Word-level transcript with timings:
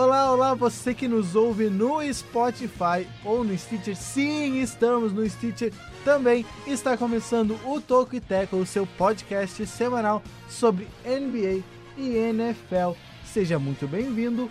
Olá, 0.00 0.32
olá, 0.32 0.54
você 0.54 0.94
que 0.94 1.08
nos 1.08 1.34
ouve 1.34 1.68
no 1.68 2.00
Spotify 2.14 3.04
ou 3.24 3.42
no 3.42 3.58
Stitcher. 3.58 3.96
Sim, 3.96 4.60
estamos 4.60 5.12
no 5.12 5.28
Stitcher 5.28 5.72
também. 6.04 6.46
Está 6.68 6.96
começando 6.96 7.58
o 7.64 7.80
Toco 7.80 8.14
e 8.14 8.20
Teco, 8.20 8.58
o 8.58 8.64
seu 8.64 8.86
podcast 8.86 9.66
semanal 9.66 10.22
sobre 10.48 10.86
NBA 11.04 11.64
e 11.96 12.16
NFL. 12.16 12.92
Seja 13.24 13.58
muito 13.58 13.88
bem-vindo, 13.88 14.48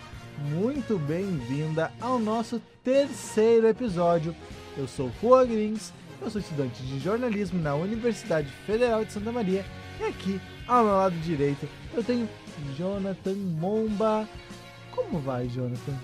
muito 0.50 0.98
bem-vinda 0.98 1.90
ao 1.98 2.18
nosso 2.18 2.60
terceiro 2.84 3.68
episódio. 3.68 4.36
Eu 4.76 4.86
sou 4.86 5.10
Rua 5.22 5.46
Grins, 5.46 5.94
eu 6.20 6.28
sou 6.28 6.42
estudante 6.42 6.82
de 6.82 7.00
jornalismo 7.00 7.58
na 7.58 7.74
Universidade 7.74 8.50
Federal 8.66 9.02
de 9.02 9.14
Santa 9.14 9.32
Maria 9.32 9.64
e 9.98 10.04
aqui 10.04 10.38
ao 10.66 10.84
meu 10.84 10.92
lado 10.92 11.16
direito 11.20 11.66
eu 11.94 12.04
tenho 12.04 12.28
Jonathan 12.76 13.34
Momba. 13.34 14.28
Como 15.04 15.20
vai, 15.20 15.48
Jonathan? 15.48 15.94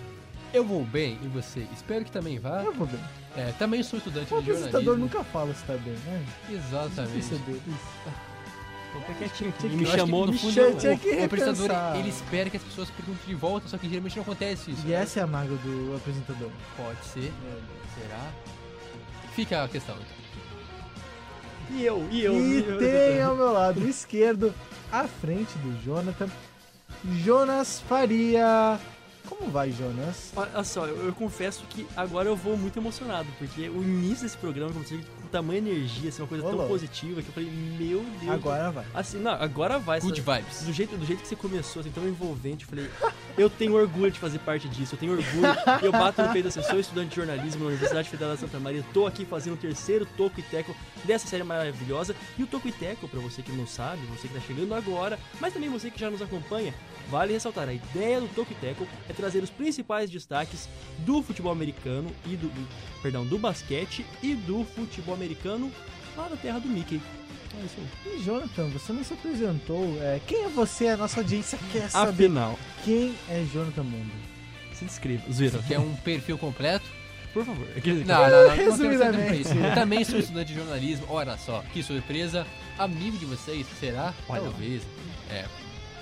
Eu 0.53 0.65
vou 0.65 0.85
bem 0.85 1.19
e 1.23 1.27
você? 1.29 1.67
Espero 1.75 2.05
que 2.05 2.13
também 2.13 2.39
vá. 2.39 2.63
Eu 2.63 2.73
vou 2.73 2.87
bem. 2.87 3.01
É, 3.37 3.53
também 3.59 3.83
sou 3.83 3.99
estudante 3.99 4.33
O 4.33 4.41
de 4.41 4.47
jornalismo. 4.47 4.69
apresentador 4.69 4.99
nunca 4.99 5.25
fala 5.25 5.53
se 5.53 5.65
tá 5.65 5.73
bem, 5.77 5.95
né? 6.05 6.25
Exatamente. 6.49 7.13
Perceber 7.13 7.61
isso. 7.67 8.25
Fica 8.93 9.15
quietinho 9.19 9.51
aqui. 9.51 9.59
Tinha 9.59 9.71
que- 9.73 9.77
Me 9.77 9.87
chamou, 9.87 10.27
no 10.27 10.33
fundo, 10.33 10.53
tinha- 10.53 10.69
o- 10.69 10.77
tinha 10.77 10.97
que 10.97 11.09
o 11.11 11.25
apresentador 11.25 11.71
ele 11.97 12.09
espera 12.09 12.49
que 12.49 12.57
as 12.57 12.63
pessoas 12.63 12.89
perguntem 12.91 13.27
de 13.27 13.35
volta, 13.35 13.67
só 13.67 13.77
que 13.77 13.89
geralmente 13.89 14.15
não 14.15 14.23
acontece 14.23 14.71
isso. 14.71 14.87
E 14.87 14.93
essa 14.93 15.19
é 15.19 15.23
a 15.25 15.27
mágoa 15.27 15.57
do 15.59 15.97
apresentador. 15.97 16.51
Pode 16.77 17.05
ser. 17.07 17.33
Será? 18.01 18.31
Fica 19.35 19.65
a 19.65 19.69
questão. 19.69 19.97
então. 19.97 21.77
E 21.77 21.85
eu, 21.85 22.07
e 22.13 22.23
eu. 22.23 22.35
E 22.37 22.63
tem 22.79 23.21
ao 23.21 23.35
meu 23.35 23.53
lado 23.53 23.85
esquerdo, 23.89 24.55
à 24.93 25.09
frente 25.09 25.59
do 25.59 25.83
Jonathan, 25.85 26.29
Jonas 27.13 27.81
Faria. 27.81 28.79
Como 29.29 29.51
vai, 29.51 29.71
Jonas? 29.71 30.33
Olha 30.37 30.65
só, 30.65 30.87
eu, 30.87 31.07
eu 31.07 31.13
confesso 31.15 31.65
que 31.71 31.87
agora 31.97 32.29
eu 32.29 32.37
vou 32.37 32.57
muito 32.57 32.79
emocionado, 32.79 33.29
porque 33.39 33.69
o 33.69 33.83
início 33.83 34.25
desse 34.25 34.37
programa 34.37 34.73
começou 34.73 34.99
com 34.99 35.24
tamanha 35.39 35.59
energia, 35.59 36.09
assim, 36.11 36.23
uma 36.23 36.29
coisa 36.29 36.45
Ô, 36.45 36.49
tão 36.49 36.57
louco. 36.59 36.73
positiva 36.73 37.21
que 37.23 37.29
eu 37.29 37.33
falei, 37.35 37.51
meu 37.51 38.05
Deus. 38.21 38.33
Agora 38.33 38.71
vai. 38.71 38.85
Assim, 38.95 39.19
não, 39.19 39.33
agora 39.33 39.79
vai. 39.79 40.01
Good 40.01 40.23
sabe? 40.23 40.43
vibes. 40.43 40.63
Do 40.63 40.73
jeito, 40.73 40.97
do 40.97 41.05
jeito 41.05 41.23
que 41.23 41.29
você 41.29 41.37
começou, 41.37 41.81
assim, 41.81 41.91
tão 41.91 42.07
envolvente, 42.07 42.65
eu 42.65 42.69
falei, 42.71 42.89
eu 43.37 43.51
tenho 43.51 43.75
orgulho 43.75 44.11
de 44.13 44.19
fazer 44.21 44.39
parte 44.39 44.69
disso, 44.69 44.95
eu 44.95 44.99
tenho 44.99 45.13
orgulho, 45.13 45.49
eu 45.83 45.91
bato 45.91 46.23
no 46.23 46.29
peito 46.33 46.47
assim, 46.49 46.61
eu 46.61 46.65
sou 46.67 46.79
estudante 46.79 47.09
de 47.11 47.17
jornalismo 47.17 47.61
na 47.63 47.67
Universidade 47.69 48.09
Federal 48.09 48.35
de 48.35 48.41
Santa 48.41 48.61
Maria, 48.61 48.85
tô 48.95 49.07
aqui 49.07 49.25
fazendo 49.25 49.55
o 49.55 49.57
terceiro 49.57 50.07
Toco 50.17 50.39
e 50.39 50.43
Teco 50.43 50.75
dessa 51.05 51.27
série 51.27 51.43
maravilhosa, 51.43 52.15
e 52.39 52.43
o 52.43 52.47
Toco 52.47 52.69
e 52.69 52.73
Teco, 52.73 53.09
pra 53.09 53.19
você 53.21 53.43
que 53.43 53.51
não 53.53 53.67
sabe, 53.67 54.03
você 54.07 54.29
que 54.29 54.35
tá 54.35 54.41
chegando 54.41 54.73
agora, 54.75 55.19
mas 55.41 55.53
também 55.53 55.69
você 55.69 55.91
que 55.91 55.99
já 55.99 56.09
nos 56.11 56.23
acompanha, 56.23 56.73
vale 57.11 57.33
ressaltar, 57.33 57.69
a 57.69 57.75
ideia 57.75 58.21
do 58.21 58.29
Toco 58.29 58.53
e 58.53 58.55
Teco 58.55 58.87
é 59.09 59.13
trazer 59.13 59.43
os 59.43 59.51
principais 59.51 60.09
destaques 60.11 60.69
do 60.99 61.21
futebol 61.23 61.51
americano 61.51 62.09
e 62.27 62.37
do, 62.37 62.47
do- 62.49 62.69
perdão, 63.03 63.27
do 63.27 63.37
basquete 63.39 64.07
e 64.23 64.35
do 64.35 64.65
futebol 64.65 65.15
americano 65.15 65.24
lá 66.17 66.29
da 66.29 66.37
terra 66.37 66.59
do 66.59 66.69
Mickey. 66.69 67.01
É 67.61 67.65
isso 67.65 67.77
aí. 67.79 68.19
E 68.19 68.23
Jonathan, 68.25 68.69
você 68.69 68.93
não 68.93 69.05
se 69.05 69.15
apresentou. 69.15 69.97
É, 70.03 70.21
quem 70.27 70.45
é 70.45 70.49
você? 70.49 70.89
A 70.89 70.97
nossa 70.97 71.21
audiência 71.21 71.59
quer 71.71 71.89
saber 71.89 72.25
Afinal, 72.27 72.59
quem 72.85 73.15
é 73.29 73.45
Jonathan 73.53 73.85
Mundo. 73.85 74.11
se 74.75 74.85
descreva, 74.85 75.23
zoeira. 75.33 75.59
Quer 75.67 75.79
um 75.79 75.95
perfil 75.97 76.37
completo? 76.37 76.85
Por 77.33 77.45
favor. 77.45 77.67
Aquele- 77.77 78.05
Não, 78.05 78.23
não, 78.23 78.31
não. 78.31 78.49
não 78.49 78.57
temos 78.57 78.79
tempo 78.79 78.97
pra 78.97 79.07
Resumidamente. 79.11 79.41
isso. 79.43 79.55
Eu 79.55 79.75
também 79.75 80.05
sou 80.05 80.19
estudante 80.19 80.49
de 80.53 80.55
jornalismo. 80.59 81.07
Olha 81.09 81.37
só, 81.37 81.63
que 81.73 81.83
surpresa. 81.83 82.47
Amigo 82.79 83.17
de 83.19 83.25
vocês, 83.27 83.67
será? 83.81 84.13
Olha 84.29 84.43
lá. 84.43 84.51
Talvez. 84.51 84.83
É. 85.31 85.45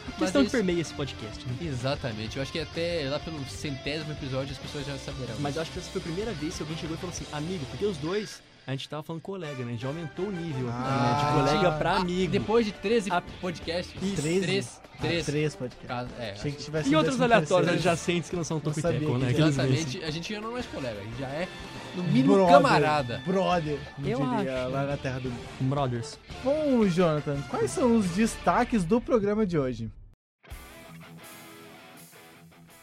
A 0.09 0.13
questão 0.19 0.43
Mas 0.43 0.51
que 0.51 0.57
permeia 0.59 0.81
esse 0.81 0.93
podcast. 0.95 1.47
né? 1.47 1.55
Exatamente. 1.63 2.37
Eu 2.37 2.43
acho 2.43 2.51
que 2.53 2.59
até 2.59 3.07
lá 3.09 3.19
pelo 3.21 3.43
centésimo 3.47 4.13
episódio 4.13 4.53
as 4.53 4.59
pessoas 4.59 4.85
já 4.87 4.97
saberão. 4.99 5.35
Mas 5.39 5.57
eu 5.57 5.63
acho 5.63 5.71
que 5.71 5.79
essa 5.79 5.91
foi 5.91 6.01
a 6.01 6.05
primeira 6.05 6.33
vez 6.33 6.57
que 6.57 6.63
alguém 6.63 6.77
chegou 6.77 6.97
e 6.97 6.99
falou 6.99 7.15
assim, 7.15 7.25
amigo, 7.33 7.65
porque 7.71 7.85
os 7.87 7.97
dois, 7.99 8.43
a 8.67 8.71
gente 8.73 8.89
tava 8.89 9.03
falando 9.03 9.23
colega, 9.23 9.59
né? 9.59 9.65
A 9.65 9.71
gente 9.73 9.83
já 9.83 9.89
aumentou 9.89 10.27
o 10.27 10.33
nível 10.33 10.69
Ah, 10.71 11.33
né? 11.35 11.47
de 11.47 11.53
colega 11.55 11.79
pra 11.79 11.93
Ah, 11.93 11.97
amigo. 12.01 12.31
Depois 12.33 12.65
de 12.67 12.73
13 12.73 13.11
A- 13.11 13.21
podcasts. 13.41 13.95
Isso. 14.03 14.23
13? 14.23 14.41
Três. 14.43 14.81
Ah, 14.85 14.99
Três. 15.03 15.27
três 15.27 15.57
podcasts. 15.57 15.89
Caso- 15.89 16.11
é, 16.19 16.31
Achei 16.31 16.53
que 16.53 16.63
tivesse 16.63 16.91
E 16.91 16.95
outros 16.95 17.21
aleatórios 17.21 17.69
adjacentes 17.73 18.31
que 18.31 18.37
não 18.37 18.45
são 18.45 18.61
sabia 18.73 19.01
Teco, 19.01 19.19
né? 19.19 19.31
Exatamente. 19.33 20.05
A 20.05 20.11
gente 20.11 20.33
já 20.33 20.41
não 20.41 20.51
é 20.51 20.53
mais 20.53 20.67
colega, 20.67 21.01
a 21.01 21.03
gente 21.03 21.19
já 21.19 21.27
é, 21.27 21.49
no 21.97 22.05
mínimo, 22.05 22.35
Brother, 22.35 22.53
camarada. 22.55 23.23
Brother, 23.27 23.79
como 23.97 24.09
Eu 24.09 24.19
diria 24.37 24.63
acho. 24.63 24.71
lá 24.73 24.85
na 24.87 24.97
terra 24.97 25.19
do... 25.19 25.33
Brothers. 25.61 26.19
Bom, 26.45 26.87
Jonathan, 26.87 27.43
quais 27.51 27.71
são 27.73 27.97
os 27.97 28.07
destaques 28.11 28.85
do 28.85 29.01
programa 29.01 29.45
de 29.45 29.59
hoje? 29.59 29.91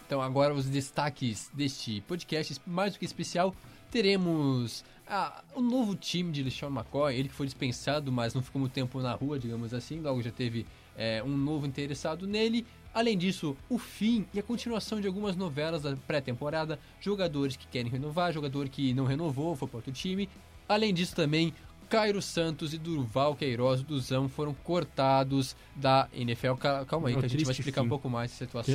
Então, 0.06 0.22
agora 0.22 0.54
os 0.54 0.66
destaques 0.66 1.50
deste 1.54 2.02
podcast, 2.02 2.60
mais 2.66 2.94
do 2.94 3.00
que 3.00 3.06
especial, 3.06 3.54
teremos 3.92 4.84
ah, 5.10 5.44
o 5.56 5.62
novo 5.62 5.96
time 5.96 6.32
de 6.32 6.44
LeSean 6.44 6.70
McCoy, 6.70 7.16
ele 7.16 7.28
que 7.30 7.34
foi 7.36 7.46
dispensado, 7.48 8.12
mas 8.12 8.34
não 8.34 8.42
ficou 8.42 8.60
muito 8.60 8.74
tempo 8.74 9.02
na 9.02 9.14
rua, 9.14 9.40
digamos 9.40 9.74
assim, 9.74 10.00
logo 10.00 10.22
já 10.22 10.32
teve 10.32 10.66
é, 10.96 11.24
um 11.24 11.36
novo 11.36 11.66
interessado 11.66 12.28
nele. 12.28 12.66
Além 12.94 13.18
disso, 13.18 13.56
o 13.70 13.78
fim 13.78 14.26
e 14.34 14.40
a 14.40 14.44
continuação 14.44 15.00
de 15.00 15.08
algumas 15.08 15.36
novelas 15.36 15.84
da 15.84 15.96
pré-temporada, 15.96 16.80
jogadores 17.00 17.56
que 17.56 17.68
querem 17.68 17.92
renovar, 17.92 18.34
jogador 18.34 18.68
que 18.70 18.94
não 18.94 19.06
renovou, 19.06 19.56
foi 19.56 19.68
para 19.68 19.78
outro 19.78 19.92
time. 19.92 20.28
Além 20.68 20.94
disso 20.94 21.16
também, 21.16 21.54
Cairo 21.88 22.22
Santos 22.22 22.74
e 22.74 22.78
Durval 22.78 23.36
Queiroz 23.36 23.82
do 23.84 24.00
Zão 24.00 24.28
foram 24.30 24.54
cortados 24.54 25.56
da 25.76 26.08
NFL. 26.14 26.54
Cal- 26.56 26.86
Calma 26.86 27.08
aí, 27.10 27.14
que 27.16 27.26
a 27.26 27.28
gente 27.28 27.46
vai 27.46 27.52
explicar 27.60 27.82
um 27.82 27.90
pouco 27.90 28.10
mais 28.10 28.32
essa 28.32 28.46
situação. 28.46 28.74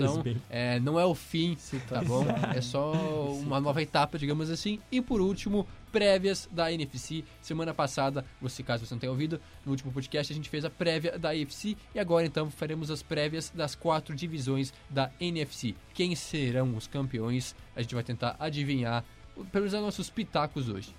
É, 0.51 0.81
não 0.81 0.99
é 0.99 1.05
o 1.05 1.15
fim, 1.15 1.56
tá 1.89 2.03
bom? 2.03 2.25
É 2.55 2.61
só 2.61 2.93
uma 3.33 3.61
nova 3.61 3.81
etapa, 3.83 4.19
digamos 4.19 4.51
assim. 4.51 4.81
E 4.91 5.01
por 5.01 5.21
último, 5.21 5.66
prévias 5.94 6.49
da 6.50 6.72
NFC. 6.72 7.22
Semana 7.41 7.72
passada, 7.72 8.25
você 8.43 8.65
caso 8.65 8.84
você 8.84 8.93
não 8.93 8.99
tenha 8.99 9.12
ouvido, 9.12 9.41
no 9.65 9.71
último 9.71 9.93
podcast 9.93 10.32
a 10.32 10.34
gente 10.37 10.50
fez 10.50 10.65
a 10.65 10.71
prévia 10.71 11.16
da 11.16 11.31
AFC 11.31 11.77
e 11.94 12.00
agora 12.00 12.27
então 12.27 12.50
faremos 12.50 12.91
as 12.91 13.00
prévias 13.00 13.53
das 13.55 13.77
quatro 13.77 14.12
divisões 14.12 14.75
da 14.91 15.09
NFC. 15.21 15.77
Quem 15.94 16.16
serão 16.16 16.77
os 16.77 16.88
campeões? 16.88 17.54
A 17.77 17.81
gente 17.83 17.94
vai 17.94 18.03
tentar 18.03 18.34
adivinhar, 18.41 19.04
pelos 19.53 19.72
nossos 19.72 20.10
pitacos 20.10 20.69
hoje. 20.69 20.93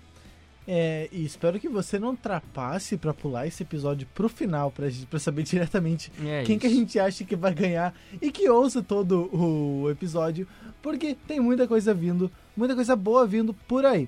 É, 0.66 1.10
e 1.12 1.26
espero 1.26 1.60
que 1.60 1.68
você 1.70 2.00
não 2.00 2.16
trapasse 2.16 2.98
pra 2.98 3.14
pular 3.14 3.46
esse 3.46 3.62
episódio 3.64 4.08
pro 4.16 4.30
final, 4.30 4.72
pra, 4.72 4.88
pra 5.10 5.20
saber 5.20 5.44
diretamente 5.46 6.12
É 6.26 6.44
quem 6.44 6.58
que 6.58 6.66
a 6.66 6.70
isso. 6.70 6.80
gente 6.80 6.98
acha 6.98 7.24
que 7.26 7.36
vai 7.36 7.54
ganhar 7.54 7.94
e 8.22 8.32
que 8.32 8.50
ouça 8.50 8.82
todo 8.82 9.30
o 9.36 9.92
episódio, 9.92 10.48
porque 10.82 11.16
tem 11.28 11.40
muita 11.42 11.68
coisa 11.68 11.94
vindo, 11.94 12.32
muita 12.56 12.74
coisa 12.74 12.96
boa 12.96 13.28
vindo 13.28 13.54
por 13.54 13.86
aí. 13.86 14.08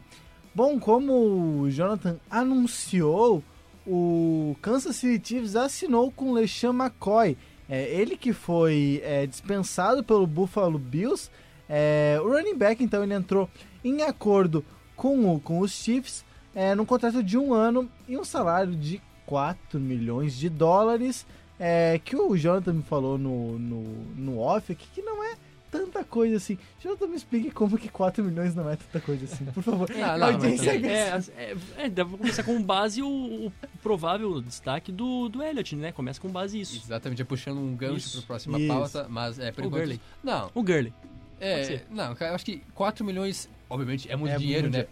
Bom, 0.57 0.79
como 0.79 1.61
o 1.61 1.69
Jonathan 1.69 2.17
anunciou, 2.31 3.43
o 3.85 4.55
Kansas 4.59 4.95
City 4.95 5.35
Chiefs 5.35 5.55
assinou 5.55 6.11
com 6.11 6.33
LeSean 6.33 6.71
McCoy. 6.71 7.37
É, 7.69 7.83
ele 7.93 8.17
que 8.17 8.33
foi 8.33 8.99
é, 9.05 9.27
dispensado 9.27 10.03
pelo 10.03 10.25
Buffalo 10.25 10.79
Bills. 10.79 11.29
É, 11.69 12.17
o 12.23 12.29
running 12.29 12.55
back, 12.55 12.83
então, 12.83 13.03
ele 13.03 13.13
entrou 13.13 13.47
em 13.83 14.01
acordo 14.01 14.65
com, 14.95 15.31
o, 15.31 15.39
com 15.39 15.59
os 15.59 15.73
Chiefs 15.73 16.25
é, 16.55 16.73
num 16.73 16.85
contrato 16.85 17.21
de 17.21 17.37
um 17.37 17.53
ano 17.53 17.87
e 18.07 18.17
um 18.17 18.23
salário 18.23 18.75
de 18.75 18.99
4 19.27 19.79
milhões 19.79 20.35
de 20.35 20.49
dólares. 20.49 21.23
É, 21.59 22.01
que 22.03 22.15
o 22.15 22.35
Jonathan 22.35 22.73
me 22.73 22.81
falou 22.81 23.19
no, 23.19 23.59
no, 23.59 23.83
no 24.15 24.39
off 24.39 24.71
aqui, 24.71 24.87
que 24.91 25.03
não 25.03 25.23
é 25.23 25.35
tanta 25.77 26.03
coisa 26.03 26.37
assim. 26.37 26.57
Jonathan, 26.81 27.07
me 27.07 27.15
explique 27.15 27.51
como 27.51 27.77
que 27.77 27.89
4 27.89 28.23
milhões 28.23 28.53
não 28.55 28.69
é 28.69 28.75
tanta 28.75 28.99
coisa 28.99 29.25
assim, 29.25 29.45
por 29.45 29.63
favor. 29.63 29.89
Ah, 30.01 30.13
A 30.13 30.17
não, 30.17 30.27
audiência 30.27 30.73
mas- 31.11 31.29
É, 31.29 31.43
é, 31.43 31.57
é, 31.85 31.89
deve 31.89 32.17
começar 32.17 32.43
com 32.43 32.61
base 32.61 33.01
o, 33.01 33.07
o 33.07 33.51
provável 33.81 34.41
destaque 34.41 34.91
do, 34.91 35.29
do 35.29 35.41
Elliot, 35.43 35.75
né? 35.75 35.91
Começa 35.91 36.19
com 36.19 36.29
base 36.29 36.59
isso. 36.59 36.81
Exatamente, 36.85 37.19
já 37.19 37.25
puxando 37.25 37.57
um 37.59 37.75
gancho 37.75 37.97
Isso, 37.97 38.17
para 38.19 38.27
próxima 38.27 38.59
isso. 38.59 38.67
pauta, 38.67 39.07
mas 39.09 39.39
é 39.39 39.51
por 39.51 39.63
O 39.63 39.67
enquanto- 39.67 39.79
Gurley. 39.81 40.01
Não, 40.23 40.51
O 40.53 40.63
Gurley. 40.63 40.93
É, 41.39 41.81
não, 41.91 42.15
cara, 42.15 42.31
eu 42.31 42.35
acho 42.35 42.45
que 42.45 42.63
4 42.73 43.05
milhões, 43.05 43.47
obviamente, 43.69 44.11
é 44.11 44.15
muito 44.15 44.33
É 44.33 44.37
dinheiro, 44.37 44.63
muito 44.71 44.77
né? 44.77 44.87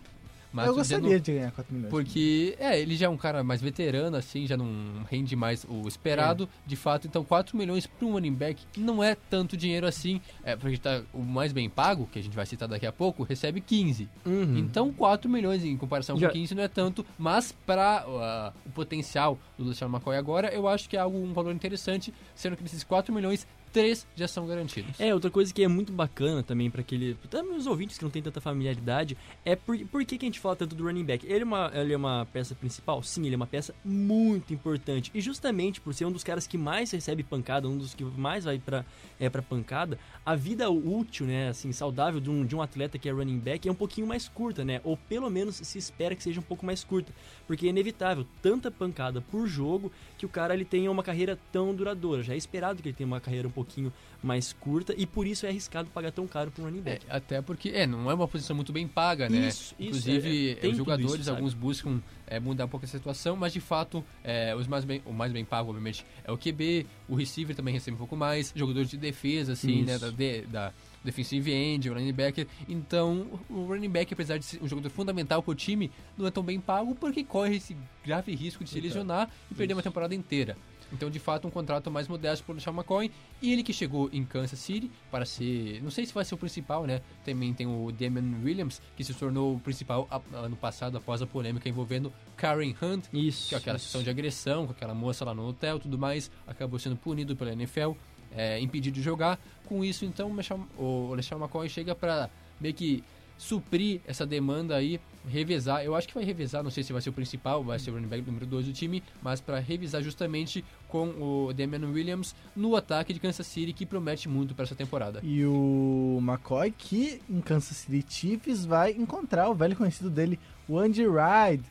Mas 0.56 0.68
eu 0.68 0.75
gostaria 0.75 1.19
de 1.19 1.34
ganhar 1.34 1.52
4 1.52 1.74
milhões. 1.74 1.90
Porque, 1.90 2.56
é, 2.57 2.80
ele 2.80 2.96
já 2.96 3.07
é 3.07 3.10
um 3.10 3.18
cara 3.18 3.44
mais 3.44 3.62
veterano, 3.62 4.16
assim, 4.16 4.48
já 4.48 4.56
não 4.56 5.04
rende 5.10 5.36
mais 5.36 5.66
o 5.68 5.86
esperado, 5.88 6.48
de 6.66 6.75
fato. 6.78 7.07
Então, 7.07 7.24
4 7.25 7.57
milhões 7.57 7.86
para 7.86 8.07
um 8.07 8.13
running 8.13 8.34
back 8.34 8.63
não 8.78 9.04
é 9.04 9.16
tanto 9.30 9.57
dinheiro 9.57 9.86
assim. 9.86 10.22
É, 10.44 10.56
porque 10.56 10.78
tá, 10.78 11.02
o 11.13 11.19
mais 11.22 11.52
bem 11.52 11.69
pago, 11.69 12.07
que 12.12 12.18
a 12.18 12.24
gente 12.24 12.36
vai 12.36 12.46
citar 12.46 12.69
daqui 12.69 12.86
a 12.86 12.92
pouco, 12.92 13.24
recebe 13.24 13.60
15. 13.60 14.07
Uhum. 14.25 14.57
Então, 14.57 14.94
4 14.94 15.30
milhões 15.30 15.66
em 15.66 15.75
comparação 15.75 16.18
Já- 16.18 16.28
com 16.28 16.34
15 16.34 16.56
não 16.56 16.63
é 16.63 16.68
tanto, 16.69 17.06
mas 17.18 17.51
para 17.66 18.54
o 18.66 18.69
potencial 18.69 19.38
do 19.58 19.66
Luciano 19.66 19.94
McCoy 19.94 20.16
agora, 20.16 20.54
eu 20.54 20.68
acho 20.68 20.88
que 20.90 20.96
é 20.96 21.00
algo, 21.00 21.18
um 21.18 21.34
valor 21.34 21.54
interessante, 21.54 22.13
sendo 22.34 22.56
que 22.56 22.63
desses 22.63 22.84
4 22.84 23.13
milhões, 23.13 23.46
três 23.75 24.07
já 24.16 24.25
são 24.25 24.48
garantidos. 24.48 24.98
É, 24.98 25.13
outra 25.13 25.30
coisa 25.30 25.54
que 25.54 25.62
é 25.62 25.68
muito 25.68 25.92
bacana 25.92 26.42
também 26.42 26.72
para 26.72 26.80
aquele. 26.80 27.16
Também 27.30 27.57
os 27.57 27.68
ouvintes 27.68 27.98
que 27.98 28.06
não 28.06 28.10
têm 28.10 28.22
tanta 28.22 28.39
familiaridade, 28.39 29.18
é 29.44 29.54
por, 29.54 29.77
por 29.88 30.06
que, 30.06 30.18
que 30.18 30.25
a 30.25 30.30
gente 30.30 30.39
fala 30.39 30.56
tanto 30.56 30.74
do 30.74 30.86
running 30.86 31.04
back? 31.04 31.25
Ele 31.27 31.42
é, 31.42 31.44
uma, 31.44 31.72
ele 31.74 31.94
é 31.94 31.98
uma 31.98 32.25
peça 32.31 32.56
principal? 32.56 33.04
Sim, 33.04 33.25
ele 33.25 33.33
é 33.33 33.36
uma 33.36 33.45
peça 33.45 33.75
muito 33.83 34.54
importante. 34.54 35.12
E 35.13 35.19
justamente 35.19 35.81
por 35.81 35.94
ser 35.94 36.06
um 36.06 36.12
dos 36.12 36.24
caras 36.24 36.48
que 36.48 36.57
mais 36.57 36.89
recebe 36.89 37.22
pancada, 37.22 37.68
um 37.68 37.77
dos 37.77 37.94
que 37.94 38.06
mais 38.06 38.45
vai 38.45 38.57
pra, 38.60 38.86
é, 39.19 39.30
pra 39.30 39.42
pancada, 39.42 40.00
a 40.25 40.36
vida 40.36 40.69
útil, 40.69 41.25
né, 41.25 41.50
assim, 41.50 41.74
saudável 41.74 42.22
de 42.22 42.30
um, 42.30 42.45
de 42.45 42.56
um 42.56 42.62
atleta 42.62 42.98
que 42.98 43.10
é 43.10 43.12
running 43.12 43.39
back 43.39 43.68
é 43.68 43.72
um 43.72 43.75
pouquinho 43.75 44.07
mais 44.07 44.30
curta, 44.30 44.63
né? 44.63 44.80
Ou 44.86 44.95
pelo 44.95 45.30
menos 45.30 45.57
se 45.57 45.77
espera 45.77 46.16
que 46.16 46.24
seja 46.24 46.39
um 46.39 46.44
pouco 46.44 46.66
mais 46.66 46.81
curta. 46.81 47.12
Porque 47.45 47.66
é 47.66 47.69
inevitável 47.72 48.25
tanta 48.42 48.72
pancada 48.72 49.19
por 49.19 49.45
jogo 49.48 49.92
que 50.18 50.25
o 50.25 50.30
cara 50.30 50.54
ele 50.54 50.63
tenha 50.63 50.89
uma 50.89 51.04
carreira 51.04 51.38
tão 51.51 51.75
duradoura. 51.75 52.24
Já 52.24 52.33
é 52.33 52.38
esperado 52.38 52.81
que 52.81 52.88
ele 52.88 52.95
tenha 52.95 53.07
uma 53.07 53.19
carreira 53.19 53.50
um 53.50 53.51
pouquinho 53.66 53.92
mais 54.24 54.54
curta 54.54 54.94
e 54.98 55.06
por 55.06 55.28
isso 55.28 55.46
é 55.46 55.50
arriscado 55.50 55.90
pagar 55.90 56.12
tão 56.12 56.28
caro 56.28 56.50
para 56.52 56.62
um 56.64 56.66
running 56.66 56.82
back. 56.82 57.06
É, 57.10 57.16
até 57.16 57.42
porque 57.42 57.70
é, 57.70 57.86
não 57.86 58.10
é 58.10 58.14
uma 58.14 58.28
posição 58.28 58.56
muito 58.56 58.72
bem 58.74 58.88
paga, 58.88 59.30
né? 59.30 59.48
Isso, 59.50 59.76
Inclusive, 59.80 60.58
é, 60.62 60.66
é, 60.66 60.70
os 60.70 60.78
jogadores, 60.78 61.22
isso, 61.22 61.30
alguns 61.32 61.54
buscam 61.54 62.02
é, 62.28 62.40
mudar 62.40 62.66
um 62.66 62.68
pouco 62.70 62.86
essa 62.86 62.98
situação, 62.98 63.36
mas 63.36 63.54
de 63.54 63.60
fato, 63.60 64.04
é, 64.24 64.56
os 64.56 64.68
mais 64.68 64.84
bem, 64.86 65.02
o 65.06 65.14
mais 65.14 65.32
bem 65.32 65.46
pago, 65.46 65.70
obviamente, 65.70 66.06
é 66.24 66.32
o 66.32 66.38
QB, 66.38 66.86
o 67.08 67.16
receiver 67.16 67.56
também 67.56 67.74
recebe 67.74 67.96
um 67.96 68.00
pouco 68.00 68.16
mais, 68.16 68.52
jogadores 68.56 68.90
de 68.90 68.98
defesa, 68.98 69.54
assim, 69.54 69.84
né? 69.84 69.96
Isso. 69.96 70.06
Da, 70.06 70.10
de- 70.12 70.42
da 70.42 70.74
defensive 71.04 71.52
end, 71.54 71.88
o 71.88 71.94
running 71.94 72.12
back. 72.14 72.48
Então, 72.68 73.40
o 73.48 73.66
running 73.66 73.90
back, 73.90 74.12
apesar 74.12 74.40
de 74.40 74.46
ser 74.46 74.64
um 74.64 74.68
jogador 74.68 74.90
fundamental 74.90 75.44
pro 75.44 75.54
time, 75.54 75.92
não 76.18 76.26
é 76.26 76.32
tão 76.32 76.42
bem 76.42 76.60
pago 76.60 76.96
porque 76.96 77.24
corre 77.24 77.58
esse 77.58 77.78
grave 78.04 78.34
risco 78.34 78.64
de 78.64 78.70
se 78.72 78.78
Então, 78.80 78.88
lesionar 78.88 79.30
e 79.52 79.54
perder 79.54 79.74
uma 79.76 79.84
temporada 79.84 80.16
inteira. 80.16 80.58
Então, 80.96 81.10
de 81.10 81.20
fato, 81.20 81.48
um 81.48 81.52
contrato 81.52 81.92
mais 81.92 82.08
modesto 82.08 82.46
para 82.46 82.54
o 82.54 82.56
LeSean 82.56 82.72
McCoy. 82.74 83.12
E 83.42 83.52
ele 83.52 83.62
que 83.62 83.74
chegou 83.74 84.10
em 84.12 84.24
Kansas 84.24 84.58
City 84.58 84.90
para 85.12 85.26
ser... 85.26 85.82
Não 85.84 85.92
sei 85.92 86.06
se 86.06 86.14
vai 86.14 86.24
ser 86.24 86.36
o 86.36 86.38
principal, 86.38 86.88
né? 86.88 87.02
Também 87.24 87.54
tem 87.54 87.68
o 87.68 87.92
Damian 87.92 88.42
Williams, 88.44 88.82
que 88.96 89.04
se 89.04 89.14
tornou 89.14 89.56
o 89.56 89.60
principal 89.60 90.08
ano 90.34 90.56
passado 90.56 90.98
após 90.98 91.22
a 91.22 91.28
polêmica 91.28 91.68
envolvendo 91.68 92.12
Karen 92.38 92.74
Hunt, 92.82 93.06
Isso. 93.14 93.50
que 93.50 93.56
é 93.56 93.58
aquela 93.58 93.78
situação 93.78 94.02
de 94.02 94.10
agressão 94.10 94.66
com 94.66 94.72
aquela 94.72 94.94
moça 94.94 95.26
lá 95.26 95.34
no 95.34 95.48
hotel 95.48 95.78
e 95.78 95.80
tudo 95.82 95.98
mais. 95.98 96.32
Acabou 96.48 96.80
sendo 96.80 96.96
punido 96.96 97.36
pela 97.36 97.52
NFL, 97.52 97.92
é, 98.32 98.60
impedido 98.60 98.96
de 98.96 99.02
jogar. 99.02 99.40
Com 99.68 99.84
isso, 99.84 100.06
então, 100.06 100.32
o 100.78 101.14
LeSean 101.14 101.38
McCoy 101.38 101.68
chega 101.68 101.94
para 101.94 102.30
meio 102.60 102.74
que 102.74 103.04
suprir 103.38 104.02
essa 104.06 104.26
demanda 104.26 104.76
aí, 104.76 105.00
revezar. 105.28 105.84
Eu 105.84 105.96
acho 105.96 106.08
que 106.08 106.14
vai 106.14 106.24
revezar, 106.24 106.64
não 106.64 106.72
sei 106.72 106.84
se 106.84 106.94
vai 106.94 107.02
ser 107.02 107.10
o 107.10 107.14
principal, 107.14 107.64
vai 107.64 107.80
ser 107.80 107.92
o 107.92 107.94
running 107.94 108.08
back 108.08 108.26
número 108.26 108.46
2 108.46 108.68
do 108.68 108.74
time, 108.74 109.04
mas 109.22 109.42
para 109.42 109.60
revisar 109.60 110.02
justamente 110.02 110.64
com 110.88 111.10
o 111.10 111.54
Damian 111.54 111.88
Williams 111.90 112.36
no 112.56 112.76
ataque 112.76 113.14
de 113.14 113.20
Kansas 113.20 113.48
City, 113.48 113.74
que 113.74 113.86
promete 113.86 114.30
muito 114.30 114.56
para 114.56 114.64
essa 114.64 114.76
temporada. 114.76 115.20
E 115.24 115.46
o 115.46 116.20
McCoy, 116.22 116.72
que 116.72 117.22
em 117.30 117.42
Kansas 117.42 117.78
City 117.78 118.06
Chiefs 118.08 118.66
vai 118.66 118.92
encontrar 118.92 119.50
o 119.50 119.56
velho 119.56 119.76
conhecido 119.76 120.10
dele, 120.10 120.40
o 120.68 120.80
Andy 120.80 121.04
Reid, 121.08 121.64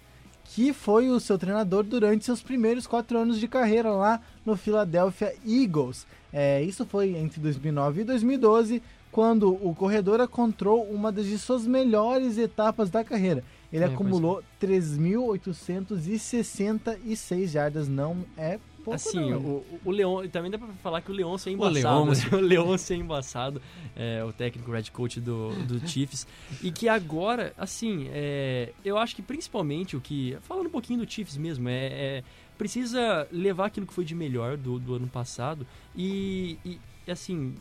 que 0.44 0.72
foi 0.72 1.08
o 1.08 1.18
seu 1.18 1.38
treinador 1.38 1.82
durante 1.84 2.24
seus 2.24 2.42
primeiros 2.42 2.86
quatro 2.86 3.18
anos 3.18 3.40
de 3.40 3.48
carreira 3.48 3.90
lá 3.90 4.20
no 4.44 4.56
Philadelphia 4.56 5.34
Eagles. 5.46 6.06
É, 6.32 6.62
isso 6.62 6.84
foi 6.84 7.16
entre 7.16 7.40
2009 7.40 8.02
e 8.02 8.04
2012, 8.04 8.82
quando 9.14 9.52
o 9.64 9.72
corredor 9.76 10.20
encontrou 10.20 10.82
uma 10.90 11.12
das 11.12 11.26
de 11.26 11.38
suas 11.38 11.64
melhores 11.64 12.36
etapas 12.36 12.90
da 12.90 13.04
carreira. 13.04 13.44
Ele 13.72 13.84
É, 13.84 13.86
acumulou 13.86 14.42
3.866 14.60 17.46
jardas, 17.46 17.86
não 17.88 18.24
é 18.36 18.58
pouco 18.84 18.96
Assim, 18.96 19.30
não. 19.30 19.38
o, 19.38 19.64
o 19.84 19.90
Leon, 19.92 20.26
também 20.28 20.50
dá 20.50 20.58
pra 20.58 20.66
falar 20.82 21.00
que 21.00 21.12
o 21.12 21.14
Leôncio 21.14 21.48
é 21.48 21.52
O 21.52 21.54
embaçado. 21.54 22.04
Leôncio. 22.04 22.34
O 22.36 22.40
Leôncio 22.40 22.92
é 22.92 22.96
embaçado, 22.96 23.62
é, 23.94 24.24
o 24.24 24.32
técnico 24.32 24.72
red 24.72 24.90
coach 24.92 25.20
do, 25.20 25.50
do 25.62 25.78
Chiefs. 25.88 26.26
E 26.60 26.72
que 26.72 26.88
agora, 26.88 27.54
assim, 27.56 28.08
é, 28.10 28.72
eu 28.84 28.98
acho 28.98 29.14
que 29.14 29.22
principalmente 29.22 29.96
o 29.96 30.00
que. 30.00 30.36
Falando 30.42 30.66
um 30.66 30.70
pouquinho 30.70 31.06
do 31.06 31.10
Chiefs 31.10 31.36
mesmo, 31.36 31.68
é. 31.68 31.86
é, 31.86 32.24
precisa 32.58 33.28
levar 33.30 33.66
aquilo 33.66 33.86
que 33.86 33.94
foi 33.94 34.04
de 34.04 34.12
melhor 34.14 34.56
do, 34.56 34.76
do 34.80 34.94
ano 34.96 35.06
passado 35.06 35.64
e, 35.96 36.58
e, 36.64 36.80
assim. 37.08 37.54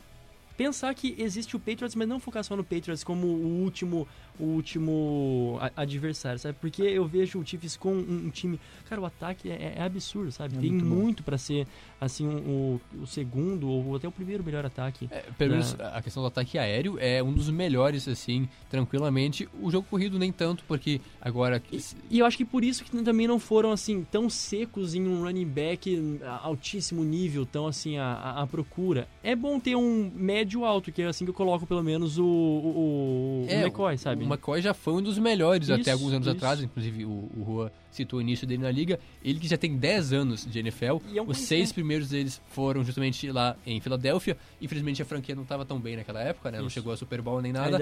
Pensar 0.56 0.94
que 0.94 1.16
existe 1.18 1.56
o 1.56 1.60
Patriots, 1.60 1.96
mas 1.96 2.08
não 2.08 2.20
focar 2.20 2.44
só 2.44 2.56
no 2.56 2.64
Patriots 2.64 3.04
como 3.04 3.26
o 3.26 3.64
último, 3.64 4.08
o 4.40 4.44
último 4.46 5.58
a- 5.62 5.72
adversário, 5.84 6.40
sabe? 6.40 6.58
Porque 6.60 6.82
eu 6.82 7.06
vejo 7.06 7.40
o 7.40 7.46
Chiefs 7.46 7.78
com 7.78 7.94
um, 7.94 8.26
um 8.26 8.30
time. 8.30 8.60
Cara, 8.90 9.00
o 9.02 9.06
ataque 9.06 9.50
é, 9.50 9.76
é 9.78 9.82
absurdo, 9.84 10.32
sabe? 10.32 10.56
É 10.58 10.60
Tem 10.60 10.72
muito 10.72 10.86
muito 10.86 11.24
pra 11.24 11.38
ser, 11.38 11.68
assim, 12.00 12.28
um- 12.28 12.80
o, 12.98 13.02
o 13.04 13.08
segundo 13.08 13.68
ou 13.70 13.96
até 13.96 14.08
o 14.08 14.12
primeiro 14.12 14.44
melhor 14.44 14.66
ataque. 14.66 15.08
É, 15.12 15.24
pelo 15.38 15.52
Da- 15.52 15.56
menos 15.58 15.78
a 15.80 16.02
questão 16.02 16.22
do 16.24 16.28
ataque 16.28 16.58
aéreo 16.58 16.98
é 17.00 17.22
um 17.24 17.32
dos 17.34 17.50
melhores, 17.50 18.08
assim, 18.08 18.48
tranquilamente. 18.70 19.48
O 19.62 19.70
jogo 19.72 19.88
corrido 19.90 20.18
nem 20.20 20.32
tanto, 20.32 20.64
porque 20.68 21.00
agora. 21.22 21.62
E 22.10 22.20
eu 22.20 22.26
acho 22.26 22.38
que 22.38 22.46
por 22.46 22.64
isso 22.64 22.84
que 22.84 22.92
também 23.04 23.28
não 23.28 23.40
foram, 23.40 23.72
assim, 23.72 24.06
tão 24.12 24.30
secos 24.30 24.94
em 24.96 25.08
um 25.08 25.24
running 25.24 25.46
back 25.48 26.20
a- 26.24 26.42
altíssimo 26.44 27.04
nível, 27.04 27.46
tão, 27.46 27.68
assim, 27.68 27.98
à, 27.98 28.06
à- 28.14 28.42
à 28.42 28.48
procura. 28.48 29.08
É 29.24 29.36
bom 29.36 29.60
ter 29.60 29.76
um 29.76 30.12
médio 30.14 30.66
alto, 30.66 30.92
que 30.92 31.02
é 31.02 31.06
assim 31.08 31.24
que 31.26 31.32
eu 31.32 31.36
coloco, 31.36 31.66
pelo 31.66 31.84
menos, 31.84 32.18
o, 32.18 32.24
o, 32.26 33.46
o 33.46 33.46
É, 33.50 33.62
McCoy, 33.62 33.98
sabe? 33.98 34.23
O 34.24 34.34
McCoy 34.34 34.62
já 34.62 34.74
foi 34.74 34.94
um 34.94 35.02
dos 35.02 35.18
melhores 35.18 35.70
Isso, 35.70 35.82
até 35.82 35.92
alguns 35.92 36.14
anos 36.14 36.28
isso. 36.28 36.36
atrás, 36.36 36.62
inclusive 36.62 37.06
o, 37.06 37.30
o 37.38 37.44
Rua 37.44 37.72
citou 37.92 38.20
o 38.20 38.22
início 38.22 38.46
dele 38.48 38.64
na 38.64 38.72
liga. 38.72 39.00
Ele 39.24 39.40
que 39.40 39.48
já 39.48 39.58
tem 39.58 39.78
10 39.78 40.14
anos 40.14 40.46
de 40.46 40.60
NFL, 40.60 40.98
E 41.12 41.18
é 41.18 41.22
um 41.22 41.28
os 41.28 41.38
seis 41.38 41.72
primeiros 41.72 42.10
deles 42.10 42.42
foram 42.50 42.84
justamente 42.84 43.32
lá 43.32 43.56
em 43.66 43.80
Filadélfia. 43.80 44.36
Infelizmente 44.62 45.02
a 45.02 45.06
franquia 45.06 45.36
não 45.36 45.44
estava 45.44 45.64
tão 45.66 45.80
bem 45.80 45.96
naquela 45.96 46.22
época, 46.22 46.52
né? 46.52 46.60
Não 46.60 46.70
chegou 46.70 46.92
a 46.92 46.98
Super 46.98 47.22
Bowl 47.22 47.42
nem 47.42 47.52
nada. 47.52 47.78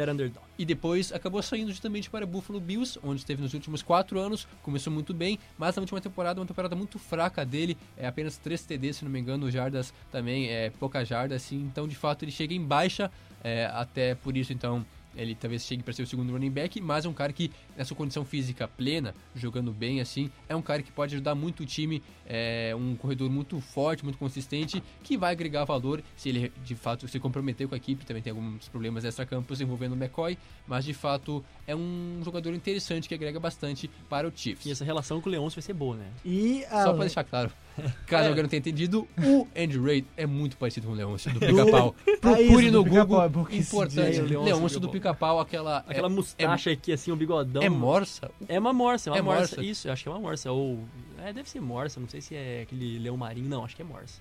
E 0.58 0.66
depois 0.66 1.12
acabou 1.12 1.42
saindo 1.42 1.72
justamente 1.72 2.10
para 2.10 2.26
Buffalo 2.26 2.60
Bills, 2.60 3.00
onde 3.04 3.22
esteve 3.22 3.42
nos 3.42 3.54
últimos 3.54 3.82
quatro 3.82 4.20
anos, 4.20 4.48
começou 4.62 4.92
muito 4.92 5.14
bem, 5.14 5.40
mas 5.58 5.76
na 5.76 5.82
última 5.82 6.02
temporada, 6.02 6.40
uma 6.40 6.46
temporada 6.46 6.76
muito 6.76 7.00
fraca 7.00 7.46
dele, 7.46 7.78
é 7.98 8.08
apenas 8.08 8.38
3 8.38 8.64
TD, 8.64 8.94
se 8.94 9.06
não 9.06 9.12
me 9.12 9.20
engano, 9.20 9.50
jardas 9.50 9.94
também, 10.12 10.50
é 10.50 10.70
pouca 10.70 11.04
jarda, 11.06 11.36
assim, 11.36 11.58
então 11.58 11.88
de 11.88 11.96
fato 11.96 12.24
ele 12.24 12.32
chega 12.32 12.54
em 12.54 12.64
baixa, 12.64 13.12
é, 13.44 13.66
até 13.74 14.16
por 14.16 14.36
isso 14.36 14.54
então 14.54 14.86
ele 15.16 15.36
talvez 15.36 15.64
chegue 15.66 15.84
para 15.84 15.94
ser 15.94 16.04
o 16.04 16.08
segundo 16.08 16.32
running 16.32 16.50
back, 16.52 16.80
mas 16.82 17.06
é 17.06 17.10
um 17.10 17.14
cara 17.14 17.32
que 17.34 17.52
nessa 17.78 17.94
condição 17.94 18.24
física 18.26 18.68
plena, 18.68 19.14
jogando 19.36 19.72
bem 19.72 20.00
assim, 20.02 20.30
é 20.48 20.56
um 20.56 20.62
cara 20.62 20.82
que 20.82 20.92
pode 20.92 21.16
ajudar 21.16 21.36
muito 21.36 21.64
o 21.64 21.66
time, 21.66 22.02
é 22.26 22.74
um 22.78 22.96
corredor 22.96 23.30
muito 23.30 23.60
forte, 23.60 24.04
muito 24.04 24.18
consistente, 24.18 24.82
que 25.04 25.18
vai 25.18 25.32
agregar 25.34 25.66
valor 25.66 26.02
se 26.16 26.30
ele 26.30 26.52
de 26.64 26.76
fato 26.76 27.08
se 27.08 27.20
comprometer 27.20 27.68
com 27.68 27.74
a 27.76 27.78
equipe, 27.78 28.06
também 28.06 28.22
tem 28.24 28.32
alguns 28.32 28.68
problemas 28.70 29.04
extra-campos 29.04 29.60
envolvendo 29.62 29.94
o 29.94 29.96
McCoy, 29.96 30.38
mas 30.68 30.86
de 30.86 30.94
fato 30.94 31.44
é 31.68 31.76
um 31.76 32.22
jogador 32.24 32.54
interessante 32.54 33.08
que 33.08 33.14
agrega 33.16 33.40
bastante 33.40 33.90
para 34.10 34.28
o 34.28 34.32
Chiefs. 34.34 34.66
E 34.66 34.72
essa 34.72 34.86
relação 34.86 35.20
com 35.22 35.30
o 35.30 35.32
Leôncio 35.32 35.58
vai 35.58 35.64
ser 35.64 35.74
boa, 35.74 35.96
né? 35.98 36.08
E 36.26 36.64
Só 36.70 36.76
além- 36.78 36.94
pra 36.96 37.00
deixar 37.06 37.24
claro, 37.24 37.52
caso 38.08 38.26
É. 38.26 38.28
alguém 38.30 38.44
não 38.44 38.50
tenha 38.50 38.60
entendido, 38.60 39.08
o 39.24 39.48
Andy 39.56 39.80
Reid 39.80 40.08
é 40.18 40.26
muito 40.26 40.58
parecido 40.58 40.88
com 40.88 40.94
o 40.94 40.96
Leôncio 40.96 41.32
do 41.34 41.40
Pica-Pau. 41.46 41.96
Procure 42.22 42.44
isso, 42.44 42.72
no 42.72 42.72
do 42.72 42.84
Pica-Pau, 42.84 43.06
Google, 43.08 43.24
é 43.24 43.30
bom 43.30 43.46
que 43.46 43.58
esse 43.58 43.76
importante, 43.76 44.22
Leôncio 44.22 44.80
do 44.80 44.90
Pica-Pau, 44.90 45.40
aquela... 45.40 45.80
Aquela 45.88 46.10
mustacha 46.10 46.72
aqui, 46.72 46.92
assim, 46.94 47.12
um 47.12 47.16
bigodão. 47.16 47.62
É, 47.62 47.66
é 47.66 47.70
morsa? 47.70 48.32
É 48.48 48.60
uma 48.60 48.74
morsa, 48.74 49.10
é 49.10 49.14
uma 49.14 49.20
É 49.20 49.22
morsa. 49.22 49.56
morsa. 49.56 49.64
Isso, 49.64 49.88
eu 49.88 49.94
acho 49.94 50.04
que 50.04 50.10
é 50.10 50.12
uma 50.12 50.20
morsa. 50.22 50.52
Ou. 50.52 50.84
É, 51.24 51.32
deve 51.34 51.50
ser 51.50 51.60
morsa, 51.62 52.00
não 52.00 52.08
sei 52.10 52.22
se 52.22 52.36
é 52.36 52.62
aquele 52.64 52.98
leão 53.00 53.16
marinho. 53.18 53.48
Não, 53.50 53.64
acho 53.64 53.76
que 53.76 53.82
é 53.82 53.86
morsa. 53.86 54.20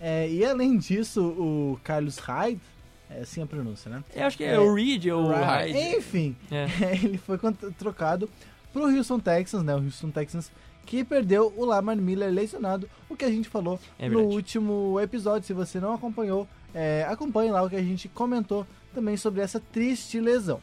É, 0.00 0.28
e 0.28 0.44
além 0.44 0.76
disso, 0.76 1.22
o 1.22 1.80
Carlos 1.82 2.18
Hyde, 2.18 2.60
é 3.08 3.20
assim 3.20 3.42
a 3.42 3.46
pronúncia, 3.46 3.90
né? 3.90 4.04
É, 4.14 4.22
acho 4.24 4.36
que 4.36 4.44
é, 4.44 4.54
É, 4.54 4.58
o 4.60 4.74
Reed 4.74 5.06
ou 5.06 5.24
o 5.24 5.28
Hyde. 5.32 5.78
Enfim, 5.96 6.36
É. 6.50 6.66
ele 7.02 7.18
foi 7.18 7.38
trocado 7.78 8.28
pro 8.72 8.82
Houston 8.94 9.18
Texans, 9.18 9.62
né? 9.62 9.74
O 9.74 9.82
Houston 9.82 10.10
Texans 10.10 10.50
que 10.86 11.04
perdeu 11.04 11.52
o 11.56 11.64
Lamar 11.64 11.96
Miller 11.96 12.32
lesionado, 12.32 12.88
o 13.10 13.16
que 13.16 13.24
a 13.24 13.30
gente 13.30 13.48
falou 13.48 13.78
É 13.98 14.08
no 14.08 14.20
último 14.22 14.98
episódio. 15.00 15.46
Se 15.46 15.52
você 15.52 15.80
não 15.80 15.92
acompanhou, 15.92 16.46
é, 16.74 17.04
acompanhe 17.08 17.50
lá 17.50 17.62
o 17.62 17.68
que 17.68 17.76
a 17.76 17.82
gente 17.82 18.08
comentou 18.08 18.64
também 18.94 19.16
sobre 19.16 19.40
essa 19.42 19.60
triste 19.60 20.20
lesão. 20.20 20.60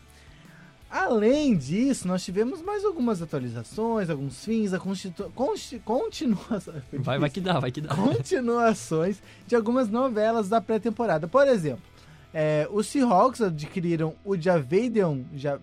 Além 0.90 1.58
disso, 1.58 2.08
nós 2.08 2.24
tivemos 2.24 2.62
mais 2.62 2.86
algumas 2.86 3.20
atualizações, 3.20 4.12
alguns 4.12 4.46
fins, 4.46 4.74
a 4.74 4.80
constitu... 4.80 5.32
consti... 5.34 5.80
continuação. 5.80 6.76
Vai, 6.94 7.18
vai 7.18 7.30
que 7.32 7.42
dá, 7.42 7.60
vai 7.60 7.72
que 7.72 7.82
dá. 7.82 7.96
continuações 7.96 9.18
de 9.48 9.56
algumas 9.56 9.90
novelas 9.90 10.48
da 10.50 10.62
pré-temporada. 10.62 11.28
Por 11.28 11.48
exemplo, 11.48 11.82
é, 12.32 12.68
os 12.72 12.86
Seahawks 12.88 13.42
adquiriram 13.42 14.14
o 14.24 14.38
Javadion, 14.38 15.22
Ja- 15.36 15.60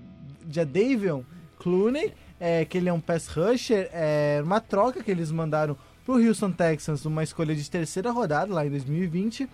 Jadavion 0.51 1.23
Clooney, 1.61 2.13
é, 2.41 2.65
que 2.65 2.79
ele 2.79 2.89
é 2.89 2.93
um 2.93 3.01
pass 3.01 3.29
rusher, 3.29 3.89
é, 3.93 4.41
uma 4.43 4.61
troca 4.61 5.03
que 5.05 5.11
eles 5.11 5.31
mandaram 5.31 5.77
pro 6.05 6.15
Houston 6.15 6.51
Texans, 6.51 7.05
uma 7.05 7.23
escolha 7.23 7.55
de 7.55 7.71
terceira 7.71 8.11
rodada 8.11 8.53
lá 8.53 8.67
em 8.67 8.71
2020, 8.71 9.47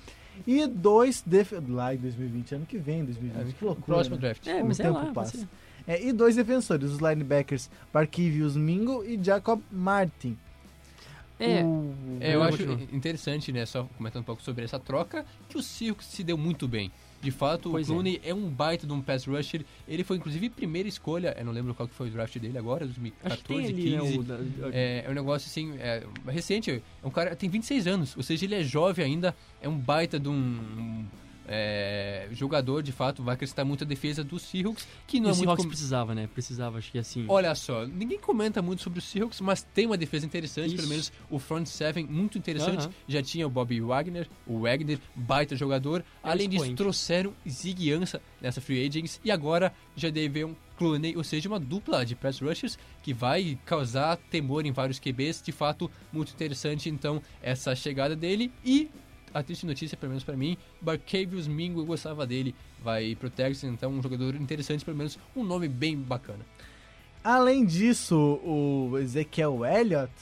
e 0.46 0.66
dois 0.66 1.22
def... 1.26 1.52
lá 1.68 1.94
em 1.94 1.98
2020, 1.98 2.54
ano 2.54 2.66
que 2.66 2.78
vem, 2.78 3.04
2020, 3.04 3.54
que 3.54 3.64
loucura. 3.64 3.86
Próximo 3.86 4.14
né? 4.16 4.20
draft. 4.20 4.46
É, 4.46 4.62
O 4.62 4.66
mas 4.66 4.78
é 4.80 4.84
tempo 4.84 4.94
lá. 4.98 5.12
passa. 5.12 5.36
você- 5.38 5.46
É, 5.88 6.02
e 6.04 6.12
dois 6.12 6.36
defensores, 6.36 6.90
os 6.90 6.98
linebackers 6.98 7.70
Barquivius 7.92 8.56
Mingo 8.56 9.04
e 9.04 9.18
Jacob 9.22 9.60
Martin. 9.70 10.36
É, 11.38 11.62
o- 11.62 11.94
É, 12.20 12.34
eu 12.34 12.42
acho 12.42 12.58
continua. 12.58 12.78
interessante, 12.92 13.52
né, 13.52 13.66
só 13.66 13.84
comentando 13.96 14.22
um 14.22 14.24
pouco 14.24 14.42
sobre 14.42 14.64
essa 14.64 14.78
troca, 14.78 15.24
que 15.48 15.58
o 15.58 15.62
Seahawks 15.62 16.06
se 16.06 16.24
deu 16.24 16.36
muito 16.38 16.66
bem. 16.66 16.90
De 17.20 17.30
fato, 17.30 17.70
Pois 17.70 17.88
o 17.88 17.92
é. 17.92 17.94
Clooney 17.94 18.20
é. 18.24 18.34
um 18.34 18.48
baita 18.48 18.86
de 18.86 18.92
um 18.92 19.00
pass 19.00 19.24
rusher. 19.26 19.64
Ele 19.88 20.04
foi, 20.04 20.16
inclusive, 20.16 20.48
primeira 20.50 20.88
escolha, 20.88 21.34
eu 21.38 21.44
não 21.44 21.52
lembro 21.52 21.74
qual 21.74 21.88
que 21.88 21.94
foi 21.94 22.08
o 22.08 22.10
draft 22.10 22.38
dele 22.38 22.58
agora, 22.58 22.84
Acho 22.84 22.94
que 22.94 23.00
2014, 23.00 23.46
tem 23.46 23.98
ali, 23.98 23.98
15. 23.98 24.18
né, 24.18 24.36
o... 24.36 24.70
É, 24.72 25.04
é 25.06 25.10
um 25.10 25.14
negócio 25.14 25.48
assim, 25.48 25.74
é, 25.78 26.02
recente. 26.28 26.82
É 27.02 27.06
um 27.06 27.10
cara 27.10 27.34
tem 27.34 27.48
26 27.48 27.86
anos, 27.86 28.16
ou 28.16 28.22
seja, 28.22 28.44
ele 28.44 28.54
é 28.54 28.62
jovem 28.62 29.04
ainda, 29.04 29.34
é 29.60 29.68
um 29.68 29.76
baita 29.78 30.18
de 30.18 30.28
um, 30.28 30.32
um, 30.32 31.06
é, 31.48 32.28
jogador, 32.32 32.82
de 32.82 32.92
fato, 32.92 33.22
vai 33.22 33.34
acrescentar 33.34 33.64
muito 33.64 33.84
a 33.84 33.86
defesa 33.86 34.22
do 34.24 34.38
Seahawks, 34.38 34.86
que 35.06 35.20
não 35.20 35.28
E 35.28 35.30
é 35.30 35.32
o 35.32 35.36
muito. 35.36 35.40
Seahawks 35.46 35.64
com- 35.64 35.68
precisava, 35.68 36.14
né? 36.14 36.28
Precisava, 36.32 36.78
acho 36.78 36.90
que 36.92 36.98
assim... 36.98 37.24
Olha 37.28 37.54
só, 37.54 37.86
ninguém 37.86 38.18
comenta 38.18 38.60
muito 38.60 38.82
sobre 38.82 38.98
o 38.98 39.02
Seahawks, 39.02 39.40
mas 39.40 39.62
tem 39.62 39.86
uma 39.86 39.96
defesa 39.96 40.26
interessante, 40.26 40.68
Isso. 40.68 40.76
pelo 40.76 40.88
menos 40.88 41.12
o 41.30 41.38
front 41.38 41.66
seven 41.66 42.06
muito 42.06 42.36
interessante. 42.38 42.84
Aham. 42.84 42.92
Já 43.08 43.22
tinha 43.22 43.46
o 43.46 43.50
Bobby 43.50 43.80
Wagner, 43.80 44.28
o 44.46 44.60
Wagner, 44.60 44.98
baita 45.14 45.54
jogador. 45.56 46.00
É 46.22 46.30
Além 46.30 46.48
disso, 46.48 46.64
expoente. 46.64 46.76
trouxeram 46.78 47.32
Zig 47.48 47.92
Ansah 47.92 48.20
nessa 48.40 48.60
free 48.60 48.84
agents 48.86 49.20
e 49.24 49.30
agora 49.30 49.72
já 49.94 50.10
deve 50.10 50.44
um 50.44 50.54
Clooney, 50.76 51.16
ou 51.16 51.24
seja, 51.24 51.48
uma 51.48 51.58
dupla 51.58 52.04
de 52.04 52.14
pass 52.14 52.38
rushers 52.40 52.78
que 53.02 53.14
vai 53.14 53.58
causar 53.64 54.18
temor 54.30 54.66
em 54.66 54.72
vários 54.72 54.98
QBs. 54.98 55.40
De 55.42 55.50
fato, 55.50 55.90
muito 56.12 56.32
interessante 56.34 56.90
então 56.90 57.22
essa 57.40 57.74
chegada 57.74 58.14
dele 58.14 58.52
e 58.62 58.90
a 59.32 59.42
triste 59.42 59.66
notícia, 59.66 59.96
pelo 59.96 60.10
menos 60.10 60.24
pra 60.24 60.36
mim, 60.36 60.56
Barcavius 60.80 61.46
Mingo, 61.46 61.80
eu 61.80 61.86
gostava 61.86 62.26
dele, 62.26 62.54
vai 62.82 63.14
pro 63.14 63.30
Texas, 63.30 63.64
então 63.64 63.90
um 63.90 64.02
jogador 64.02 64.34
interessante, 64.34 64.84
pelo 64.84 64.96
menos 64.96 65.18
um 65.34 65.44
nome 65.44 65.68
bem 65.68 65.96
bacana. 65.96 66.44
Além 67.22 67.64
disso, 67.64 68.16
o 68.44 68.96
Ezekiel 68.98 69.64
Elliott, 69.64 70.12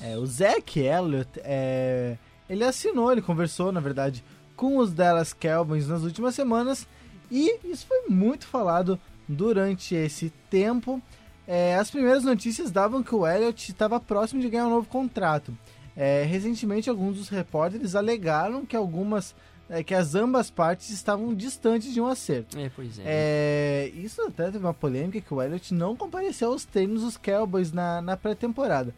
é, 0.00 0.16
o 0.16 0.24
Zach 0.24 0.78
Elliott, 0.78 1.30
é, 1.42 2.16
ele 2.48 2.64
assinou, 2.64 3.10
ele 3.10 3.22
conversou, 3.22 3.72
na 3.72 3.80
verdade, 3.80 4.24
com 4.56 4.78
os 4.78 4.92
Dallas 4.92 5.32
Cowboys 5.32 5.88
nas 5.88 6.02
últimas 6.02 6.34
semanas 6.34 6.86
e 7.30 7.58
isso 7.64 7.86
foi 7.86 8.08
muito 8.08 8.46
falado 8.46 8.98
durante 9.28 9.94
esse 9.94 10.30
tempo. 10.48 11.02
É, 11.46 11.74
as 11.74 11.90
primeiras 11.90 12.24
notícias 12.24 12.70
davam 12.70 13.02
que 13.02 13.14
o 13.14 13.26
Elliott 13.26 13.70
estava 13.70 14.00
próximo 14.00 14.40
de 14.40 14.48
ganhar 14.48 14.66
um 14.66 14.70
novo 14.70 14.88
contrato. 14.88 15.56
É, 15.96 16.24
recentemente, 16.24 16.90
alguns 16.90 17.16
dos 17.16 17.28
repórteres 17.28 17.94
alegaram 17.94 18.66
que 18.66 18.74
algumas, 18.74 19.34
é, 19.68 19.82
que 19.82 19.94
as 19.94 20.14
ambas 20.14 20.50
partes 20.50 20.90
estavam 20.90 21.34
distantes 21.34 21.92
de 21.92 22.00
um 22.00 22.06
acerto. 22.06 22.58
É, 22.58 22.70
pois 22.74 22.98
é. 22.98 23.02
É, 23.06 23.92
isso 23.94 24.20
até 24.22 24.46
teve 24.46 24.58
uma 24.58 24.74
polêmica 24.74 25.20
que 25.20 25.32
o 25.32 25.40
Elliott 25.40 25.72
não 25.72 25.94
compareceu 25.94 26.50
aos 26.52 26.64
treinos 26.64 27.02
dos 27.02 27.16
Cowboys 27.16 27.72
na, 27.72 28.02
na 28.02 28.16
pré-temporada. 28.16 28.94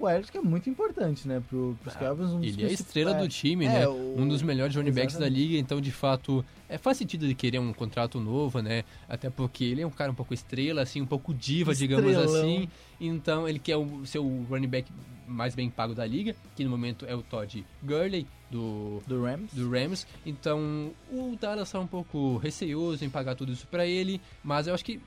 O 0.00 0.32
que 0.32 0.38
é 0.38 0.40
muito 0.40 0.68
importante, 0.70 1.28
né, 1.28 1.42
pro, 1.48 1.76
pros 1.82 1.94
Cowboys. 1.94 2.30
Um 2.30 2.42
Ele 2.42 2.62
é 2.64 2.66
a 2.68 2.72
estrela 2.72 3.14
do 3.14 3.28
time, 3.28 3.66
é, 3.66 3.68
né? 3.80 3.88
o- 3.88 4.14
Um 4.18 4.26
dos 4.26 4.40
melhores 4.42 4.74
running 4.74 4.92
backs 4.92 5.16
da 5.16 5.28
liga, 5.28 5.56
então 5.58 5.80
de 5.80 5.92
fato 5.92 6.44
é, 6.68 6.78
faz 6.78 6.96
sentido 6.96 7.26
ele 7.26 7.34
querer 7.34 7.58
um 7.58 7.72
contrato 7.72 8.18
novo, 8.20 8.60
né? 8.62 8.84
Até 9.08 9.28
porque 9.28 9.64
ele 9.64 9.82
é 9.82 9.86
um 9.86 9.90
cara 9.90 10.10
um 10.10 10.14
pouco 10.14 10.32
estrela, 10.32 10.82
assim, 10.82 11.00
um 11.02 11.06
pouco 11.06 11.34
diva, 11.34 11.74
digamos 11.74 12.10
Estrelão. 12.10 12.38
assim. 12.40 12.68
Então 13.00 13.48
ele 13.48 13.58
quer 13.58 13.76
o, 13.76 14.06
ser 14.06 14.18
o 14.20 14.44
running 14.48 14.68
back 14.68 14.90
mais 15.26 15.54
bem 15.54 15.68
pago 15.70 15.94
da 15.94 16.06
liga, 16.06 16.34
que 16.56 16.64
no 16.64 16.70
momento 16.70 17.04
é 17.06 17.14
o 17.14 17.22
Todd 17.22 17.64
Gurley, 17.82 18.26
do, 18.50 19.00
do 19.06 19.22
Rams. 19.22 19.52
do 19.54 19.70
Rams. 19.70 20.06
Então 20.26 20.90
o 21.12 21.36
Dallas 21.40 21.68
está 21.68 21.78
um 21.78 21.86
pouco 21.86 22.36
receoso 22.38 23.04
em 23.04 23.10
pagar 23.10 23.34
tudo 23.36 23.52
isso 23.52 23.66
pra 23.66 23.86
ele, 23.86 24.20
mas 24.42 24.66
eu 24.66 24.74
acho 24.74 24.84
que 24.84 25.00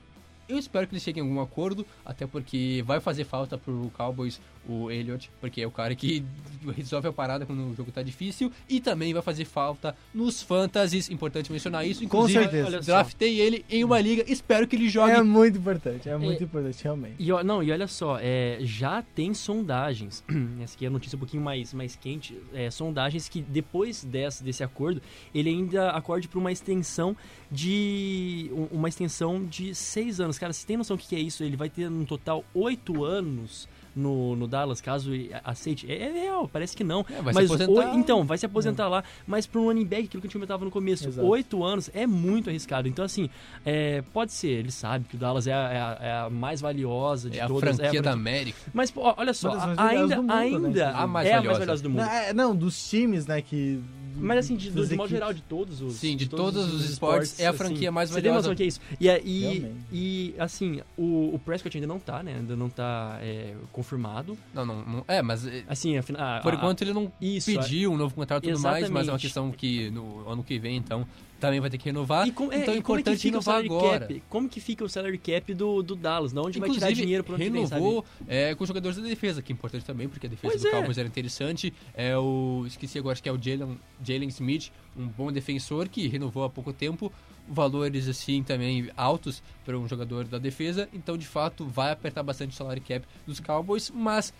eu 0.46 0.58
espero 0.58 0.86
que 0.86 0.92
eles 0.94 1.02
cheguem 1.02 1.22
a 1.22 1.26
algum 1.26 1.40
acordo, 1.40 1.86
até 2.04 2.26
porque 2.26 2.82
vai 2.86 3.00
fazer 3.00 3.24
falta 3.24 3.56
pro 3.56 3.90
Cowboys 3.96 4.40
o 4.68 4.90
Elliott, 4.90 5.30
porque 5.40 5.60
é 5.60 5.66
o 5.66 5.70
cara 5.70 5.94
que 5.94 6.24
resolve 6.76 7.08
a 7.08 7.12
parada 7.12 7.44
quando 7.44 7.60
o 7.70 7.74
jogo 7.74 7.90
tá 7.92 8.02
difícil, 8.02 8.50
e 8.68 8.80
também 8.80 9.12
vai 9.12 9.22
fazer 9.22 9.44
falta 9.44 9.94
nos 10.14 10.42
fantasies, 10.42 11.10
importante 11.10 11.50
mencionar 11.52 11.86
isso. 11.86 12.00
Com 12.00 12.06
Inclusive, 12.18 12.42
certeza. 12.44 12.66
olha 12.68 12.82
só. 12.82 12.92
draftei 12.92 13.40
ele 13.40 13.64
em 13.68 13.84
uma 13.84 14.00
liga, 14.00 14.24
espero 14.26 14.66
que 14.66 14.76
ele 14.76 14.88
jogue. 14.88 15.12
É 15.12 15.22
muito 15.22 15.58
importante, 15.58 16.08
é 16.08 16.16
muito 16.16 16.42
importante, 16.44 16.82
realmente. 16.82 17.14
E, 17.18 17.28
não, 17.44 17.62
e 17.62 17.70
olha 17.70 17.86
só, 17.86 18.18
é, 18.20 18.58
já 18.62 19.02
tem 19.02 19.34
sondagens, 19.34 20.24
essa 20.62 20.74
aqui 20.74 20.84
é 20.84 20.88
a 20.88 20.90
notícia 20.90 21.16
um 21.16 21.18
pouquinho 21.18 21.42
mais, 21.42 21.72
mais 21.74 21.94
quente, 21.96 22.36
é, 22.52 22.70
sondagens 22.70 23.28
que 23.28 23.42
depois 23.42 24.02
desse, 24.04 24.42
desse 24.42 24.62
acordo, 24.64 25.02
ele 25.34 25.50
ainda 25.50 25.90
acorde 25.90 26.26
para 26.28 26.38
uma 26.38 26.50
extensão 26.52 27.16
de 27.50 28.50
um- 28.52 28.78
uma 28.78 28.88
extensão 28.88 29.44
de 29.44 29.74
seis 29.74 30.20
anos. 30.20 30.38
Cara, 30.38 30.52
você 30.52 30.66
tem 30.66 30.76
noção 30.76 30.96
do 30.96 31.00
que 31.02 31.08
que 31.08 31.16
é 31.16 31.20
isso? 31.20 31.44
Ele 31.44 31.56
vai 31.56 31.68
ter 31.70 31.88
no 31.90 32.04
total 32.04 32.44
oito 32.54 33.04
anos 33.04 33.68
no, 33.94 34.34
no 34.36 34.46
Dallas, 34.48 34.80
caso 34.80 35.10
aceite. 35.44 35.90
É, 35.90 36.02
é 36.02 36.12
real, 36.24 36.48
parece 36.48 36.76
que 36.76 36.82
não. 36.84 37.00
É, 37.08 37.22
vai 37.22 37.32
se 37.32 37.40
mas 37.40 37.50
aposentar. 37.50 37.72
oi- 37.90 37.96
então, 37.96 38.24
vai 38.24 38.38
se 38.38 38.46
aposentar 38.46 38.88
lá, 38.88 39.04
mas 39.26 39.46
para 39.46 39.60
um 39.60 39.64
running 39.64 39.84
back, 39.86 40.04
aquilo 40.06 40.20
que 40.20 40.26
a 40.26 40.28
gente 40.28 40.34
comentava 40.34 40.64
no 40.64 40.70
começo, 40.70 41.08
Exato. 41.08 41.26
oito 41.28 41.62
anos 41.64 41.90
é 41.94 42.06
muito 42.06 42.50
arriscado. 42.50 42.88
Então, 42.88 43.04
assim, 43.04 43.28
é, 43.64 44.02
pode 44.12 44.32
ser, 44.32 44.48
ele 44.48 44.70
sabe 44.70 45.04
que 45.08 45.16
o 45.16 45.18
Dallas 45.18 45.46
é 45.46 45.52
a, 45.52 45.56
é 45.72 45.78
a- 45.80 45.98
é 46.00 46.12
a 46.26 46.30
mais 46.30 46.60
valiosa 46.60 47.30
de 47.30 47.38
É 47.38 47.42
a 47.42 47.46
todas. 47.46 47.76
franquia 47.76 47.84
é 47.84 47.88
a 47.88 48.02
da 48.02 48.10
franquia- 48.10 48.12
América. 48.12 48.58
Mas, 48.72 48.90
pô, 48.90 49.14
olha 49.16 49.32
só, 49.34 49.50
a- 49.52 49.88
ainda, 49.88 50.16
do 50.16 50.22
mundo, 50.22 50.26
né, 50.34 50.34
ainda. 50.40 50.90
A 50.90 51.06
mais 51.06 51.28
é 51.28 51.34
a 51.34 51.42
mais 51.42 51.58
valiosa 51.58 51.82
do 51.82 51.90
mundo. 51.90 52.00
Não, 52.00 52.10
é, 52.10 52.32
não, 52.32 52.54
dos 52.56 52.88
times, 52.88 53.26
né, 53.26 53.40
que... 53.42 53.80
Mas 54.16 54.38
assim, 54.38 54.56
de, 54.56 54.70
do, 54.70 54.86
de 54.86 54.94
modo 54.96 55.08
geral, 55.08 55.32
de 55.32 55.42
todos 55.42 55.80
os. 55.80 55.94
Sim, 55.94 56.16
de 56.16 56.28
todos 56.28 56.72
os 56.72 56.88
esportes, 56.88 57.38
é 57.40 57.46
a 57.46 57.52
franquia 57.52 57.90
mais 57.90 58.10
Você 58.10 58.22
tem 58.22 58.30
valiosa. 58.30 58.48
noção 58.48 58.56
que 58.56 58.62
é 58.62 58.66
isso? 58.66 58.80
E, 59.00 59.08
é- 59.08 59.20
e, 59.24 59.66
e 59.92 60.34
assim, 60.38 60.80
o, 60.96 61.34
o 61.34 61.38
Prescott 61.38 61.76
ainda 61.76 61.86
não 61.86 61.98
tá, 61.98 62.22
né? 62.22 62.34
Ainda 62.36 62.54
não 62.56 62.68
tá 62.70 63.18
é, 63.20 63.54
confirmado. 63.72 64.36
Não, 64.54 64.64
não, 64.64 64.84
não- 64.84 65.04
É, 65.08 65.20
mas 65.22 65.46
é, 65.46 65.64
Assim, 65.68 65.96
afina- 65.96 66.38
a, 66.38 66.40
por 66.40 66.52
a- 66.52 66.56
enquanto 66.56 66.82
ele 66.82 66.92
não 66.92 67.10
isso, 67.20 67.50
pediu 67.52 67.92
um 67.92 67.96
novo 67.96 68.14
contrato 68.14 68.44
e 68.48 68.52
tudo 68.52 68.60
mais, 68.62 68.88
mas 68.88 69.08
é 69.08 69.10
uma 69.10 69.16
Exatamente. 69.16 69.22
questão 69.22 69.50
que 69.50 69.90
no 69.90 70.28
ano 70.28 70.42
que 70.44 70.58
vem, 70.58 70.76
então, 70.76 71.06
também 71.44 71.60
vai 71.60 71.70
ter 71.70 71.78
que 71.78 71.84
renovar. 71.84 72.26
E, 72.26 72.32
com, 72.32 72.52
é, 72.52 72.58
então 72.58 72.74
é 72.74 72.80
como 72.80 72.98
é 72.98 73.02
que 73.02 73.10
importante 73.10 73.18
fica 73.18 73.36
o 73.36 73.40
renovar 73.40 73.54
salary 73.54 73.66
agora. 73.66 74.06
cap? 74.06 74.22
Como 74.28 74.48
que 74.48 74.60
fica 74.60 74.84
o 74.84 74.88
salary 74.88 75.18
cap 75.18 75.54
do, 75.54 75.82
do 75.82 75.94
Dallas? 75.94 76.32
De 76.32 76.38
onde 76.38 76.58
vai 76.58 76.70
tirar 76.70 76.86
Inclusive, 76.86 77.02
dinheiro 77.02 77.24
pro 77.24 77.34
ano 77.34 77.44
que 77.44 77.50
vem, 77.50 77.64
renovou 77.64 78.04
é, 78.26 78.54
com 78.54 78.64
os 78.64 78.68
jogadores 78.68 78.96
da 78.96 79.04
defesa, 79.04 79.42
que 79.42 79.52
é 79.52 79.54
importante 79.54 79.84
também, 79.84 80.08
porque 80.08 80.26
a 80.26 80.30
defesa 80.30 80.52
Pois 80.52 80.62
do 80.62 80.68
é. 80.68 80.70
Cowboys 80.70 80.98
era 80.98 81.08
interessante. 81.08 81.72
É 81.94 82.16
o. 82.16 82.64
Esqueci 82.66 82.98
agora, 82.98 83.12
acho 83.12 83.22
que 83.22 83.28
é 83.28 83.32
o 83.32 83.40
Jalen, 83.40 83.78
Jalen 84.02 84.28
Smith, 84.28 84.70
um 84.96 85.06
bom 85.06 85.30
defensor 85.30 85.88
que 85.88 86.08
renovou 86.08 86.44
há 86.44 86.50
pouco 86.50 86.72
tempo. 86.72 87.12
Valores 87.46 88.08
assim 88.08 88.42
também 88.42 88.90
altos 88.96 89.42
para 89.66 89.78
um 89.78 89.86
jogador 89.86 90.24
da 90.24 90.38
defesa. 90.38 90.88
Então, 90.94 91.16
de 91.18 91.26
fato, 91.26 91.66
vai 91.66 91.92
apertar 91.92 92.22
bastante 92.22 92.52
o 92.52 92.54
salário 92.54 92.82
cap 92.82 93.06
dos 93.26 93.38
Cowboys, 93.38 93.90
mas. 93.94 94.32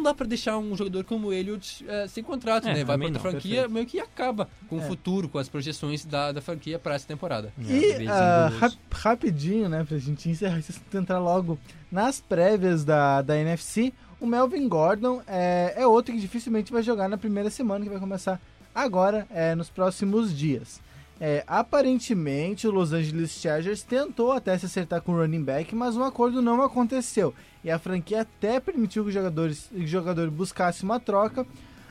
Não 0.00 0.04
dá 0.04 0.14
pra 0.14 0.26
deixar 0.26 0.56
um 0.56 0.74
jogador 0.74 1.04
como 1.04 1.28
o 1.28 1.32
Elliott 1.32 1.84
é, 1.86 2.06
sem 2.08 2.24
contrato, 2.24 2.66
É, 2.66 2.72
né? 2.72 2.84
Vai 2.84 2.94
também 2.96 3.08
outra 3.08 3.20
franquia, 3.20 3.50
perfeito. 3.56 3.70
meio 3.70 3.86
que 3.86 4.00
acaba 4.00 4.48
com 4.66 4.76
o 4.76 4.80
É. 4.80 4.86
futuro, 4.86 5.28
com 5.28 5.36
as 5.38 5.46
projeções 5.46 6.06
da, 6.06 6.32
da 6.32 6.40
franquia 6.40 6.78
para 6.78 6.94
essa 6.94 7.06
temporada. 7.06 7.52
É, 7.58 7.70
E 7.70 8.06
guloso. 8.06 8.58
rap- 8.58 8.78
rapidinho, 8.90 9.68
né, 9.68 9.84
pra 9.86 9.98
gente 9.98 10.26
encerrar 10.30 10.62
entrar 10.94 11.18
logo 11.18 11.58
nas 11.92 12.18
prévias 12.18 12.82
da, 12.82 13.20
da 13.20 13.36
NFC, 13.36 13.92
o 14.18 14.24
Melvin 14.26 14.66
Gordon 14.70 15.20
é, 15.26 15.74
é 15.76 15.86
outro 15.86 16.14
que 16.14 16.20
dificilmente 16.20 16.72
vai 16.72 16.82
jogar 16.82 17.06
na 17.06 17.18
primeira 17.18 17.50
semana, 17.50 17.84
que 17.84 17.90
vai 17.90 18.00
começar 18.00 18.40
agora, 18.74 19.26
é, 19.30 19.54
nos 19.54 19.68
próximos 19.68 20.34
dias. 20.34 20.80
É, 21.22 21.44
aparentemente, 21.46 22.66
o 22.66 22.70
Los 22.70 22.94
Angeles 22.94 23.30
Chargers 23.32 23.82
tentou 23.82 24.32
até 24.32 24.56
se 24.56 24.64
acertar 24.64 25.02
com 25.02 25.12
o 25.12 25.16
running 25.18 25.42
back, 25.42 25.74
mas 25.74 25.94
um 25.96 26.02
acordo 26.02 26.40
não 26.40 26.62
aconteceu. 26.62 27.34
E 27.62 27.70
a 27.70 27.78
franquia 27.78 28.22
até 28.22 28.58
permitiu 28.60 29.02
que 29.04 29.10
o, 29.10 29.12
jogadores, 29.12 29.68
que 29.70 29.82
o 29.84 29.86
jogador 29.86 30.30
buscasse 30.30 30.82
uma 30.82 30.98
troca. 30.98 31.46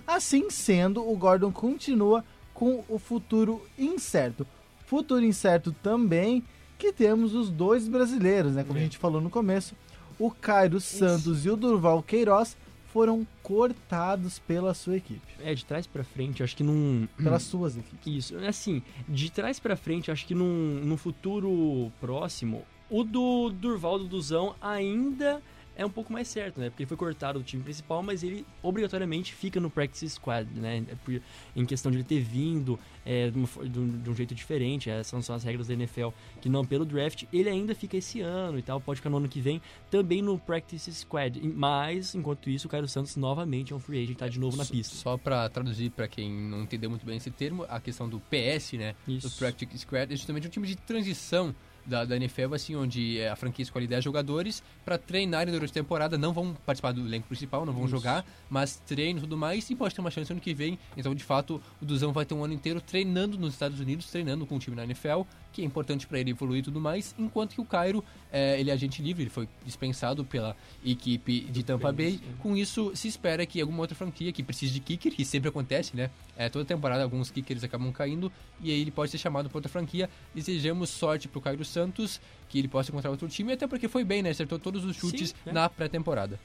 Assim 0.08 0.50
sendo, 0.50 1.08
o 1.08 1.16
Gordon 1.16 1.52
continua 1.52 2.24
com 2.54 2.84
o 2.90 2.98
futuro 2.98 3.62
incerto. 3.78 4.46
Futuro 4.86 5.24
incerto 5.24 5.72
também 5.84 6.44
que 6.78 6.92
temos 6.92 7.36
os 7.36 7.50
dois 7.52 7.88
brasileiros, 7.88 8.54
né? 8.54 8.64
Como 8.64 8.78
a 8.78 8.82
É. 8.82 8.84
gente 8.86 8.98
falou 8.98 9.22
no 9.22 9.30
começo, 9.30 9.76
o 10.18 10.32
Cairo 10.32 10.80
Santos 10.82 11.46
e 11.46 11.50
o 11.50 11.56
Durval 11.56 12.02
Queiroz 12.02 12.58
foram 12.92 13.28
cortados 13.44 14.40
pela 14.40 14.74
sua 14.74 14.98
equipe, 14.98 15.22
É, 15.44 15.54
de 15.54 15.64
trás 15.64 15.86
pra 15.86 16.04
frente, 16.04 16.42
acho 16.42 16.56
que 16.58 16.64
não. 16.64 17.08
pelas 17.22 17.44
suas 17.44 17.78
equipes. 17.78 18.32
Isso, 18.32 18.38
assim, 18.40 18.82
de 19.08 19.30
trás 19.32 19.60
pra 19.60 19.76
frente, 19.76 20.10
acho 20.10 20.26
que 20.26 20.34
num, 20.34 20.82
num 20.84 20.98
futuro 20.98 21.92
próximo, 22.02 22.64
o 22.90 23.04
do 23.04 23.50
Durval 23.52 24.00
do 24.00 24.06
Duzão 24.08 24.56
ainda 24.60 25.40
é 25.80 25.86
um 25.86 25.90
pouco 25.90 26.12
mais 26.12 26.28
certo, 26.28 26.60
né? 26.60 26.70
Porque 26.70 26.84
ele 26.84 26.88
foi 26.90 26.98
cortado 26.98 27.40
do 27.40 27.46
time 27.46 27.64
principal, 27.64 28.04
mas 28.04 28.22
ele 28.22 28.46
obrigatoriamente 28.62 29.34
fica 29.34 29.62
no 29.62 29.70
practice 29.70 30.10
squad, 30.10 30.46
né? 30.54 30.84
É 30.90 31.22
Em 31.56 31.66
questão 31.66 31.90
de 31.90 31.98
ele 31.98 32.04
ter 32.04 32.20
vindo 32.20 32.78
é, 33.06 33.30
de, 33.30 33.40
um, 33.40 34.02
de 34.02 34.10
um 34.10 34.14
jeito 34.14 34.36
diferente, 34.36 34.90
essas 34.90 35.26
são 35.26 35.34
as 35.34 35.44
regras 35.46 35.70
da 35.70 35.74
NFL, 35.74 36.10
que 36.42 36.50
não 36.50 36.66
pelo 36.66 36.86
draft, 36.86 37.24
ele 37.32 37.48
ainda 37.48 37.74
fica 37.74 37.96
esse 37.96 38.20
ano 38.20 38.60
e 38.60 38.62
tal, 38.62 38.82
pode 38.82 39.00
ficar 39.00 39.10
no 39.10 39.18
ano 39.18 39.30
que 39.30 39.40
vem, 39.40 39.62
também 39.90 40.22
no 40.22 40.38
practice 40.38 40.94
squad. 40.94 41.40
Mas, 41.42 42.14
enquanto 42.14 42.50
isso, 42.50 42.68
o 42.68 42.70
Caio 42.70 42.86
Santos 42.86 43.16
novamente 43.16 43.72
é 43.72 43.76
um 43.76 43.80
free 43.80 44.04
agent, 44.04 44.18
tá 44.18 44.28
de 44.28 44.38
novo 44.38 44.58
na 44.58 44.66
pista. 44.66 44.94
Só 44.98 45.18
pra 45.18 45.48
traduzir 45.48 45.92
pra 45.92 46.10
quem 46.10 46.30
não 46.30 46.64
entendeu 46.64 46.90
muito 46.90 47.06
bem 47.06 47.16
esse 47.16 47.32
termo, 47.32 47.66
a 47.70 47.80
questão 47.80 48.10
do 48.10 48.20
PS, 48.20 48.74
né? 48.74 48.96
Isso. 49.08 49.30
Do 49.30 49.36
Practice 49.36 49.78
Squad, 49.78 50.14
é 50.14 50.18
justamente 50.18 50.46
um 50.46 50.50
time 50.50 50.68
de 50.68 50.76
transição 50.76 51.56
da, 51.90 52.06
da 52.06 52.16
NFL, 52.16 52.54
assim, 52.54 52.76
onde 52.76 53.20
é, 53.20 53.30
a 53.30 53.36
franquia 53.36 53.64
escolhe 53.64 53.88
10 53.88 54.04
jogadores 54.04 54.64
para 54.86 54.98
treinarem 54.98 55.54
durante 55.54 55.72
a 55.72 55.74
temporada, 55.74 56.18
não 56.18 56.32
vão 56.32 56.54
participar 56.66 56.92
do 56.92 57.02
elenco 57.02 57.28
principal, 57.28 57.66
não 57.66 57.74
vão 57.74 57.84
Isso. 57.84 57.92
jogar, 57.92 58.26
mas 58.50 58.82
treinam 58.86 59.18
e 59.18 59.22
tudo 59.22 59.36
mais, 59.36 59.70
e 59.70 59.76
pode 59.76 59.94
ter 59.94 60.02
uma 60.02 60.12
chance 60.12 60.32
ano 60.32 60.40
que 60.40 60.54
vem. 60.54 60.78
Então, 60.96 61.14
de 61.14 61.24
fato, 61.24 61.62
o 61.82 61.86
Duzão 61.86 62.14
vai 62.14 62.26
ter 62.26 62.34
um 62.34 62.44
ano 62.44 62.54
inteiro 62.54 62.80
treinando 62.80 63.38
nos 63.38 63.54
Estados 63.54 63.80
Unidos, 63.80 64.10
treinando 64.10 64.46
com 64.46 64.56
o 64.56 64.60
time 64.60 64.76
na 64.76 64.84
NFL, 64.84 65.22
que 65.52 65.62
é 65.62 65.66
importante 65.66 66.06
para 66.06 66.20
ele 66.20 66.32
evoluir 66.32 66.60
e 66.60 66.64
tudo 66.64 66.80
mais, 66.80 67.16
enquanto 67.18 67.56
que 67.56 67.62
o 67.62 67.66
Cairo, 67.66 68.04
é, 68.32 68.60
ele 68.60 68.70
é 68.70 68.74
agente 68.74 69.02
livre, 69.02 69.24
ele 69.24 69.30
foi 69.30 69.48
dispensado 69.66 70.24
pela 70.24 70.56
equipe 70.86 71.42
de 71.42 71.64
Tampa 71.64 71.92
Bay. 71.92 72.12
Saints, 72.12 72.30
é. 72.30 72.42
Com 72.42 72.56
isso, 72.56 72.92
se 72.96 73.08
espera 73.08 73.46
que 73.46 73.60
alguma 73.60 73.82
outra 73.82 73.96
franquia 73.96 74.32
que 74.32 74.44
precise 74.44 74.74
de 74.74 74.80
kicker, 74.80 75.14
que 75.14 75.26
sempre 75.26 75.50
acontece, 75.50 75.96
né? 75.96 76.10
É, 76.38 76.48
toda 76.50 76.64
temporada 76.64 77.04
alguns 77.04 77.32
kickers 77.32 77.64
acabam 77.64 77.92
caindo 77.92 78.32
e 78.62 78.72
aí 78.72 78.82
ele 78.82 78.92
pode 78.92 79.12
ser 79.12 79.18
chamado 79.18 79.50
para 79.50 79.58
outra 79.58 79.70
franquia. 79.70 80.10
Desejamos 80.34 80.90
sorte 80.90 81.28
pro 81.28 81.42
Cairo 81.42 81.66
Santos, 81.66 81.79
que 82.48 82.58
ele 82.60 82.68
possa 82.68 82.90
encontrar 82.92 83.12
outro 83.12 83.28
time, 83.28 83.54
até 83.54 83.68
porque 83.68 83.88
foi 83.88 84.04
bem, 84.04 84.22
né? 84.24 84.32
Acertou 84.32 84.58
todos 84.60 84.84
os 84.84 84.96
chutes 84.96 85.30
Sim, 85.30 85.36
é. 85.46 85.52
na 85.54 85.70
pré-temporada. 85.70 86.40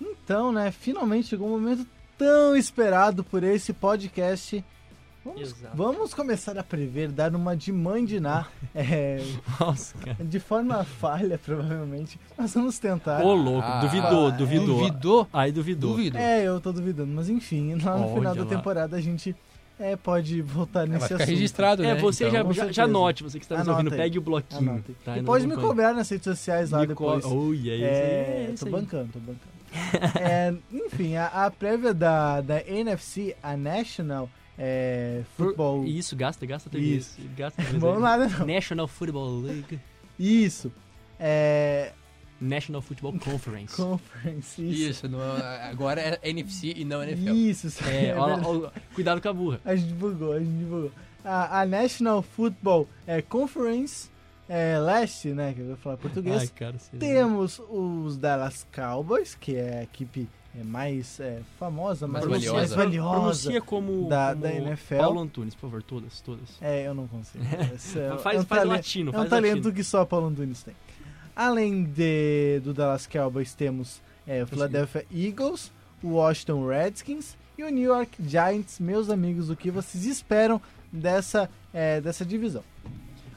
Então, 0.00 0.52
né, 0.52 0.70
finalmente 0.70 1.28
chegou 1.28 1.48
um 1.48 1.52
momento 1.52 1.86
tão 2.18 2.56
esperado 2.56 3.22
por 3.24 3.42
esse 3.42 3.72
podcast. 3.72 4.64
Vamos, 5.24 5.54
vamos 5.72 6.14
começar 6.14 6.58
a 6.58 6.64
prever, 6.64 7.08
dar 7.12 7.32
uma 7.36 7.56
de 7.56 7.70
mandinar, 7.70 8.50
é, 8.74 9.22
Nossa, 9.60 9.94
de 10.18 10.40
forma 10.40 10.82
falha, 10.82 11.38
provavelmente. 11.38 12.18
Mas 12.36 12.52
vamos 12.54 12.76
tentar. 12.80 13.22
Ô, 13.24 13.32
louco, 13.32 13.62
Ah, 13.66 13.80
duvidou, 13.80 14.28
é, 14.28 14.32
duvidou. 14.32 14.78
Duvidou? 14.78 15.28
Aí 15.32 15.52
duvidou. 15.52 15.90
Duvido. 15.92 16.18
É, 16.18 16.42
eu 16.42 16.60
tô 16.60 16.72
duvidando, 16.72 17.12
mas 17.14 17.28
enfim, 17.28 17.76
lá 17.76 17.96
no 17.96 18.06
Olha 18.06 18.14
final 18.14 18.34
da 18.34 18.42
lá. 18.42 18.48
temporada 18.48 18.96
a 18.96 19.00
gente 19.00 19.34
é, 19.80 19.96
pode 19.96 20.40
voltar 20.42 20.84
É, 20.84 20.86
nesse 20.86 21.12
assunto. 21.14 21.26
registrado, 21.26 21.82
É, 21.84 21.94
né? 21.94 22.00
você 22.00 22.28
Então, 22.28 22.52
já, 22.52 22.66
já, 22.66 22.72
já 22.72 22.84
anote, 22.84 23.22
você 23.22 23.38
que 23.38 23.44
está 23.44 23.56
nos 23.58 23.66
Anota 23.68 23.78
ouvindo, 23.80 23.92
aí. 23.94 23.98
pegue 24.00 24.18
o 24.18 24.22
bloquinho. 24.22 24.70
Anota. 24.70 24.92
Tá, 25.04 25.18
e 25.18 25.22
pode 25.22 25.46
me 25.46 25.52
acompanha. 25.52 25.68
cobrar 25.68 25.94
nas 25.94 26.08
redes 26.08 26.24
sociais 26.24 26.70
lá 26.70 26.80
Me 26.80 26.86
co- 26.94 27.16
depois. 27.16 27.24
Oh, 27.24 27.52
yeah, 27.52 27.84
É, 27.84 28.50
isso 28.54 28.64
tô 28.64 28.70
bancando, 28.70 29.10
tô 29.12 29.18
bancando. 29.18 29.52
É, 30.20 30.54
enfim, 30.70 31.16
a, 31.16 31.26
a 31.46 31.50
prévia 31.50 31.94
da, 31.94 32.40
da 32.42 32.60
NFC, 32.68 33.34
a 33.42 33.56
National 33.56 34.28
é, 34.58 35.22
Football. 35.36 35.84
Isso, 35.86 36.14
gasta, 36.14 36.44
gasta 36.44 36.68
teu 36.68 36.78
Isso. 36.80 37.18
isso. 37.18 37.28
Gasta 37.36 37.62
teu 37.62 37.80
Vamos 37.80 38.02
lá, 38.02 38.18
né? 38.18 38.30
não. 38.38 38.46
National 38.46 38.86
Football 38.86 39.40
League. 39.40 39.80
Isso. 40.18 40.70
É, 41.18 41.92
National 42.42 42.82
Football 42.82 43.12
Conference. 43.18 43.76
conference. 43.76 44.60
Isso. 44.62 44.90
Isso, 44.90 45.08
não, 45.08 45.20
agora 45.70 46.00
é 46.00 46.18
NFC 46.30 46.74
e 46.76 46.84
não 46.84 47.02
NFL. 47.02 47.30
Isso, 47.30 47.66
isso 47.68 47.84
É, 47.84 48.06
é 48.08 48.16
ó, 48.16 48.26
verdade. 48.26 48.46
ó, 48.48 48.70
cuidado 48.94 49.20
com 49.20 49.28
a 49.28 49.32
burra. 49.32 49.60
A 49.64 49.74
gente 49.76 49.92
bugou, 49.94 50.32
a 50.32 50.38
gente 50.38 50.64
bugou. 50.64 50.90
A, 51.24 51.60
a 51.60 51.66
National 51.66 52.20
Football 52.22 52.88
é, 53.06 53.22
Conference 53.22 54.10
é, 54.48 54.78
Leste, 54.78 55.28
né? 55.28 55.52
Que 55.54 55.60
eu 55.60 55.66
vou 55.68 55.76
falar 55.76 55.96
português. 55.96 56.40
Ai, 56.42 56.48
cara, 56.48 56.76
você... 56.78 56.96
Temos 56.96 57.60
os 57.70 58.16
Dallas 58.16 58.66
Cowboys, 58.74 59.34
que 59.34 59.54
é 59.56 59.78
a 59.78 59.82
equipe 59.84 60.28
é, 60.58 60.64
mais 60.64 61.20
é, 61.20 61.40
famosa, 61.58 62.06
mais, 62.08 62.26
Mais 62.26 62.44
mais 62.44 62.70
valiosa. 62.72 62.76
valiosa. 62.76 63.10
Pronuncia 63.20 63.60
como, 63.62 64.08
da- 64.08 64.30
como 64.32 64.42
da 64.42 64.52
NFL. 64.52 64.96
Paulo 64.96 65.20
Antunes, 65.20 65.54
por 65.54 65.60
favor, 65.62 65.82
todas, 65.82 66.20
todas. 66.20 66.48
É, 66.60 66.86
eu 66.88 66.92
não 66.94 67.06
consigo. 67.06 67.42
É- 67.54 67.78
faz 67.78 67.96
é 67.96 68.12
um 68.12 68.18
faz 68.18 68.46
talento- 68.48 68.68
latino, 68.68 69.12
É 69.14 69.20
um 69.20 69.28
talento 69.28 69.54
latino. 69.58 69.72
que 69.74 69.84
só 69.84 70.04
Paulo 70.04 70.26
Antunes 70.26 70.62
tem. 70.64 70.74
Além 71.34 71.84
de, 71.84 72.60
do 72.60 72.74
Dallas 72.74 73.06
Cowboys, 73.06 73.54
temos 73.54 74.02
é, 74.26 74.42
o 74.42 74.46
Philadelphia 74.46 75.06
Eagles, 75.10 75.72
o 76.02 76.10
Washington 76.10 76.66
Redskins 76.66 77.36
e 77.56 77.64
o 77.64 77.70
New 77.70 77.84
York 77.84 78.18
Giants. 78.22 78.78
Meus 78.78 79.08
amigos, 79.08 79.48
o 79.48 79.56
que 79.56 79.70
vocês 79.70 80.04
esperam 80.04 80.60
dessa, 80.92 81.48
é, 81.72 82.00
dessa 82.00 82.24
divisão? 82.24 82.62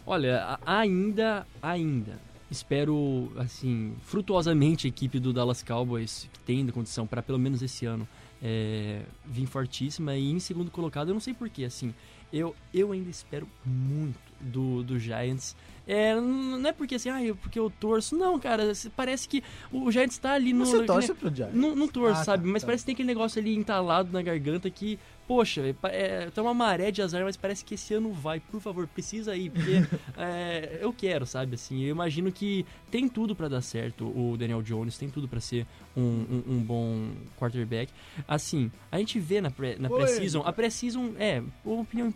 Olha, 0.06 0.60
ainda, 0.66 1.48
ainda, 1.62 2.20
espero, 2.52 3.32
assim, 3.38 3.96
frutuosamente 4.04 4.88
a 4.88 4.90
equipe 4.90 5.20
do 5.20 5.32
Dallas 5.32 5.64
Cowboys, 5.64 6.30
que 6.32 6.40
tem 6.40 6.68
condição 6.68 7.08
para 7.08 7.24
pelo 7.24 7.40
menos 7.40 7.62
esse 7.62 7.86
ano 7.86 8.08
é, 8.42 9.02
vir 9.26 9.48
fortíssima 9.48 10.16
e 10.16 10.32
em 10.32 10.40
segundo 10.40 10.70
colocado, 10.70 11.08
eu 11.08 11.14
não 11.14 11.22
sei 11.22 11.34
porquê, 11.34 11.64
assim, 11.64 11.94
eu, 12.32 12.56
eu 12.74 12.92
ainda 12.92 13.10
espero 13.10 13.48
muito 13.66 14.20
do, 14.40 14.84
do 14.84 15.00
Giants. 15.00 15.56
É, 15.88 16.16
não 16.20 16.68
é 16.68 16.72
porque 16.74 16.96
assim, 16.96 17.10
ah, 17.10 17.24
eu, 17.24 17.36
porque 17.36 17.60
eu 17.60 17.70
torço, 17.70 18.16
não, 18.18 18.40
cara, 18.40 18.72
parece 18.96 19.28
que 19.30 19.44
o 19.72 19.92
Giants 19.92 20.18
tá 20.18 20.34
ali 20.34 20.52
no... 20.54 20.66
Você 20.66 20.84
torce 20.84 21.14
pro 21.14 21.34
Giants? 21.34 21.56
não, 21.56 21.76
não 21.76 21.88
torço, 21.88 22.16
Ah, 22.16 22.20
tá, 22.20 22.24
sabe? 22.24 22.48
Mas 22.48 22.64
tá. 22.64 22.68
parece 22.68 22.84
que 22.84 22.86
tem 22.88 22.94
aquele 22.94 23.08
negócio 23.08 23.40
ali 23.40 23.56
entalado 23.56 24.12
na 24.12 24.22
garganta 24.24 24.68
que, 24.70 24.98
poxa, 25.28 25.76
é, 25.84 26.30
tá 26.32 26.42
uma 26.42 26.54
maré 26.56 26.90
de 26.90 27.02
azar, 27.04 27.24
mas 27.24 27.38
parece 27.38 27.64
que 27.64 27.76
esse 27.76 27.94
ano 27.94 28.12
vai. 28.12 28.40
Por 28.40 28.60
favor, 28.60 28.88
precisa 28.88 29.36
ir, 29.36 29.52
porque 29.52 29.74
é, 30.18 30.80
eu 30.82 30.92
quero, 30.92 31.26
sabe? 31.26 31.54
Assim, 31.56 31.84
eu 31.84 31.90
imagino 31.92 32.32
que 32.32 32.66
tem 32.90 33.08
tudo 33.08 33.36
pra 33.36 33.48
dar 33.48 33.62
certo 33.62 34.06
o 34.06 34.36
Daniel 34.38 34.62
Jones, 34.64 34.98
tem 34.98 35.10
tudo 35.10 35.28
pra 35.28 35.40
ser 35.40 35.68
um, 35.96 36.02
um, 36.02 36.44
um 36.56 36.60
bom 36.64 37.10
quarterback. 37.38 37.92
Assim, 38.28 38.72
a 38.92 38.98
gente 38.98 39.20
vê 39.20 39.40
na 39.42 39.52
pré- 39.52 39.76
na 39.80 39.88
pré-season, 39.90 40.42
a 40.46 40.52
pré-season, 40.52 41.14
é, 41.20 41.44
uma 41.64 41.82
opinião 41.82 42.12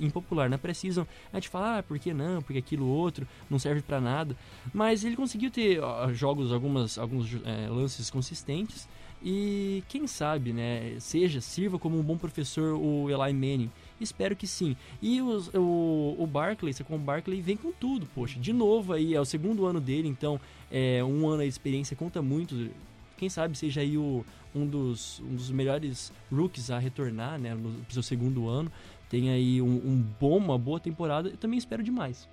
impopular, 0.00 0.48
na 0.50 0.58
pré-season 0.58 1.06
a 1.32 1.36
gente 1.36 1.48
fala, 1.48 1.78
ah, 1.78 1.82
por 1.82 1.98
que 1.98 2.12
não, 2.14 2.42
porque 2.42 2.58
aquilo 2.58 2.86
outro 2.86 3.11
não 3.50 3.58
serve 3.58 3.82
pra 3.82 4.00
nada. 4.00 4.36
Mas 4.72 5.04
ele 5.04 5.16
conseguiu 5.16 5.50
ter 5.50 5.80
ó, 5.80 6.12
jogos, 6.12 6.52
algumas, 6.52 6.98
alguns 6.98 7.28
é, 7.44 7.68
lances 7.68 8.10
consistentes. 8.10 8.88
E 9.24 9.84
quem 9.88 10.04
sabe, 10.08 10.52
né, 10.52 10.96
seja, 10.98 11.40
sirva 11.40 11.78
como 11.78 11.96
um 11.96 12.02
bom 12.02 12.16
professor 12.16 12.74
o 12.74 13.08
Eli 13.08 13.32
Manning. 13.32 13.70
Espero 14.00 14.34
que 14.34 14.48
sim. 14.48 14.76
E 15.00 15.22
os- 15.22 15.48
o, 15.54 16.16
o 16.18 16.26
Barkley, 16.26 16.74
com 16.84 16.96
o 16.96 16.98
Barkley 16.98 17.40
vem 17.40 17.56
com 17.56 17.70
tudo, 17.70 18.04
poxa. 18.14 18.40
De 18.40 18.52
novo 18.52 18.92
aí, 18.92 19.14
é 19.14 19.20
o 19.20 19.24
segundo 19.24 19.64
ano 19.64 19.80
dele, 19.80 20.08
então 20.08 20.40
é, 20.72 21.04
um 21.04 21.28
ano 21.28 21.42
de 21.42 21.48
experiência 21.48 21.96
conta 21.96 22.20
muito. 22.20 22.68
Quem 23.16 23.28
sabe 23.28 23.56
seja 23.56 23.80
aí 23.80 23.96
o, 23.96 24.24
um, 24.52 24.66
dos, 24.66 25.20
um 25.20 25.36
dos 25.36 25.50
melhores 25.52 26.12
rookies 26.28 26.68
a 26.68 26.78
retornar, 26.80 27.38
né, 27.38 27.54
no 27.54 27.72
seu 27.90 28.02
segundo 28.02 28.48
ano. 28.48 28.72
Tem 29.08 29.30
aí 29.30 29.62
um, 29.62 29.66
um 29.76 30.04
bom, 30.20 30.36
uma 30.38 30.58
boa 30.58 30.80
temporada. 30.80 31.28
Eu 31.28 31.36
também 31.36 31.58
espero 31.58 31.80
demais. 31.84 32.28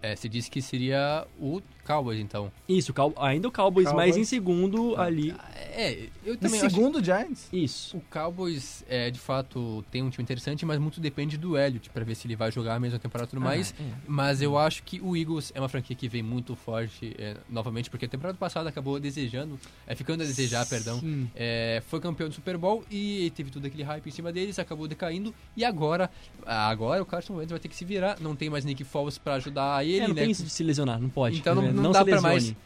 É, 0.00 0.14
você 0.14 0.28
disse 0.28 0.50
que 0.50 0.62
seria 0.62 1.26
o 1.40 1.60
Cowboys, 1.84 2.20
então. 2.20 2.52
Isso, 2.68 2.92
Cow- 2.94 3.14
ainda 3.16 3.48
o 3.48 3.52
Cowboys, 3.52 3.86
mas 3.86 3.94
Cowboys. 3.94 4.16
em 4.16 4.24
segundo 4.24 4.94
ali. 4.96 5.34
É, 5.56 6.06
eu 6.24 6.36
também 6.36 6.60
acho 6.60 6.70
segundo 6.70 7.02
Giants? 7.02 7.48
Isso. 7.52 7.96
O 7.96 8.00
Cowboys, 8.10 8.84
é, 8.88 9.10
de 9.10 9.18
fato, 9.18 9.84
tem 9.90 10.02
um 10.02 10.10
time 10.10 10.22
interessante, 10.22 10.64
mas 10.66 10.78
muito 10.78 11.00
depende 11.00 11.36
do 11.36 11.56
Elliott 11.58 11.88
pra 11.90 12.04
ver 12.04 12.14
se 12.14 12.26
ele 12.26 12.36
vai 12.36 12.52
jogar 12.52 12.74
a 12.74 12.80
mesma 12.80 12.98
temporada 12.98 13.28
e 13.28 13.30
tudo 13.30 13.40
mais. 13.40 13.74
Ah, 13.78 13.82
é. 13.82 13.86
Mas 14.06 14.40
eu 14.42 14.56
acho 14.58 14.82
que 14.84 15.00
o 15.00 15.16
Eagles 15.16 15.50
é 15.54 15.60
uma 15.60 15.68
franquia 15.68 15.96
que 15.96 16.08
vem 16.08 16.22
muito 16.22 16.54
forte 16.54 17.14
é, 17.18 17.36
novamente, 17.48 17.90
porque 17.90 18.04
a 18.04 18.08
temporada 18.08 18.38
passada 18.38 18.68
acabou 18.68 19.00
desejando, 19.00 19.58
é, 19.86 19.94
ficando 19.96 20.22
a 20.22 20.26
desejar, 20.26 20.64
perdão. 20.68 21.00
Sim. 21.00 21.28
É, 21.34 21.82
foi 21.88 21.98
campeão 22.00 22.28
do 22.28 22.34
Super 22.34 22.56
Bowl 22.56 22.84
e 22.90 23.32
teve 23.34 23.50
todo 23.50 23.64
aquele 23.66 23.82
hype 23.82 24.06
em 24.06 24.12
cima 24.12 24.30
deles, 24.32 24.58
acabou 24.58 24.86
decaindo. 24.86 25.34
E 25.56 25.64
agora, 25.64 26.10
agora 26.46 27.02
o 27.02 27.06
Carson 27.06 27.34
Wentz 27.36 27.50
vai 27.50 27.58
ter 27.58 27.68
que 27.68 27.74
se 27.76 27.84
virar. 27.84 28.18
Não 28.20 28.36
tem 28.36 28.48
mais 28.50 28.64
Nick 28.64 28.84
Foles 28.84 29.16
pra 29.18 29.34
ajudar 29.34 29.87
ele, 29.92 30.04
É, 30.04 30.08
não 30.08 30.14
né? 30.14 30.22
tem 30.22 30.30
isso 30.30 30.42
de 30.44 30.50
se 30.50 30.62
lesionar, 30.62 31.00
não 31.00 31.08
pode. 31.08 31.38
Então 31.38 31.54
não, 31.54 31.62
né? 31.62 31.72
não, 31.72 31.92
se 31.92 31.98
dá 31.98 32.04
pra 32.04 32.14
lesione. 32.14 32.22
mais. 32.22 32.56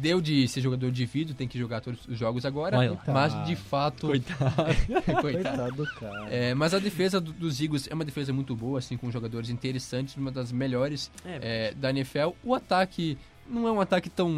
Deu 0.00 0.20
de 0.20 0.48
ser 0.48 0.60
jogador 0.62 0.90
de 0.90 1.06
vídeo, 1.06 1.34
tem 1.34 1.46
que 1.46 1.58
jogar 1.58 1.80
todos 1.80 2.06
os 2.08 2.18
jogos 2.18 2.44
agora. 2.44 2.76
Lá. 2.90 2.98
Mas 3.06 3.46
de 3.46 3.54
fato. 3.54 4.06
Coitado. 4.08 4.54
Coitado. 5.20 5.20
Coitado 5.22 5.72
do 5.76 5.86
cara. 5.94 6.28
É, 6.28 6.54
mas 6.54 6.74
a 6.74 6.78
defesa 6.78 7.20
do- 7.20 7.32
dos 7.32 7.60
Eagles 7.60 7.86
é 7.90 7.94
uma 7.94 8.04
defesa 8.04 8.32
muito 8.32 8.54
boa, 8.56 8.78
assim, 8.80 8.96
com 8.96 9.10
jogadores 9.10 9.48
interessantes, 9.50 10.16
uma 10.16 10.30
das 10.32 10.50
melhores 10.50 11.10
É, 11.24 11.68
é, 11.70 11.74
da 11.74 11.90
NFL. 11.90 12.30
O 12.42 12.54
ataque 12.54 13.16
não 13.48 13.68
é 13.68 13.72
um 13.72 13.80
ataque 13.80 14.10
tão 14.10 14.34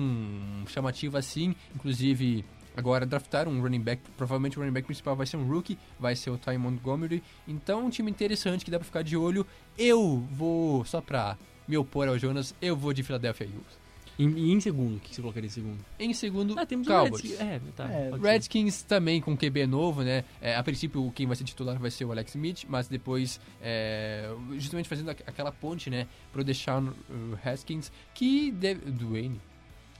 chamativo 0.67 1.17
assim, 1.17 1.55
inclusive 1.75 2.45
agora 2.77 3.07
draftaram 3.07 3.51
um 3.51 3.61
running 3.63 3.81
back, 3.81 4.03
provavelmente 4.17 4.57
o 4.59 4.61
running 4.61 4.73
back 4.75 4.87
principal 4.87 5.17
vai 5.17 5.27
ser 5.27 5.37
um 5.37 5.49
rookie, 5.49 5.79
vai 5.99 6.15
ser 6.15 6.31
o 6.31 6.37
Ty 6.39 6.59
Montgomery. 6.59 7.23
Então, 7.47 7.87
um 7.87 7.91
time 7.91 8.11
interessante 8.11 8.65
que 8.65 8.71
dá 8.71 8.79
pra 8.79 8.85
ficar 8.85 9.03
de 9.03 9.17
olho. 9.17 9.47
Eu 9.79 10.25
vou, 10.31 10.85
só 10.85 11.01
pra 11.01 11.37
me 11.69 11.77
opor 11.77 12.09
ao 12.09 12.19
Jonas, 12.19 12.55
eu 12.61 12.75
vou 12.77 12.93
de 12.93 13.03
Philadelphia 13.03 13.45
Eagles. 13.45 13.79
E 14.19 14.25
e 14.25 14.51
em 14.53 14.59
segundo, 14.59 14.97
o 14.97 14.99
que 15.01 15.15
você 15.15 15.21
colocaria 15.21 15.47
em 15.47 15.51
segundo? 15.51 15.79
Em 15.97 16.13
segundo, 16.13 16.59
Ah, 16.59 16.67
temos 16.67 16.89
o 16.89 16.91
Cowboys. 16.91 17.23
Redskins. 17.23 17.41
É, 17.41 17.61
tá. 17.77 17.85
É. 17.89 18.11
Redskins 18.21 18.83
também 18.83 19.21
com 19.21 19.37
QB 19.37 19.65
novo, 19.69 20.03
né? 20.03 20.25
É, 20.41 20.57
a 20.57 20.63
princípio, 20.65 21.13
quem 21.15 21.25
vai 21.25 21.37
ser 21.37 21.45
titular 21.45 21.79
vai 21.79 21.89
ser 21.91 22.05
o 22.05 22.11
Alex 22.11 22.35
Smith, 22.35 22.65
mas 22.69 22.89
depois, 22.89 23.41
é, 23.63 24.29
justamente 24.57 24.89
fazendo 24.89 25.11
aqu- 25.11 25.23
aquela 25.25 25.53
ponte, 25.53 25.89
né? 25.89 26.09
Pro 26.33 26.43
Deshaun 26.43 26.89
uh, 26.89 27.39
Haskins, 27.45 27.93
que 28.13 28.51
deve. 28.51 28.91
Dwayne. 28.91 29.41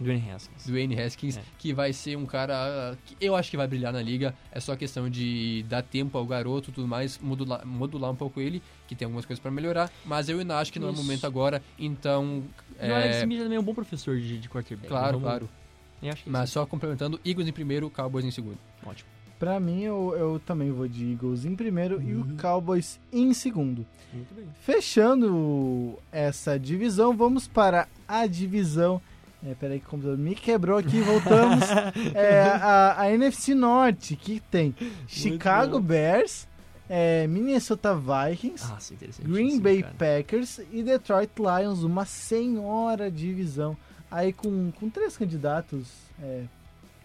Dwayne 0.01 0.31
Haskins. 0.31 0.67
Dwayne 0.67 1.01
Haskins, 1.01 1.37
É. 1.39 1.43
que 1.59 1.73
vai 1.73 1.93
ser 1.93 2.17
um 2.17 2.25
cara 2.25 2.97
que 3.05 3.17
eu 3.21 3.35
acho 3.35 3.51
que 3.51 3.57
vai 3.57 3.67
brilhar 3.67 3.93
na 3.93 4.01
liga. 4.01 4.35
É 4.53 4.61
só 4.61 4.77
questão 4.77 5.11
de 5.11 5.65
dar 5.69 5.83
tempo 5.83 6.17
ao 6.17 6.25
garoto 6.25 6.71
e 6.71 6.73
tudo 6.73 6.87
mais, 6.87 7.19
modular, 7.19 7.67
modular 7.67 8.11
um 8.11 8.17
pouco 8.17 8.41
ele, 8.41 8.63
que 8.87 8.95
tem 8.95 9.07
algumas 9.07 9.27
coisas 9.27 9.41
pra 9.43 9.51
melhorar. 9.51 9.91
Mas 10.07 10.29
eu 10.29 10.39
ainda 10.39 10.59
acho 10.59 10.73
que 10.73 10.79
não 10.79 10.89
é 10.89 10.91
o 10.91 10.95
Isso. 10.95 11.03
momento 11.03 11.27
agora, 11.27 11.63
então. 11.79 12.45
E 12.81 12.89
o 12.89 12.95
Alex 12.95 13.17
É, 13.17 13.19
Smith 13.21 13.41
também 13.43 13.57
é 13.57 13.61
um 13.61 13.65
bom 13.65 13.75
professor 13.75 14.17
de, 14.19 14.39
de 14.39 14.49
quarterback. 14.49 14.89
claro, 14.89 15.19
Vamos- 15.19 15.23
claro. 15.23 15.49
Eu 16.01 16.13
acho 16.13 16.23
que 16.23 16.31
Mas 16.31 16.49
sim. 16.51 16.55
só 16.55 16.65
complementando, 16.65 17.19
Eagles 17.27 17.49
em 17.49 17.53
primeiro, 17.53 17.91
Cowboys 17.91 18.25
em 18.25 18.31
segundo. 18.31 18.59
Ótimo. 18.87 19.09
Pra 19.37 19.59
mim, 19.61 19.83
eu, 19.83 20.15
eu 20.17 20.41
também 20.45 20.71
vou 20.71 20.87
de 20.89 21.13
Eagles 21.13 21.45
em 21.45 21.55
primeiro 21.57 22.01
e 22.03 22.13
o 22.15 22.21
Uhum. 22.23 22.37
Cowboys 22.37 23.01
em 23.13 23.33
segundo. 23.35 23.85
Muito 24.13 24.33
bem. 24.35 24.45
Fechando 24.61 25.99
essa 26.11 26.59
divisão, 26.59 27.17
vamos 27.17 27.47
para 27.49 27.89
a 28.07 28.27
divisão. 28.27 29.01
É, 29.45 29.55
peraí 29.55 29.79
que 29.79 29.87
o 29.87 29.91
computador 29.91 30.19
me 30.19 30.35
quebrou 30.35 30.79
aqui, 30.79 31.01
voltamos. 31.01 31.65
É, 32.15 32.43
a, 32.43 33.03
a 33.03 33.11
NFC 33.13 33.55
Norte, 33.55 34.17
que 34.17 34.41
tem 34.41 34.75
Chicago. 35.07 35.79
Bears, 35.81 36.49
é, 36.89 37.27
Minnesota 37.29 37.95
Vikings, 37.95 38.65
Ah. 38.65 38.79
Green 39.23 39.51
sim, 39.53 39.61
Bay 39.61 39.83
cara. 39.83 39.95
Packers 39.97 40.61
e 40.73 40.83
Detroit 40.83 41.31
Lions, 41.39 41.83
uma 41.83 42.05
senhora 42.05 43.11
divisão. 43.11 43.77
Aí 44.11 44.33
com, 44.33 44.73
com 44.73 44.89
três 44.91 45.17
candidatos, 45.17 45.87
é, 46.21 46.45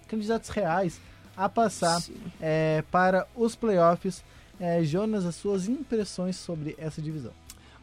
candidatos 0.07 0.49
reais 0.49 0.99
a 1.35 1.47
passar 1.49 2.01
é, 2.41 2.83
para 2.89 3.27
os 3.35 3.55
playoffs. 3.55 4.23
É, 4.59 4.83
Jonas, 4.83 5.25
as 5.25 5.35
suas 5.35 5.67
impressões 5.67 6.35
sobre 6.37 6.75
essa 6.77 7.01
divisão. 7.01 7.33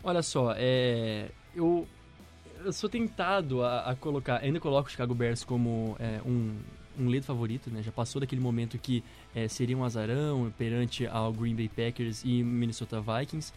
Olha 0.02 0.22
só, 0.22 0.54
é, 0.56 1.28
eu, 1.54 1.86
eu 2.64 2.72
sou 2.72 2.88
tentado 2.88 3.62
a, 3.62 3.90
a 3.90 3.96
colocar, 3.96 4.40
ainda 4.42 4.60
coloco 4.60 4.88
o 4.88 4.90
Chicago 4.90 5.14
Bears 5.14 5.44
como 5.44 5.96
é, 5.98 6.20
um, 6.24 6.56
um 6.98 7.22
favorito, 7.22 7.70
né? 7.70 7.82
Já 7.82 7.92
passou 7.92 8.20
daquele 8.20 8.40
momento 8.40 8.78
que 8.78 9.02
é, 9.34 9.48
seria 9.48 9.76
um 9.76 9.84
azarão 9.84 10.52
perante 10.56 11.06
ao 11.06 11.32
Green 11.32 11.54
Bay 11.54 11.68
Packers 11.68 12.22
e 12.24 12.42
Minnesota 12.42 13.00
Vikings. 13.00 13.52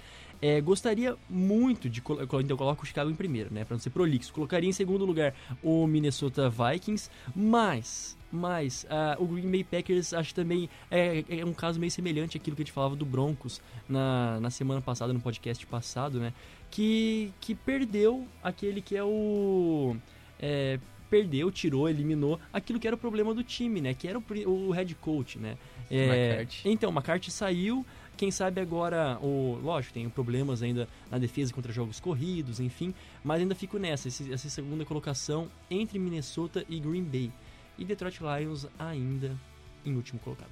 É, 0.45 0.59
gostaria 0.59 1.15
muito 1.29 1.89
de 1.89 2.01
colo- 2.01 2.21
então 2.23 2.41
eu 2.49 2.57
coloco 2.57 2.83
o 2.83 2.85
Chicago 2.85 3.09
em 3.09 3.15
primeiro, 3.15 3.53
né? 3.53 3.63
Para 3.63 3.75
não 3.75 3.79
ser 3.81 3.91
prolixo. 3.91 4.33
Colocaria 4.33 4.69
em 4.69 4.73
segundo 4.73 5.05
lugar 5.05 5.33
o 5.63 5.87
Minnesota 5.87 6.49
Vikings, 6.49 7.09
mas 7.33 8.17
mas 8.29 8.85
ah, 8.89 9.15
o 9.19 9.25
Green 9.27 9.49
Bay 9.49 9.63
Packers 9.63 10.11
acho 10.13 10.33
também 10.35 10.67
é, 10.91 11.23
é 11.29 11.45
um 11.45 11.53
caso 11.53 11.79
meio 11.79 11.91
semelhante 11.91 12.35
àquilo 12.35 12.55
que 12.57 12.63
a 12.63 12.65
gente 12.65 12.73
falava 12.73 12.95
do 12.95 13.05
Broncos 13.05 13.61
na, 13.87 14.39
na 14.41 14.49
semana 14.49 14.81
passada, 14.81 15.13
no 15.13 15.19
podcast 15.21 15.65
passado, 15.67 16.19
né? 16.19 16.33
Que, 16.69 17.31
que 17.39 17.55
perdeu 17.55 18.27
aquele 18.43 18.81
que 18.81 18.97
é 18.97 19.03
o. 19.03 19.95
é, 20.41 20.77
perdeu, 21.09 21.51
tirou, 21.51 21.87
eliminou 21.87 22.39
aquilo 22.51 22.79
que 22.79 22.87
era 22.87 22.95
o 22.95 22.99
problema 22.99 23.33
do 23.35 23.43
time, 23.43 23.79
né? 23.79 23.93
Que 23.93 24.07
era 24.07 24.17
o, 24.17 24.23
o 24.49 24.71
head 24.71 24.93
coach, 24.95 25.37
né? 25.37 25.55
É, 25.91 26.37
então, 26.65 26.89
o 26.89 26.93
McCarthy 26.93 27.29
saiu. 27.31 27.85
Quem 28.15 28.29
sabe 28.31 28.61
agora, 28.61 29.17
o, 29.21 29.59
lógico, 29.63 29.93
tem 29.93 30.07
problemas 30.09 30.61
ainda 30.61 30.87
na 31.09 31.17
defesa 31.17 31.53
contra 31.53 31.73
jogos 31.73 31.99
corridos, 31.99 32.59
enfim, 32.59 32.93
mas 33.23 33.41
ainda 33.41 33.55
fico 33.55 33.77
nessa, 33.77 34.07
esse- 34.07 34.31
essa 34.31 34.49
segunda 34.49 34.85
colocação 34.85 35.49
entre 35.69 35.97
Minnesota 35.97 36.63
e 36.69 36.79
Green 36.79 37.03
Bay. 37.03 37.31
E 37.77 37.83
Detroit 37.83 38.19
Lions 38.21 38.67
ainda 38.77 39.35
em 39.83 39.95
último 39.95 40.19
colocado. 40.19 40.49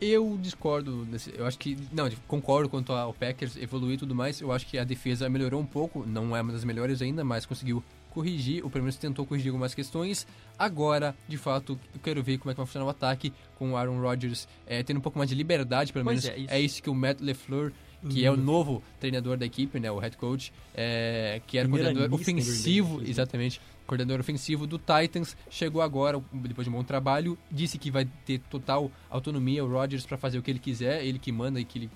Eu 0.00 0.38
discordo, 0.40 1.04
desse, 1.06 1.32
eu 1.36 1.44
acho 1.44 1.58
que, 1.58 1.76
não, 1.90 2.08
concordo 2.28 2.68
quanto 2.68 2.92
ao 2.92 3.12
Packers 3.12 3.56
evoluir 3.56 3.94
e 3.94 3.98
tudo 3.98 4.14
mais, 4.14 4.40
eu 4.40 4.52
acho 4.52 4.64
que 4.66 4.78
a 4.78 4.84
defesa 4.84 5.28
melhorou 5.28 5.60
um 5.60 5.66
pouco, 5.66 6.04
não 6.06 6.36
é 6.36 6.40
uma 6.40 6.52
das 6.52 6.62
melhores 6.62 7.02
ainda, 7.02 7.24
mas 7.24 7.44
conseguiu 7.44 7.82
corrigir, 8.18 8.64
ou 8.64 8.70
pelo 8.70 8.82
menos 8.82 8.96
tentou 8.96 9.24
corrigir 9.24 9.50
algumas 9.50 9.74
questões. 9.74 10.26
Agora, 10.58 11.14
de 11.28 11.38
fato, 11.38 11.78
eu 11.94 12.00
quero 12.02 12.20
ver 12.20 12.38
como 12.38 12.50
é 12.50 12.54
que 12.54 12.56
vai 12.56 12.66
funcionar 12.66 12.86
o 12.86 12.90
ataque, 12.90 13.32
com 13.56 13.72
o 13.72 13.76
Aaron 13.76 14.00
Rodgers 14.00 14.48
é, 14.66 14.82
tendo 14.82 14.96
um 14.96 15.00
pouco 15.00 15.18
mais 15.18 15.30
de 15.30 15.36
liberdade, 15.36 15.92
pelo 15.92 16.04
Pois 16.04 16.24
menos 16.24 16.36
é, 16.36 16.42
isso. 16.42 16.54
é 16.54 16.60
isso 16.60 16.82
que 16.82 16.90
o 16.90 16.94
Matt 16.94 17.20
LeFleur 17.20 17.72
que 18.10 18.24
é 18.24 18.30
o 18.30 18.36
novo 18.36 18.80
treinador 19.00 19.36
da 19.36 19.44
equipe, 19.44 19.80
né, 19.80 19.90
o 19.90 19.98
head 19.98 20.16
coach, 20.16 20.52
é, 20.72 21.42
que 21.48 21.58
era 21.58 21.66
Primeira 21.66 21.92
coordenador 21.92 22.20
ofensivo, 22.20 23.02
exatamente, 23.04 23.60
coordenador 23.88 24.20
ofensivo 24.20 24.68
do 24.68 24.78
Titans, 24.78 25.36
chegou 25.50 25.82
agora, 25.82 26.22
depois 26.32 26.64
de 26.64 26.70
um 26.70 26.76
bom 26.76 26.84
trabalho, 26.84 27.36
disse 27.50 27.76
que 27.76 27.90
vai 27.90 28.06
ter 28.24 28.38
total 28.48 28.88
autonomia, 29.10 29.64
o 29.64 29.68
Rodgers, 29.68 30.06
para 30.06 30.16
fazer 30.16 30.38
o 30.38 30.42
que 30.42 30.50
ele 30.50 30.60
quiser, 30.60 31.04
ele 31.04 31.18
que 31.18 31.32
manda 31.32 31.58
e 31.60 31.64
que 31.64 31.78
ele 31.78 31.90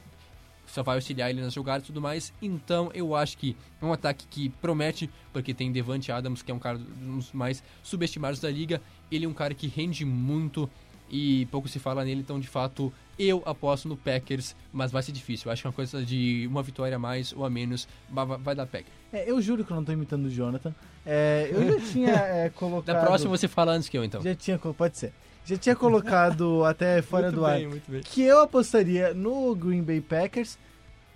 só 0.73 0.83
vai 0.83 0.97
auxiliar 0.97 1.29
ele 1.29 1.43
nas 1.43 1.53
jogadas 1.53 1.83
e 1.83 1.87
tudo 1.87 2.01
mais. 2.01 2.33
Então 2.41 2.91
eu 2.95 3.15
acho 3.15 3.37
que 3.37 3.55
é 3.81 3.85
um 3.85 3.93
ataque 3.93 4.27
que 4.27 4.49
promete, 4.49 5.11
porque 5.31 5.53
tem 5.53 5.71
Devante 5.71 6.11
Adams, 6.11 6.41
que 6.41 6.51
é 6.51 6.55
um 6.55 6.59
cara 6.59 6.79
dos 6.79 7.31
mais 7.33 7.63
subestimados 7.83 8.41
da 8.41 8.51
liga. 8.51 8.81
Ele 9.11 9.27
é 9.27 9.29
um 9.29 9.35
cara 9.35 9.53
que 9.53 9.67
rende 9.67 10.03
muito 10.03 10.69
e 11.11 11.45
pouco 11.51 11.69
se 11.69 11.79
fala 11.79 12.03
nele, 12.03 12.23
então 12.23 12.41
de 12.41 12.49
fato 12.49 12.91
eu 13.19 13.43
aposto 13.45 13.87
no 13.87 13.99
Packers, 13.99 14.57
mas 14.73 14.91
vai 14.91 15.03
ser 15.03 15.13
difícil. 15.13 15.49
Eu 15.49 15.53
acho 15.53 15.61
que 15.61 15.67
é 15.67 15.69
uma 15.69 15.75
coisa 15.75 16.03
de 16.03 16.47
uma 16.51 16.63
vitória 16.63 16.97
a 16.97 16.99
mais 16.99 17.35
ou 17.35 17.45
a 17.45 17.51
menos 17.51 17.87
vai, 18.09 18.25
vai 18.25 18.55
dar 18.55 18.65
Packers. 18.65 18.95
É, 19.13 19.31
eu 19.31 19.43
juro 19.43 19.67
que 19.67 19.71
eu 19.71 19.77
não 19.77 19.85
tô 19.85 19.93
imitando 19.93 20.25
o 20.25 20.31
Jonathan. 20.31 20.75
É, 21.05 21.51
eu 21.53 21.71
já 21.71 21.87
tinha 21.87 22.13
é, 22.13 22.49
colocado. 22.57 22.95
Da 22.95 23.05
próxima 23.05 23.31
você 23.37 23.47
fala 23.47 23.73
antes 23.73 23.91
que 23.91 23.99
eu 23.99 24.03
então. 24.03 24.23
Já 24.23 24.35
tinha, 24.35 24.59
pode 24.59 24.97
ser. 24.97 25.13
Já 25.45 25.57
tinha 25.57 25.75
colocado 25.77 26.65
até 26.67 27.03
fora 27.03 27.25
muito 27.25 27.37
do 27.37 27.45
ar 27.47 27.59
bem, 27.59 27.69
muito 27.69 27.91
bem. 27.91 28.01
que 28.03 28.23
eu 28.23 28.41
apostaria 28.41 29.13
no 29.13 29.55
Green 29.55 29.83
Bay 29.83 30.01
Packers, 30.01 30.57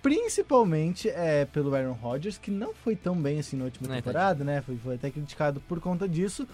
principalmente 0.01 1.09
é, 1.09 1.45
pelo 1.45 1.73
Aaron 1.75 1.93
Rodgers, 1.93 2.37
que 2.37 2.49
não 2.51 2.73
foi 2.73 2.95
tão 2.95 3.15
bem 3.15 3.39
assim 3.39 3.57
na 3.57 3.65
última 3.65 3.93
É, 3.93 3.97
temporada, 3.97 4.43
né? 4.43 4.61
Foi, 4.61 4.77
foi 4.77 4.95
até 4.95 5.09
criticado 5.11 5.59
por 5.61 5.79
conta 5.79 6.07
disso. 6.07 6.47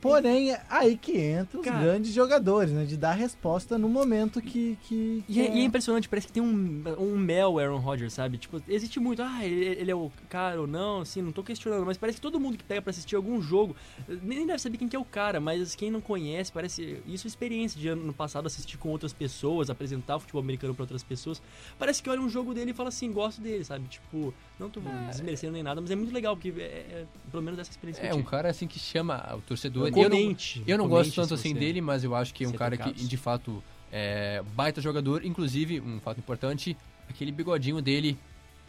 Porém, 0.00 0.52
é 0.52 0.62
aí 0.70 0.96
que 0.96 1.16
entra 1.18 1.58
os 1.60 1.64
Cara- 1.64 1.80
grandes 1.82 2.12
jogadores, 2.12 2.72
né? 2.72 2.84
De 2.84 2.96
dar 2.96 3.12
resposta 3.12 3.76
no 3.76 3.88
momento 3.88 4.40
que. 4.40 4.78
que, 4.82 5.22
que 5.26 5.32
E 5.32 5.40
é, 5.40 5.54
e 5.54 5.60
é 5.60 5.64
impressionante, 5.64 6.08
parece 6.08 6.26
que 6.28 6.32
tem 6.32 6.42
um, 6.42 6.82
um 6.98 7.16
mel 7.18 7.58
Aaron 7.58 7.78
Rodgers, 7.78 8.12
sabe? 8.12 8.38
Tipo, 8.38 8.62
existe 8.68 8.98
muito, 8.98 9.22
ah, 9.22 9.44
ele, 9.44 9.64
ele 9.64 9.90
é 9.90 9.94
o 9.94 10.10
cara 10.28 10.60
ou 10.60 10.66
não, 10.66 11.00
assim, 11.02 11.20
não 11.20 11.32
tô 11.32 11.42
questionando, 11.42 11.84
mas 11.84 11.98
parece 11.98 12.16
que 12.16 12.22
todo 12.22 12.38
mundo 12.40 12.56
que 12.56 12.64
pega 12.64 12.80
pra 12.80 12.90
assistir 12.90 13.16
algum 13.16 13.40
jogo, 13.42 13.76
nem 14.22 14.46
deve 14.46 14.58
saber 14.60 14.78
quem 14.78 14.88
que 14.88 14.96
é 14.96 14.98
o 14.98 15.04
cara, 15.04 15.40
mas 15.40 15.74
quem 15.74 15.90
não 15.90 16.00
conhece, 16.00 16.50
parece, 16.52 17.02
isso 17.06 17.26
é 17.26 17.28
experiência 17.28 17.80
de 17.80 17.88
ano 17.88 18.12
passado 18.12 18.46
assistir 18.46 18.78
com 18.78 18.88
outras 18.88 19.12
pessoas, 19.12 19.68
apresentar 19.68 20.16
o 20.16 20.20
futebol 20.20 20.42
americano 20.42 20.74
pra 20.74 20.84
outras 20.84 21.02
pessoas, 21.02 21.42
parece 21.78 22.02
que 22.02 22.08
olha 22.08 22.20
um 22.20 22.28
jogo 22.28 22.54
dele 22.54 22.70
e 22.70 22.74
fala 22.74 22.88
assim, 22.88 23.12
gosto 23.12 23.40
dele, 23.40 23.64
sabe? 23.64 23.86
Tipo, 23.88 24.32
não 24.58 24.70
tô 24.70 24.80
desmerecendo 24.80 25.52
nem 25.54 25.62
nada, 25.62 25.80
mas 25.80 25.90
é 25.90 25.96
muito 25.96 26.12
legal, 26.14 26.36
porque 26.36 26.52
é, 26.56 26.62
é- 26.62 27.06
pelo 27.30 27.42
menos 27.42 27.58
essa 27.58 27.70
experiência 27.70 28.00
que 28.00 28.06
É 28.08 28.12
eu 28.12 28.16
um 28.16 28.22
cara 28.22 28.48
assim 28.48 28.66
que 28.66 28.78
chama 28.78 29.34
o 29.36 29.40
torcedor. 29.40 29.71
Eu 29.80 29.90
não, 29.90 29.92
Comente. 29.92 30.62
Eu 30.66 30.78
não 30.78 30.88
comente 30.88 31.08
gosto 31.08 31.20
tanto 31.20 31.34
assim 31.34 31.54
dele, 31.54 31.80
mas 31.80 32.04
eu 32.04 32.14
acho 32.14 32.32
que 32.34 32.44
é 32.44 32.48
um 32.48 32.52
é 32.54 32.56
cara 32.56 32.76
que, 32.76 32.92
de 32.92 33.16
fato, 33.16 33.62
é 33.90 34.42
baita 34.54 34.80
jogador. 34.80 35.24
Inclusive, 35.24 35.80
um 35.80 36.00
fato 36.00 36.18
importante, 36.18 36.76
aquele 37.08 37.32
bigodinho 37.32 37.80
dele 37.82 38.16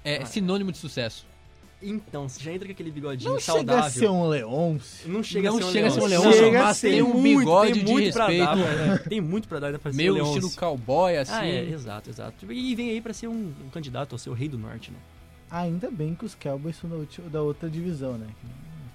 é 0.04 0.18
Ah, 0.22 0.26
sinônimo 0.26 0.72
de 0.72 0.78
sucesso. 0.78 1.26
Então, 1.86 2.30
você 2.30 2.42
já 2.42 2.54
entra 2.54 2.66
com 2.66 2.72
aquele 2.72 2.90
bigodinho 2.92 3.34
não 3.34 3.40
saudável. 3.42 3.84
chega 3.84 3.86
a 3.88 3.90
ser 3.90 4.10
um 4.10 4.28
Leonce. 4.30 5.06
Não 5.10 5.22
chega 5.22 5.50
Não 5.50 5.58
a 5.58 5.62
ser 5.62 5.68
um 5.68 5.72
chega 5.74 5.88
a 5.88 5.92
ser 5.92 6.00
um 6.02 6.06
leão. 6.06 6.22
leão, 6.22 6.34
Chega 6.34 6.60
a 6.60 6.64
mas 6.64 6.78
ser 6.78 6.90
tem 6.92 7.02
um 7.04 7.14
muito, 7.14 7.40
bigode 7.40 7.74
tem 7.74 7.84
de 7.84 7.92
muito 7.92 8.14
pra 8.14 8.28
respeito. 8.28 8.46
dar, 8.56 8.58
pra- 8.98 9.10
tem 9.10 9.22
muito 9.22 9.48
pra 9.50 9.60
dar 9.60 9.68
ainda 9.68 9.80
pra 9.80 9.92
ser 9.92 9.98
Meio 9.98 10.16
um 10.16 10.28
estilo 10.28 10.50
cowboy, 10.52 11.18
assim. 11.18 11.34
Ah, 11.34 11.46
é, 11.46 11.70
exato, 11.70 12.10
exato. 12.10 12.52
E 12.54 12.74
vem 12.76 12.90
aí 12.92 13.02
pra 13.02 13.12
ser 13.14 13.28
um, 13.28 13.54
um 13.66 13.70
candidato 13.70 14.14
ao 14.14 14.18
seu 14.18 14.32
rei 14.32 14.48
do 14.48 14.58
norte, 14.58 14.92
né? 14.92 14.98
Ainda 15.52 15.92
bem 15.92 16.16
que 16.16 16.24
os 16.26 16.34
Cowboys 16.34 16.78
são 16.78 16.90
da 17.30 17.42
outra 17.42 17.70
divisão, 17.70 18.14
né? 18.18 18.28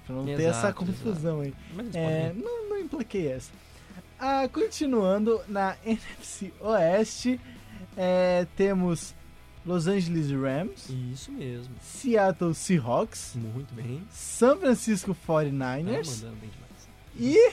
Pra 0.08 0.16
não 0.16 0.24
ter 0.24 0.32
Exato, 0.40 0.48
essa 0.48 0.72
confusão 0.72 1.40
aí. 1.42 1.54
Mas 1.74 1.86
eles 1.86 1.96
É, 1.96 2.32
não, 2.34 2.68
não 2.70 2.78
implaquei 2.80 3.30
essa. 3.30 3.52
Ah, 4.18 4.48
continuando 4.52 5.40
na 5.46 5.76
NFC 5.86 6.52
Oeste, 6.60 7.38
é, 7.96 8.46
temos 8.56 9.14
Los 9.66 9.86
Angeles 9.86 10.30
Rams, 10.30 10.88
Isso 11.12 11.30
mesmo. 11.30 11.74
Seattle 11.82 12.54
Seahawks, 12.54 13.34
Muito 13.36 13.72
bem. 13.74 14.02
São 14.10 14.56
Francisco 14.58 15.14
Tá 15.14 15.32
49ers 15.34 16.22
mandando 16.22 16.36
bem 16.40 16.50
demais. 16.50 16.88
e 17.18 17.52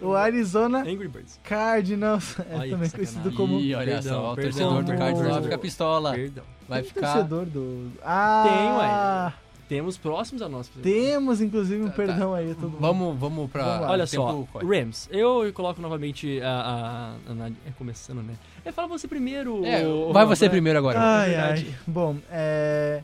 o 0.00 0.14
Arizona 0.14 0.80
Angry 0.82 1.08
Birds. 1.08 1.40
Cardinals, 1.42 2.38
é 2.48 2.56
Olha, 2.56 2.70
também 2.70 2.90
conhecido 2.90 3.32
como 3.32 3.58
Ih, 3.58 3.74
olha 3.74 3.94
Perdão, 3.94 4.12
só, 4.14 4.32
o 4.32 4.34
perdão, 4.36 4.52
torcedor 4.52 4.82
do 4.82 4.86
perdão. 4.86 5.06
Cardinals 5.06 5.34
vai 5.34 5.42
ficar 5.42 5.58
pistola. 5.58 6.14
Perdão. 6.14 6.44
Vai 6.68 6.82
Tem 6.82 6.88
ficar... 6.92 7.12
torcedor 7.14 7.46
do... 7.46 7.92
Ah, 8.02 9.32
Temos 9.68 9.98
próximos 9.98 10.40
a 10.40 10.48
nós. 10.48 10.70
temos 10.82 11.40
inclusive 11.40 11.82
um 11.82 11.86
Tá, 11.86 11.90
tá. 11.90 11.96
perdão 11.96 12.34
aí 12.34 12.52
a 12.52 12.54
todo 12.54 12.70
mundo. 12.70 12.80
Vamos, 12.80 13.18
vamos 13.18 13.50
pra... 13.50 13.64
Vamos. 13.64 13.90
Olha 13.90 14.06
só, 14.06 14.46
corre. 14.50 14.80
Rams. 14.80 15.08
Eu 15.12 15.52
coloco 15.52 15.80
novamente 15.82 16.40
a. 16.40 17.14
a, 17.28 17.32
a 17.32 17.48
é 17.66 17.70
começando, 17.76 18.22
né? 18.22 18.34
É, 18.64 18.72
fala 18.72 18.88
você 18.88 19.06
primeiro. 19.06 19.64
É, 19.64 19.82
vai 20.12 20.24
você 20.24 20.46
né? 20.46 20.50
primeiro 20.50 20.78
agora. 20.78 20.98
Ai, 20.98 21.30
verdade. 21.30 21.66
ai. 21.68 21.74
Bom, 21.86 22.16
é. 22.30 23.02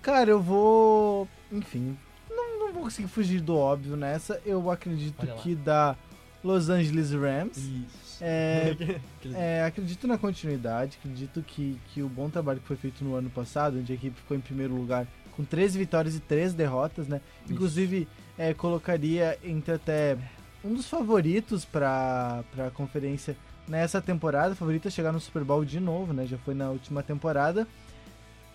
Cara, 0.00 0.30
eu 0.30 0.40
vou. 0.40 1.28
Enfim, 1.52 1.96
não, 2.30 2.58
não 2.58 2.72
vou 2.72 2.82
conseguir 2.84 3.08
fugir 3.08 3.40
do 3.40 3.56
óbvio 3.56 3.96
nessa. 3.96 4.40
Eu 4.46 4.70
acredito 4.70 5.26
que 5.42 5.54
da 5.54 5.96
Los 6.42 6.70
Angeles 6.70 7.12
Rams. 7.12 7.58
Isso. 7.58 8.06
É, 8.20 8.74
é, 9.34 9.64
acredito 9.64 10.06
na 10.06 10.16
continuidade, 10.16 10.96
acredito 10.98 11.42
que, 11.42 11.78
que 11.92 12.02
o 12.02 12.08
bom 12.08 12.30
trabalho 12.30 12.60
que 12.60 12.66
foi 12.66 12.76
feito 12.76 13.04
no 13.04 13.14
ano 13.14 13.28
passado, 13.28 13.78
onde 13.78 13.92
a 13.92 13.94
equipe 13.94 14.16
ficou 14.16 14.36
em 14.36 14.40
primeiro 14.40 14.74
lugar 14.74 15.06
com 15.36 15.44
13 15.44 15.78
vitórias 15.78 16.14
e 16.16 16.20
3 16.20 16.54
derrotas, 16.54 17.06
né? 17.06 17.20
Isso. 17.44 17.52
Inclusive, 17.52 18.08
é, 18.38 18.54
colocaria 18.54 19.38
entre 19.44 19.74
até 19.74 20.16
um 20.64 20.74
dos 20.74 20.88
favoritos 20.88 21.64
para 21.64 22.42
a 22.58 22.70
conferência 22.70 23.36
nessa 23.68 24.00
temporada. 24.00 24.54
Favorito 24.54 24.88
a 24.88 24.90
chegar 24.90 25.12
no 25.12 25.20
Super 25.20 25.44
Bowl 25.44 25.64
de 25.64 25.78
novo, 25.78 26.12
né? 26.12 26.26
Já 26.26 26.38
foi 26.38 26.54
na 26.54 26.70
última 26.70 27.02
temporada. 27.02 27.66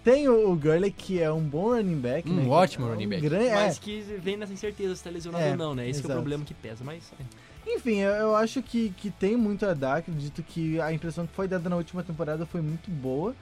Tem 0.03 0.27
o, 0.27 0.49
o 0.51 0.55
Gurley, 0.55 0.91
que 0.91 1.21
é 1.21 1.31
um 1.31 1.41
bom 1.43 1.75
running 1.75 1.99
back. 1.99 2.27
Um 2.29 2.35
né? 2.35 2.47
ótimo 2.47 2.87
É 2.87 2.89
running 2.91 3.07
back. 3.09 3.21
gran- 3.21 3.43
é. 3.43 3.53
Mas 3.53 3.77
que 3.77 4.01
vem 4.01 4.35
nessa 4.35 4.51
incerteza 4.51 4.95
se 4.95 5.03
tá 5.03 5.11
lesionado 5.11 5.43
É, 5.43 5.51
ou 5.51 5.57
não, 5.57 5.75
né? 5.75 5.87
Esse 5.87 6.01
que 6.01 6.07
é 6.07 6.11
o 6.11 6.13
problema 6.17 6.43
que 6.43 6.53
pesa, 6.55 6.83
mas... 6.83 7.11
é. 7.19 7.23
Enfim, 7.75 7.97
eu, 7.97 8.11
eu 8.11 8.35
acho 8.35 8.63
que, 8.63 8.89
que 8.97 9.11
tem 9.11 9.37
muito 9.37 9.63
a 9.63 9.75
dar. 9.75 9.97
Acredito 9.97 10.41
que 10.41 10.81
a 10.81 10.91
impressão 10.91 11.27
que 11.27 11.33
foi 11.33 11.47
dada 11.47 11.69
na 11.69 11.75
última 11.75 12.01
temporada 12.01 12.43
foi 12.47 12.59
muito 12.61 12.89
boa. 12.89 13.35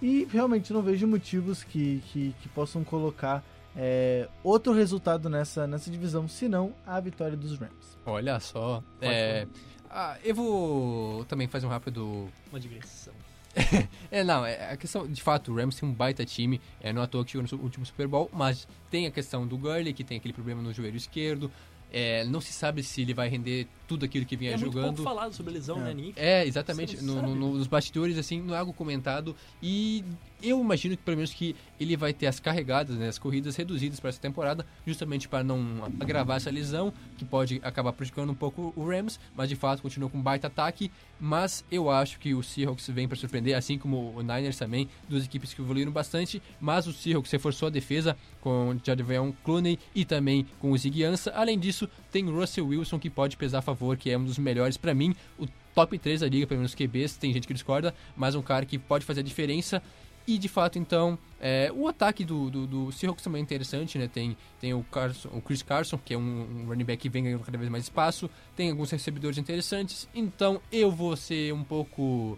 E 0.00 0.26
realmente 0.30 0.72
não 0.72 0.82
vejo 0.82 1.06
motivos 1.06 1.64
que, 1.64 2.02
que, 2.12 2.34
que 2.40 2.48
possam 2.50 2.84
colocar 2.84 3.42
é, 3.76 4.28
outro 4.42 4.72
resultado 4.72 5.28
nessa, 5.28 5.66
nessa 5.66 5.90
divisão, 5.90 6.26
senão 6.26 6.74
a 6.86 6.98
vitória 7.00 7.36
dos 7.36 7.58
Rams. 7.58 7.98
Olha 8.04 8.40
só. 8.40 8.82
É, 9.00 9.46
ah, 9.90 10.16
eu 10.24 10.34
vou 10.34 11.24
também 11.26 11.46
fazer 11.46 11.66
um 11.66 11.70
rápido. 11.70 12.28
Uma 12.50 12.60
digressão. 12.60 13.14
É, 14.10 14.22
não, 14.22 14.44
é, 14.44 14.72
a 14.72 14.76
questão, 14.76 15.06
de 15.06 15.20
fato, 15.22 15.50
o 15.50 15.56
Rams 15.56 15.76
tem 15.76 15.88
um 15.88 15.92
baita 15.92 16.24
time, 16.24 16.60
é, 16.80 16.92
não 16.92 17.00
é 17.00 17.04
à 17.04 17.08
toa 17.08 17.24
que 17.24 17.32
chegou 17.32 17.46
no 17.50 17.64
último 17.64 17.84
Super 17.84 18.06
Bowl, 18.06 18.30
mas 18.32 18.68
tem 18.90 19.06
a 19.06 19.10
questão 19.10 19.46
do 19.46 19.56
Gurley, 19.58 19.92
que 19.92 20.04
tem 20.04 20.18
aquele 20.18 20.32
problema 20.34 20.62
no 20.62 20.72
joelho 20.72 20.96
esquerdo, 20.96 21.50
é, 21.92 22.24
não 22.24 22.40
se 22.40 22.52
sabe 22.52 22.82
se 22.82 23.02
ele 23.02 23.14
vai 23.14 23.28
render 23.28 23.66
tudo 23.88 24.04
aquilo 24.04 24.26
que 24.26 24.36
vinha 24.36 24.50
É 24.50 24.56
muito 24.56 24.72
pouco 24.72 24.80
jogando. 24.88 25.02
falado 25.04 25.32
sobre 25.32 25.52
lesão, 25.52 25.78
É. 25.78 25.84
né? 25.84 25.94
Ninguém 25.94 26.12
É, 26.16 26.44
exatamente. 26.44 27.00
No, 27.02 27.22
no- 27.22 27.54
nos 27.56 27.68
bastidores, 27.68 28.18
assim, 28.18 28.40
não 28.42 28.52
é 28.54 28.58
algo 28.58 28.72
comentado. 28.72 29.34
E 29.62 30.04
eu 30.42 30.60
imagino 30.60 30.96
que 30.96 31.02
pelo 31.04 31.16
menos 31.18 31.32
que 31.32 31.54
ele 31.78 31.96
vai 31.96 32.12
ter 32.12 32.26
as 32.26 32.40
carregadas, 32.40 32.96
né, 32.96 33.06
as 33.08 33.16
corridas 33.18 33.54
reduzidas 33.54 34.00
para 34.00 34.10
essa 34.10 34.20
temporada, 34.20 34.66
justamente 34.84 35.28
para 35.28 35.44
não 35.44 35.84
agravar 36.00 36.38
essa 36.38 36.50
lesão, 36.50 36.92
que 37.16 37.24
pode 37.24 37.60
acabar 37.62 37.92
prejudicando 37.92 38.30
um 38.30 38.34
pouco 38.34 38.72
o 38.76 38.84
Rams, 38.88 39.20
mas 39.36 39.48
de 39.48 39.54
fato 39.54 39.80
continua 39.82 40.10
com 40.10 40.18
um 40.18 40.22
baita 40.22 40.48
ataque. 40.48 40.90
Mas 41.20 41.64
eu 41.70 41.88
acho 41.88 42.18
que 42.18 42.34
o 42.34 42.42
Seahawks 42.42 42.88
vem 42.88 43.06
para 43.06 43.16
surpreender, 43.16 43.56
assim 43.56 43.78
como 43.78 44.12
o 44.16 44.20
Niners 44.20 44.58
também, 44.58 44.88
duas 45.08 45.24
equipes 45.24 45.54
que 45.54 45.62
evoluíram 45.62 45.92
bastante. 45.92 46.42
Mas 46.60 46.86
o 46.88 46.92
Seahawks 46.92 47.30
reforçou 47.30 47.68
a 47.68 47.70
defesa 47.70 48.16
com 48.40 48.70
o 48.70 48.80
Jadavion 48.84 49.32
Clooney 49.44 49.78
e 49.94 50.04
também 50.04 50.44
com 50.58 50.72
o 50.72 50.76
Ziggy 50.78 51.04
Ansah. 51.04 51.32
Além 51.34 51.58
disso, 51.58 51.75
tem 52.10 52.24
o 52.28 52.38
Russell 52.38 52.66
Wilson 52.66 52.98
que 52.98 53.10
pode 53.10 53.36
pesar 53.36 53.58
a 53.58 53.62
favor, 53.62 53.96
que 53.96 54.10
é 54.10 54.18
um 54.18 54.24
dos 54.24 54.38
melhores 54.38 54.76
para 54.76 54.94
mim. 54.94 55.14
O 55.38 55.46
top 55.74 55.98
3 55.98 56.20
da 56.20 56.28
liga, 56.28 56.46
pelo 56.46 56.60
menos 56.60 56.74
QBs, 56.74 57.16
tem 57.16 57.32
gente 57.32 57.46
que 57.46 57.54
discorda, 57.54 57.94
mas 58.16 58.34
um 58.34 58.42
cara 58.42 58.64
que 58.64 58.78
pode 58.78 59.04
fazer 59.04 59.20
a 59.20 59.24
diferença. 59.24 59.82
E 60.26 60.38
de 60.38 60.48
fato, 60.48 60.76
então, 60.76 61.16
é, 61.40 61.70
o 61.72 61.86
ataque 61.86 62.24
do, 62.24 62.50
do, 62.50 62.66
do 62.66 62.92
Seahawks 62.92 63.22
também 63.22 63.40
é 63.40 63.42
interessante, 63.42 63.96
né? 63.96 64.08
Tem, 64.08 64.36
tem 64.60 64.74
o, 64.74 64.82
Carson, 64.82 65.28
o 65.32 65.40
Chris 65.40 65.62
Carson, 65.62 65.98
que 66.04 66.14
é 66.14 66.18
um, 66.18 66.62
um 66.62 66.66
running 66.66 66.84
back 66.84 67.00
que 67.00 67.08
vem 67.08 67.22
ganhando 67.22 67.44
cada 67.44 67.56
vez 67.56 67.70
mais 67.70 67.84
espaço, 67.84 68.28
tem 68.56 68.70
alguns 68.70 68.90
recebedores 68.90 69.38
interessantes, 69.38 70.08
então 70.12 70.60
eu 70.72 70.90
vou 70.90 71.16
ser 71.16 71.52
um 71.54 71.62
pouco. 71.62 72.36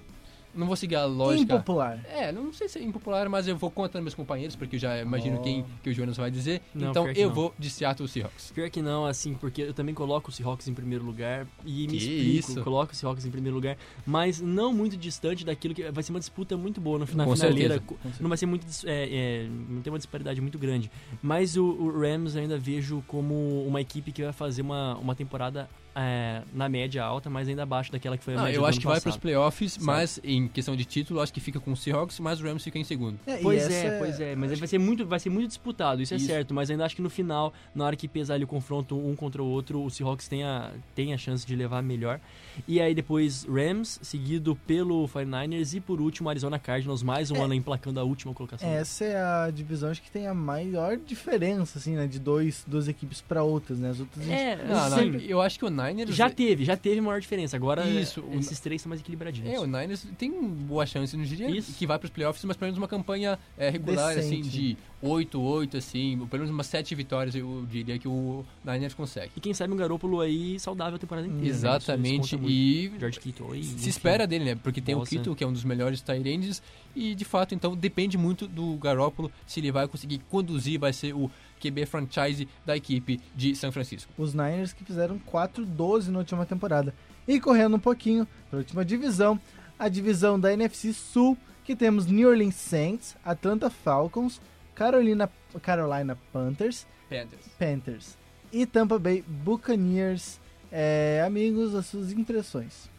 Não 0.59 0.66
vou 0.66 0.77
seguir 0.77 0.97
a 0.97 1.05
lógica. 1.05 1.55
Impopular. 1.55 2.05
É, 2.11 2.33
não 2.33 2.53
sei 2.53 2.68
se 2.68 2.79
é 2.79 2.83
impopular, 2.83 3.29
mas 3.29 3.47
eu 3.47 3.57
vou 3.57 3.71
contra 3.71 4.01
meus 4.01 4.14
companheiros, 4.14 4.57
porque 4.57 4.77
eu 4.77 4.81
já 4.81 5.01
imagino 5.01 5.38
Oh. 5.38 5.42
quem 5.42 5.64
que 5.83 5.90
o 5.90 5.94
Jonas 5.94 6.16
vai 6.16 6.31
dizer. 6.31 6.61
Não, 6.75 6.90
então 6.90 7.09
eu 7.11 7.29
não. 7.29 7.35
vou 7.35 7.55
de 7.59 7.71
Seattle 7.71 8.09
Seahawks. 8.09 8.51
Pior 8.55 8.68
que 8.71 8.83
não, 8.83 9.07
assim, 9.07 9.35
porque 9.35 9.62
eu 9.62 9.73
também 9.75 9.94
coloco 9.94 10.31
o 10.31 10.33
Seahawks 10.33 10.66
em 10.68 10.75
primeiro 10.75 11.05
lugar 11.05 11.47
e 11.64 11.83
me 11.87 11.87
Que 11.87 11.97
explico, 11.97 12.51
isso? 12.53 12.64
coloco 12.64 12.92
o 12.92 12.97
Seahawks 12.97 13.25
em 13.25 13.31
primeiro 13.31 13.55
lugar, 13.55 13.77
mas 14.07 14.40
não 14.40 14.73
muito 14.73 14.97
distante 14.97 15.44
daquilo 15.44 15.75
que 15.75 15.90
vai 15.90 16.03
ser 16.03 16.12
uma 16.12 16.18
disputa 16.18 16.57
muito 16.57 16.81
boa 16.81 16.99
no 16.99 17.07
final 17.07 17.27
Com 17.27 17.37
finaleira. 17.37 17.75
certeza. 17.75 18.14
Não 18.21 18.29
vai 18.29 18.37
ser 18.38 18.47
muito, 18.47 18.66
é, 18.85 19.44
é, 19.44 19.49
não 19.68 19.81
tem 19.81 19.92
uma 19.92 19.99
disparidade 19.99 20.40
muito 20.40 20.59
grande, 20.59 20.90
mas 21.23 21.57
o, 21.57 21.64
o 21.64 22.01
Rams 22.01 22.35
eu 22.35 22.42
ainda 22.42 22.59
vejo 22.59 23.03
como 23.07 23.64
uma 23.66 23.81
equipe 23.81 24.11
que 24.11 24.23
vai 24.25 24.33
fazer 24.33 24.62
uma, 24.62 24.97
uma 24.97 25.14
temporada 25.14 25.68
é, 26.01 26.43
na 26.55 26.69
média 26.69 27.03
alta, 27.05 27.29
mas 27.29 27.49
ainda 27.49 27.65
abaixo 27.65 27.91
daquela 27.91 28.17
que 28.17 28.23
foi 28.23 28.35
a 28.35 28.37
Não, 28.37 28.45
média 28.45 28.57
eu 28.57 28.61
do 28.63 28.67
acho 28.67 28.77
ano 28.77 28.81
que 28.81 28.87
vai 28.87 28.95
para 29.01 29.09
os 29.09 29.17
passado. 29.17 29.21
playoffs, 29.21 29.79
mas 29.79 30.21
em 30.23 30.47
questão 30.47 30.77
de 30.77 30.85
título, 30.85 31.21
acho 31.21 31.33
que 31.33 31.41
fica 31.41 31.59
com 31.59 31.73
o 31.73 31.77
Seahawks, 31.77 32.21
mas 32.21 32.41
o 32.41 32.45
Rams 32.45 32.63
fica 32.63 32.79
em 32.79 32.85
segundo. 32.85 33.19
É, 33.27 33.39
Pois 33.39 33.63
essa 33.65 33.73
é, 33.75 33.99
pois 33.99 34.21
é, 34.21 34.37
mas 34.37 34.57
vai 34.59 34.69
ser 34.69 34.79
muito, 34.79 35.05
vai 35.05 35.19
ser 35.19 35.31
muito 35.31 35.49
disputado, 35.49 36.01
isso, 36.01 36.15
Isso. 36.15 36.25
é 36.27 36.29
certo, 36.29 36.55
mas 36.55 36.71
ainda 36.71 36.85
acho 36.85 36.95
que 36.95 37.03
no 37.03 37.11
final, 37.11 37.53
na 37.75 37.85
hora 37.85 37.97
que 37.97 38.07
pesar 38.07 38.35
ali 38.35 38.45
o 38.45 38.47
confronto 38.47 38.97
um 38.97 39.17
contra 39.17 39.43
o 39.43 39.47
outro, 39.47 39.83
o 39.83 39.91
Seahawks 39.91 40.29
tem 40.29 40.45
a, 40.45 40.71
tem 40.95 41.13
a 41.13 41.19
chance 41.19 41.45
de 41.47 41.57
levar 41.57 41.83
melhor. 41.83 42.21
E 42.67 42.81
aí 42.81 42.95
depois 42.95 43.45
Rams, 43.45 43.99
seguido 44.03 44.57
pelo 44.67 45.07
49ers 45.09 45.75
e 45.77 45.81
por 45.81 46.01
último 46.01 46.29
Arizona 46.29 46.59
Cardinals, 46.59 47.03
mais 47.03 47.31
um 47.31 47.37
É. 47.37 47.41
ano 47.43 47.55
emplacando 47.55 47.99
a 48.01 48.03
última 48.05 48.35
colocação. 48.35 48.69
Essa 48.69 49.05
é 49.05 49.17
a 49.21 49.51
divisão 49.51 49.91
acho 49.91 50.03
que 50.03 50.11
tem 50.11 50.27
a 50.27 50.35
maior 50.35 50.97
diferença, 50.97 51.79
assim, 51.79 51.95
né? 51.95 52.07
De 52.07 52.19
dois, 52.19 52.65
duas 52.67 52.89
equipes 52.89 53.21
para 53.21 53.43
outras, 53.43 53.79
né? 53.79 53.91
As 53.91 54.01
outras 54.01 54.25
a 54.25 54.29
gente- 54.29 54.39
É, 54.39 54.57
Não, 54.65 54.91
não, 54.91 54.97
sempre- 54.99 55.25
eu 55.29 55.41
acho 55.41 55.59
que 55.59 55.65
o 55.65 55.71
Niners. 55.71 55.88
Já 56.12 56.29
teve, 56.31 56.64
já 56.64 56.77
teve 56.77 57.01
maior 57.01 57.20
diferença. 57.20 57.57
Agora 57.57 57.87
Isso, 57.88 58.20
o- 58.22 58.38
esses 58.38 58.59
três 58.61 58.83
são 58.83 58.88
mais 58.90 59.01
equilibradinhos. 59.01 59.51
É, 59.53 59.59
o 59.59 59.66
Niners 59.66 60.07
tem 60.18 60.31
boa 60.31 60.85
chance, 60.87 61.16
não 61.16 61.24
diria 61.24 61.48
Isso. 61.51 61.72
que 61.74 61.87
vai 61.87 61.98
para 61.98 62.07
os 62.07 62.11
playoffs, 62.11 62.44
mas 62.44 62.57
pelo 62.57 62.66
menos 62.68 62.79
uma 62.79 62.88
campanha 62.88 63.38
é, 63.57 63.70
regular, 63.70 64.11
assim, 64.18 64.42
Decente. 64.42 64.48
de 64.48 64.77
8-8, 65.03 65.77
assim, 65.77 66.16
pelo 66.31 66.42
menos 66.42 66.51
umas 66.51 66.66
7 66.66 66.94
vitórias 66.94 67.35
eu 67.35 67.64
diria 67.70 67.98
que 67.98 68.09
o 68.09 68.44
Niners 68.64 68.94
consegue. 68.94 69.31
E 69.37 69.40
quem 69.40 69.55
sabe 69.55 69.72
um 69.72 69.77
Garoppolo 69.77 70.20
aí 70.20 70.59
saudável 70.59 70.96
a 70.96 70.98
temporada 70.98 71.27
inteira. 71.27 71.44
né? 71.44 71.48
Exatamente, 71.51 72.37
muito. 72.37 72.51
e 72.51 72.92
George 72.98 73.20
Kittle 73.20 73.53
aí. 73.53 73.62
se 73.64 73.74
enfim. 73.77 73.88
espera 73.88 74.27
dele, 74.27 74.44
né? 74.44 74.55
Porque 74.62 74.81
tem 74.81 74.94
Bossa. 74.94 75.07
o 75.14 75.16
Kittle, 75.16 75.35
que 75.37 75.44
é 75.44 75.46
um 75.46 75.53
dos 75.53 75.64
melhores 75.64 76.03
ends, 76.27 76.62
e 76.96 77.14
de 77.14 77.24
fato, 77.24 77.55
então, 77.55 77.77
depende 77.77 78.18
muito 78.18 78.46
do 78.48 78.74
Garoppolo 78.77 79.31
se 79.46 79.61
ele 79.61 79.70
vai 79.70 79.87
conseguir 79.87 80.18
conduzir, 80.29 80.79
vai 80.81 80.92
ser 80.92 81.14
o 81.14 81.31
QB 81.59 81.87
franchise 81.87 82.49
da 82.64 82.77
equipe 82.77 83.21
de 83.35 83.55
São 83.55 83.73
Francisco. 83.73 84.12
Os 84.16 84.33
Niners 84.33 84.73
que 84.73 84.85
fizeram 84.85 85.18
4-12 85.18 86.09
na 86.09 86.21
última 86.21 86.47
temporada. 86.47 86.94
E 87.27 87.40
correndo 87.40 87.77
um 87.77 87.81
pouquinho 87.81 88.27
para 88.49 88.59
a 88.59 88.61
última 88.61 88.85
divisão, 88.85 89.38
a 89.79 89.88
divisão 89.88 90.38
da 90.38 90.53
NFC 90.53 90.92
Sul, 90.92 91.37
que 91.64 91.77
temos 91.77 92.07
New 92.07 92.29
Orleans 92.29 92.55
Saints, 92.55 93.16
Atlanta 93.25 93.68
Falcons, 93.68 94.40
Carolina, 94.75 95.31
Carolina 95.61 96.16
Panthers, 96.33 96.87
Panthers. 97.11 97.49
Panthers 97.59 98.18
e 98.53 98.66
Tampa 98.66 98.99
Bay 98.99 99.23
Buccaneers. 99.27 100.40
É, 100.71 101.23
amigos, 101.27 101.75
as 101.75 101.87
suas 101.87 102.12
impressões. 102.12 102.90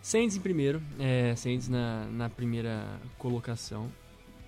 Saints 0.00 0.36
em 0.36 0.40
primeiro, 0.40 0.82
é, 0.98 1.34
Saints 1.34 1.68
na, 1.68 2.06
na 2.06 2.28
primeira 2.28 2.84
colocação. 3.18 3.90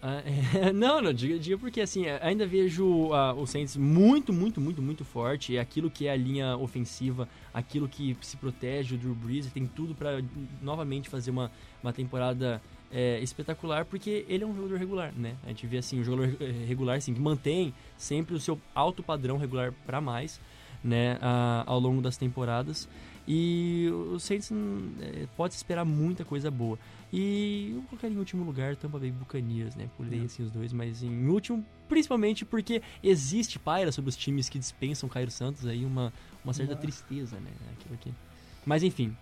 Ah, 0.09 0.23
é, 0.25 0.71
não, 0.73 1.03
não, 1.03 1.13
diga, 1.13 1.37
diga 1.37 1.59
porque 1.59 1.81
assim, 1.81 2.07
é, 2.07 2.21
ainda 2.23 2.47
vejo 2.47 3.13
ah, 3.13 3.35
o 3.35 3.45
Saints 3.45 3.77
muito, 3.77 4.33
muito, 4.33 4.61
muito, 4.61 4.81
muito 4.81 5.05
forte. 5.05 5.57
É 5.57 5.61
aquilo 5.61 5.91
que 5.91 6.07
é 6.07 6.13
a 6.13 6.17
linha 6.17 6.57
ofensiva, 6.57 7.29
aquilo 7.53 7.89
que 7.89 8.17
se 8.21 8.37
protege 8.37 8.95
o 8.95 8.99
Drew 8.99 9.17
Brees, 9.17 9.51
tem 9.51 9.67
tudo 9.67 9.97
pra 9.97 10.23
novamente 10.63 11.09
fazer 11.09 11.33
uma, 11.33 11.51
uma 11.83 11.93
temporada 11.93 12.63
é, 12.93 13.19
espetacular, 13.19 13.85
porque 13.85 14.25
ele 14.29 14.45
é 14.45 14.47
um 14.47 14.55
jogador 14.55 14.79
regular, 14.79 15.13
né? 15.17 15.35
A 15.43 15.49
gente 15.49 15.67
vê 15.67 15.79
assim, 15.79 15.99
um 15.99 16.05
jogador 16.05 16.37
eh, 16.41 16.53
regular 16.69 16.99
assim, 16.99 17.13
que 17.13 17.21
mantém 17.21 17.75
sempre 17.99 18.37
o 18.37 18.39
seu 18.39 18.61
alto 18.73 19.03
padrão 19.03 19.39
regular 19.39 19.73
pra 19.85 20.01
mais, 20.01 20.41
né, 20.85 21.19
ah, 21.21 21.65
ao 21.67 21.81
longo 21.81 22.01
das 22.01 22.17
temporadas. 22.17 22.89
E 23.27 23.91
o 23.93 24.21
Saints 24.21 24.53
hum, 24.53 24.93
é, 25.01 25.27
pode 25.37 25.55
esperar 25.55 25.85
muita 25.85 26.25
coisa 26.25 26.49
boa. 26.49 26.79
E 27.13 27.73
eu 27.75 27.83
colocaria 27.83 28.15
em 28.17 28.19
último 28.19 28.45
lugar 28.45 28.75
Tampa 28.77 28.99
Bay 28.99 29.11
Buccaneers, 29.11 29.77
né? 29.77 29.89
Pulei 29.97 30.25
assim 30.25 30.43
os 30.43 30.51
dois, 30.51 30.73
mas 30.73 31.03
em 31.03 31.29
último, 31.29 31.65
principalmente 31.89 32.45
porque 32.45 32.83
existe 33.03 33.59
paira 33.59 33.93
sobre 33.93 34.09
os 34.09 34.17
times 34.17 34.49
que 34.49 34.59
dispensam 34.59 35.09
Cairo 35.09 35.31
Santos 35.31 35.67
aí 35.67 35.85
uma, 35.85 36.13
uma 36.45 36.53
certa 36.53 36.73
Nossa. 36.73 36.83
tristeza, 36.83 37.37
né? 37.37 37.51
Aquilo 37.79 37.95
aqui. 37.95 38.13
Mas 38.65 38.83
enfim, 38.83 39.17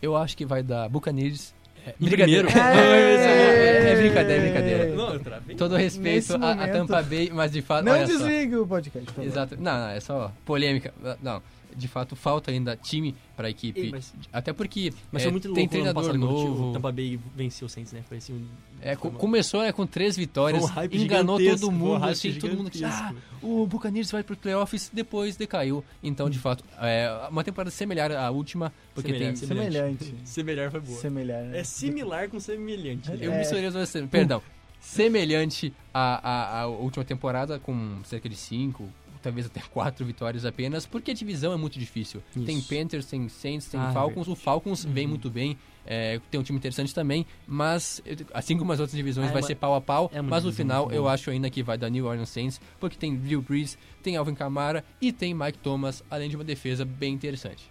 Eu 0.00 0.16
acho 0.16 0.36
que 0.36 0.44
vai 0.44 0.62
dar 0.62 0.88
Buccaneers. 0.88 1.54
É, 1.86 1.94
brincadeira. 1.98 2.46
primeiro? 2.46 2.48
É, 3.88 3.92
é 3.92 3.96
brincadeira, 3.96 4.42
é 4.42 4.50
brincadeira. 4.50 4.94
Não. 4.94 5.56
Todo 5.56 5.76
respeito 5.76 6.34
a, 6.34 6.68
Tampa 6.68 7.02
Bay, 7.02 7.30
mas 7.32 7.50
de 7.52 7.62
fato. 7.62 7.84
Não 7.84 7.92
olha 7.92 8.06
só. 8.06 8.12
desligue 8.12 8.56
o 8.56 8.66
podcast, 8.66 9.06
por 9.06 9.14
favor. 9.14 9.26
Exato. 9.26 9.56
Não, 9.56 9.78
não, 9.78 9.88
é 9.88 10.00
só 10.00 10.32
polêmica. 10.44 10.92
Não, 11.22 11.42
de 11.76 11.86
fato, 11.88 12.16
falta 12.16 12.50
ainda 12.50 12.76
time 12.76 13.14
pra 13.36 13.48
equipe. 13.50 13.80
Ei, 13.80 13.90
mas- 13.90 14.12
Até 14.32 14.52
porque 14.52 14.92
Mas 15.12 15.22
é, 15.22 15.24
foi 15.24 15.32
muito 15.32 15.48
louco 15.48 15.60
tem 15.60 15.68
treinador 15.68 16.02
passado 16.02 16.18
novo. 16.18 16.70
o 16.70 16.72
Tampa 16.72 16.90
Bay 16.92 17.18
venceu 17.36 17.66
o 17.66 17.68
Saints, 17.68 17.92
né? 17.92 18.02
Foi 18.08 18.16
assim 18.18 18.32
um... 18.34 18.46
É, 18.80 18.94
co- 18.94 19.02
foi 19.02 19.10
uma- 19.10 19.18
começou 19.18 19.62
né, 19.62 19.72
com 19.72 19.86
três 19.86 20.16
vitórias, 20.16 20.62
um 20.62 20.66
hype 20.66 20.96
enganou 20.98 21.38
todo 21.38 21.68
um 21.68 21.72
mundo, 21.72 21.98
hype 21.98 22.12
assim, 22.12 22.32
todo 22.34 22.56
mundo 22.56 22.70
disse, 22.70 22.84
ah, 22.84 23.12
o 23.42 23.66
Buccaneers 23.66 24.10
vai 24.10 24.22
para 24.22 24.32
os 24.34 24.38
playoffs, 24.38 24.90
depois 24.92 25.36
decaiu. 25.36 25.84
Então, 26.02 26.28
de 26.30 26.38
fato, 26.38 26.62
é 26.80 27.28
uma 27.30 27.42
temporada 27.42 27.70
semelhante 27.70 28.14
à 28.14 28.30
última, 28.30 28.72
porque 28.94 29.12
Semelhante, 29.12 29.40
tem... 29.40 29.48
Semelhante. 29.48 30.14
Semelhar 30.24 30.70
foi 30.70 30.80
boa. 30.80 31.00
Semelhar. 31.00 31.42
né? 31.44 31.58
É 31.60 31.64
similar 31.64 32.28
com 32.28 32.38
semelhante. 32.38 33.10
Eu 33.20 33.32
É. 33.32 33.38
misturei 33.38 33.68
duas, 33.70 33.92
perdão, 34.10 34.40
semelhante 34.80 35.72
à, 35.92 36.58
à, 36.58 36.60
à 36.62 36.66
última 36.66 37.04
temporada, 37.04 37.58
com 37.58 37.98
cerca 38.04 38.28
de 38.28 38.36
cinco, 38.36 38.88
talvez 39.22 39.46
até 39.46 39.60
quatro 39.60 40.04
vitórias 40.06 40.44
apenas, 40.44 40.86
porque 40.86 41.10
a 41.10 41.14
divisão 41.14 41.52
é 41.52 41.56
muito 41.56 41.78
difícil. 41.78 42.22
Isso. 42.34 42.44
Tem 42.44 42.60
Panthers, 42.60 43.06
tem 43.06 43.28
Saints, 43.28 43.68
tem 43.68 43.80
Ah, 43.80 43.90
Falcons. 43.92 44.28
O 44.28 44.34
Falcons 44.34 44.84
vem 44.84 45.04
Uhum. 45.04 45.10
muito 45.10 45.30
bem, 45.30 45.56
é, 45.86 46.20
tem 46.30 46.38
um 46.38 46.42
time 46.42 46.58
interessante 46.58 46.94
também, 46.94 47.26
mas 47.46 48.02
assim 48.34 48.56
como 48.58 48.72
as 48.72 48.80
outras 48.80 48.96
divisões 48.96 49.26
Ah, 49.28 49.30
é 49.30 49.32
vai 49.32 49.42
uma- 49.42 49.46
ser 49.48 49.54
pau 49.56 49.74
a 49.74 49.80
pau, 49.80 50.10
é 50.12 50.20
mas 50.22 50.44
no 50.44 50.52
final 50.52 50.90
eu 50.92 51.08
acho 51.08 51.30
ainda 51.30 51.48
que 51.50 51.62
vai 51.62 51.76
dar 51.78 51.88
New 51.90 52.06
Orleans 52.06 52.28
Saints, 52.28 52.60
porque 52.78 52.96
tem 52.96 53.16
Drew 53.16 53.40
Brees, 53.42 53.76
tem 54.02 54.16
Alvin 54.16 54.34
Kamara 54.34 54.84
e 55.00 55.12
tem 55.12 55.34
Mike 55.34 55.58
Thomas, 55.58 56.02
além 56.10 56.28
de 56.28 56.36
uma 56.36 56.44
defesa 56.44 56.84
bem 56.84 57.14
interessante. 57.14 57.70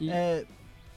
E- 0.00 0.10
É, 0.10 0.44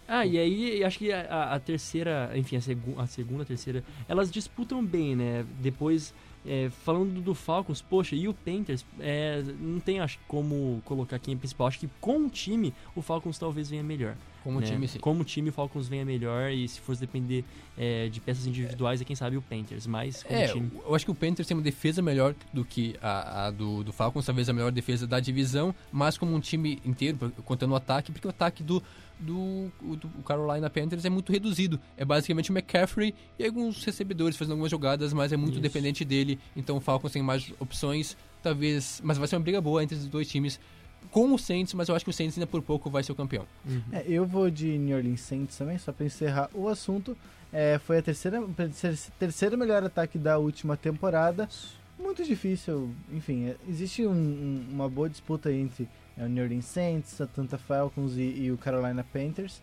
Ah, 0.09 0.25
e 0.25 0.37
aí 0.39 0.83
acho 0.85 0.99
que 0.99 1.11
a, 1.11 1.51
a 1.53 1.59
terceira, 1.59 2.31
enfim, 2.33 2.55
a, 2.55 2.61
segu 2.61 2.95
a 2.97 3.05
segunda, 3.05 3.43
a 3.43 3.45
terceira, 3.45 3.83
elas 4.07 4.31
disputam 4.31 4.81
bem, 4.85 5.17
né? 5.17 5.45
Depois, 5.59 6.13
é, 6.47 6.69
falando 6.69 7.21
do 7.21 7.35
Falcons, 7.35 7.81
poxa, 7.81 8.15
e 8.15 8.27
o 8.27 8.33
Panthers, 8.33 8.85
é, 8.99 9.43
não 9.59 9.79
tem 9.79 9.99
acho 9.99 10.17
como 10.27 10.81
colocar 10.85 11.19
quem 11.19 11.33
é 11.33 11.37
principal. 11.37 11.67
Acho 11.67 11.79
que 11.79 11.89
com 11.99 12.25
o 12.25 12.29
time, 12.29 12.73
o 12.95 13.01
Falcons 13.01 13.37
talvez 13.37 13.69
venha 13.69 13.83
melhor. 13.83 14.15
Como 14.47 14.61
né? 14.61 14.65
time, 14.67 14.87
sim. 14.87 14.97
Como 14.99 15.25
time, 15.25 15.49
o 15.49 15.51
Falcons 15.51 15.89
venha 15.89 16.05
melhor 16.05 16.49
e 16.51 16.65
se 16.69 16.79
fosse 16.79 17.01
depender 17.01 17.43
é, 17.77 18.07
de 18.07 18.21
peças 18.21 18.47
individuais, 18.47 19.01
é 19.01 19.03
quem 19.03 19.13
sabe 19.13 19.35
o 19.35 19.41
Panthers, 19.41 19.85
mas 19.85 20.23
como 20.23 20.39
É, 20.39 20.47
time... 20.47 20.71
eu 20.85 20.95
acho 20.95 21.03
que 21.03 21.11
o 21.11 21.15
Panthers 21.15 21.45
tem 21.45 21.57
uma 21.57 21.61
defesa 21.61 22.01
melhor 22.01 22.33
do 22.53 22.63
que 22.63 22.95
a, 23.01 23.47
a 23.47 23.51
do, 23.51 23.83
do 23.83 23.91
Falcons, 23.91 24.25
talvez 24.25 24.47
a 24.47 24.53
melhor 24.53 24.71
defesa 24.71 25.05
da 25.05 25.19
divisão, 25.19 25.75
mas 25.91 26.17
como 26.17 26.33
um 26.33 26.39
time 26.39 26.81
inteiro, 26.85 27.29
contando 27.43 27.71
o 27.71 27.75
ataque, 27.75 28.09
porque 28.09 28.25
o 28.25 28.29
ataque 28.29 28.63
do, 28.63 28.81
do, 29.19 29.69
do 29.81 30.07
Carolina 30.23 30.69
Panthers 30.69 31.03
é 31.03 31.09
muito 31.09 31.29
reduzido. 31.29 31.77
É 31.97 32.05
basicamente 32.05 32.49
o 32.49 32.53
McCaffrey 32.53 33.13
e 33.37 33.43
alguns 33.43 33.83
recebedores 33.83 34.37
fazendo 34.37 34.53
algumas 34.53 34.71
jogadas, 34.71 35.11
mas 35.11 35.33
é 35.33 35.35
muito 35.35 35.55
Isso. 35.55 35.61
dependente 35.61 36.05
dele. 36.05 36.39
Então 36.55 36.77
o 36.77 36.79
Falcons 36.79 37.11
tem 37.11 37.21
mais 37.21 37.51
opções, 37.59 38.15
talvez. 38.41 39.01
Mas 39.03 39.17
vai 39.17 39.27
ser 39.27 39.35
uma 39.35 39.41
briga 39.41 39.59
boa 39.59 39.83
entre 39.83 39.97
os 39.97 40.07
dois 40.07 40.29
times 40.29 40.57
com 41.11 41.33
o 41.33 41.37
Saints, 41.39 41.73
mas 41.73 41.89
eu 41.89 41.95
acho 41.95 42.03
que 42.05 42.11
o 42.11 42.13
Saints 42.13 42.37
ainda 42.37 42.47
por 42.47 42.61
pouco 42.61 42.89
vai 42.89 43.03
ser 43.03 43.11
o 43.11 43.15
campeão. 43.15 43.45
Uhum. 43.65 43.81
É, 43.91 44.03
eu 44.07 44.25
vou 44.25 44.49
de 44.49 44.77
New 44.77 44.95
Orleans 44.97 45.21
Saints 45.21 45.57
também, 45.57 45.77
só 45.77 45.91
pra 45.91 46.05
encerrar 46.05 46.49
o 46.53 46.67
assunto. 46.67 47.17
É, 47.51 47.79
foi 47.79 47.97
a 47.99 48.01
terceira, 48.01 48.43
terceiro 49.19 49.57
melhor 49.57 49.83
ataque 49.83 50.17
da 50.17 50.37
última 50.37 50.75
temporada. 50.75 51.47
Muito 51.99 52.23
difícil, 52.23 52.91
enfim, 53.11 53.47
é, 53.47 53.55
existe 53.67 54.05
um- 54.05 54.11
um- 54.11 54.65
uma 54.71 54.87
boa 54.89 55.09
disputa 55.09 55.51
entre 55.51 55.87
é, 56.17 56.23
o 56.23 56.27
New 56.27 56.43
Orleans 56.43 56.65
Saints, 56.65 57.19
Atlanta 57.21 57.57
Falcons 57.57 58.17
e, 58.17 58.21
e 58.21 58.51
o 58.51 58.57
Carolina 58.57 59.03
Panthers. 59.13 59.61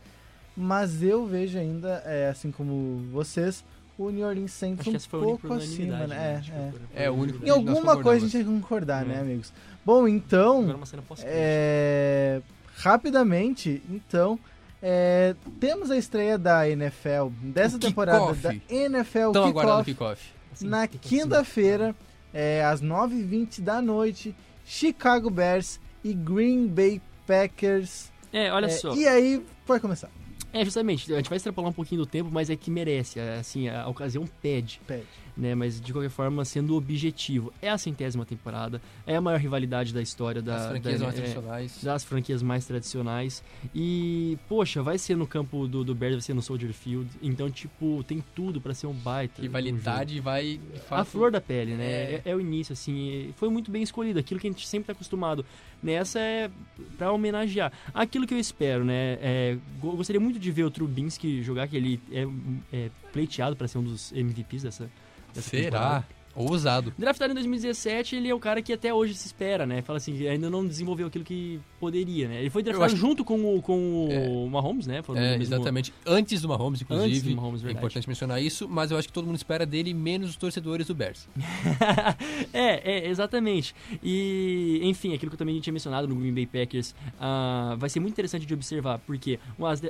Mas 0.57 1.03
eu 1.03 1.27
vejo 1.27 1.59
ainda, 1.59 2.03
é, 2.07 2.29
assim 2.29 2.51
como 2.53 3.05
vocês, 3.13 3.65
o 3.99 4.11
New 4.11 4.27
Orleans 4.27 4.53
Saints 4.53 4.87
um 4.87 4.99
pouco 5.21 5.53
acima, 5.53 5.99
né? 5.99 6.07
né? 6.07 6.37
É, 6.37 6.41
Tipo, 6.41 6.59
é. 6.95 7.05
É, 7.05 7.11
o 7.11 7.15
único 7.15 7.47
Em 7.47 7.51
alguma 7.51 8.01
coisa 8.03 8.27
a 8.27 8.29
gente 8.29 8.33
tem 8.33 8.45
que 8.45 8.61
concordar, 8.61 9.05
né, 9.05 9.17
É. 9.17 9.21
amigos? 9.21 9.53
Bom, 9.85 10.09
então, 10.09 10.63
Agora 10.63 10.77
uma 10.77 10.87
cena 10.87 11.03
pós 11.07 11.21
é, 11.25 12.41
rapidamente, 12.77 13.83
então, 13.89 14.39
é, 14.83 15.35
temos 15.61 15.91
a 15.91 15.97
estreia 15.97 16.37
da 16.39 16.69
NFL, 16.69 17.29
dessa 17.43 17.79
temporada 17.79 18.33
da 18.35 18.55
NFL 18.69 19.33
Tão 19.33 19.53
Kickoff, 19.53 19.85
kickoff. 19.85 20.33
Assim, 20.53 20.69
na 20.69 20.87
quinta-feira, 20.87 21.95
é, 22.33 22.65
às 22.65 22.81
9h20 22.83 23.61
da 23.61 23.81
noite, 23.81 24.35
Chicago 24.65 25.31
Bears 25.31 25.81
e 26.03 26.13
Green 26.15 26.67
Bay 26.67 27.01
Packers. 27.27 28.11
É, 28.33 28.53
olha 28.53 28.67
É, 28.67 28.71
só. 28.71 28.95
E 28.95 29.07
aí, 29.07 29.45
vai 29.67 29.79
começar. 29.81 30.11
É, 30.55 30.65
justamente, 30.65 31.13
a 31.13 31.17
gente 31.17 31.29
vai 31.29 31.37
extrapolar 31.37 31.69
um 31.69 31.75
pouquinho 31.75 32.03
do 32.03 32.07
tempo, 32.07 32.31
mas 32.33 32.49
é 32.49 32.55
que 32.55 32.71
merece, 32.71 33.19
assim, 33.19 33.69
a 33.69 33.89
ocasião 33.89 34.25
pede, 34.41 34.81
Pede. 34.87 35.05
Né? 35.37 35.55
Mas 35.55 35.81
de 35.81 35.93
qualquer 35.93 36.11
forma, 36.11 36.45
sendo 36.45 36.77
objetivo, 36.77 37.53
é 37.61 37.69
a 37.71 37.79
centésima 37.79 38.25
temporada, 38.25 38.81
é 39.07 39.17
a 39.17 39.21
maior 39.21 39.39
rivalidade 39.41 39.93
da 39.93 40.01
história 40.03 40.41
da, 40.41 40.57
As 40.57 40.67
franquias 40.69 41.01
da- 41.01 41.07
mais 41.07 41.15
é, 41.19 41.21
tradicionais. 41.23 41.79
das 41.83 42.05
franquias 42.05 42.43
mais 42.43 42.67
tradicionais. 42.67 43.43
E, 43.75 44.39
poxa, 44.49 44.83
vai 44.83 44.99
ser 44.99 45.17
no 45.17 45.27
campo 45.27 45.67
do, 45.67 45.83
do 45.85 45.95
Bears, 45.95 46.15
vai 46.15 46.23
ser 46.23 46.35
no 46.35 46.43
Soldier 46.43 46.73
Field. 46.73 47.09
Então, 47.23 47.51
tipo, 47.51 48.05
tem 48.07 48.23
tudo 48.35 48.61
pra 48.61 48.73
ser 48.75 48.87
um 48.87 48.93
baita. 48.93 49.35
de 49.37 49.41
um. 49.43 49.45
Rivalidade 49.45 50.21
vai. 50.21 50.61
de 50.73 50.77
A 50.77 50.81
fato, 50.81 51.07
flor 51.11 51.31
da 51.31 51.41
pele, 51.41 51.75
né? 51.75 51.85
É. 51.85 52.23
É, 52.25 52.31
é 52.31 52.37
o 52.37 52.41
início, 52.41 52.73
assim. 52.73 53.33
Foi 53.37 53.49
muito 53.49 53.71
bem 53.71 53.83
escolhido. 53.83 54.19
Aquilo 54.19 54.39
que 54.41 54.47
a 54.47 54.51
gente 54.51 54.67
sempre 54.67 54.87
tá 54.87 54.93
acostumado. 54.93 55.45
Nessa 55.83 56.19
é 56.19 56.51
pra 56.97 57.13
homenagear. 57.13 57.73
Aquilo 57.93 58.27
que 58.27 58.33
eu 58.33 58.39
espero, 58.39 58.85
né? 58.85 59.19
É, 59.21 59.57
go- 59.81 59.97
gostaria 59.97 60.21
muito 60.21 60.39
de 60.39 60.51
ver 60.51 60.63
o 60.65 60.71
Trubinsky 60.71 61.43
jogar, 61.43 61.69
que 61.69 61.77
ele 61.77 62.01
é, 62.11 62.27
é 62.73 62.91
pleiteado 63.15 63.55
pra 63.57 63.67
ser 63.69 63.79
um 63.79 63.83
dos 63.85 64.13
MVPs 64.13 64.65
dessa, 64.65 64.91
dessa 65.33 65.51
temporada. 65.51 65.85
Será? 66.01 66.05
Ousado. 66.37 66.93
Draftado 66.99 67.31
em 67.31 67.35
2017, 67.35 68.17
ele 68.17 68.29
é 68.29 68.35
o 68.35 68.41
cara 68.41 68.61
que 68.61 68.73
até 68.73 68.93
hoje 68.93 69.15
se 69.15 69.25
espera, 69.25 69.65
né? 69.65 69.83
Fala 69.83 69.99
assim, 69.99 70.27
ainda 70.27 70.51
não 70.51 70.67
desenvolveu 70.67 71.07
aquilo 71.07 71.23
que 71.25 71.61
poderia, 71.79 72.27
né? 72.27 72.41
Ele 72.41 72.51
foi 72.51 72.61
draftado 72.61 72.87
acho 72.87 72.97
junto 72.97 73.25
com 73.25 73.55
o, 73.57 73.63
com 73.63 74.09
É. 74.11 74.29
o 74.29 74.49
Mahomes, 74.51 74.85
né? 74.89 75.01
Foram 75.01 75.21
É, 75.21 75.39
mesmo- 75.39 75.55
exatamente. 75.55 75.95
Antes 76.05 76.43
do 76.43 76.49
Mahomes, 76.49 76.83
inclusive. 76.83 77.09
Antes 77.09 77.23
do 77.23 77.37
Mahomes, 77.37 77.61
é 77.61 77.67
verdade. 77.67 77.79
importante 77.87 78.09
mencionar 78.09 78.43
isso, 78.43 78.69
mas 78.69 78.91
eu 78.91 78.99
acho 78.99 79.07
que 79.07 79.15
todo 79.15 79.27
mundo 79.27 79.37
espera 79.37 79.65
dele, 79.65 79.95
menos 79.95 80.31
os 80.31 80.37
torcedores 80.37 80.89
do 80.89 80.95
Bears. 80.97 81.29
é, 82.53 83.07
é, 83.07 83.09
exatamente. 83.09 83.73
E, 84.03 84.81
enfim, 84.83 85.15
aquilo 85.15 85.31
que 85.31 85.35
eu 85.35 85.39
também 85.39 85.61
tinha 85.61 85.73
mencionado 85.73 86.09
no 86.09 86.17
Green 86.17 86.35
Bay 86.35 86.47
Packers, 86.47 86.97
ah, 87.21 87.77
vai 87.79 87.89
ser 87.89 88.01
muito 88.01 88.13
interessante 88.13 88.45
de 88.45 88.53
observar, 88.55 88.99
porque 89.07 89.39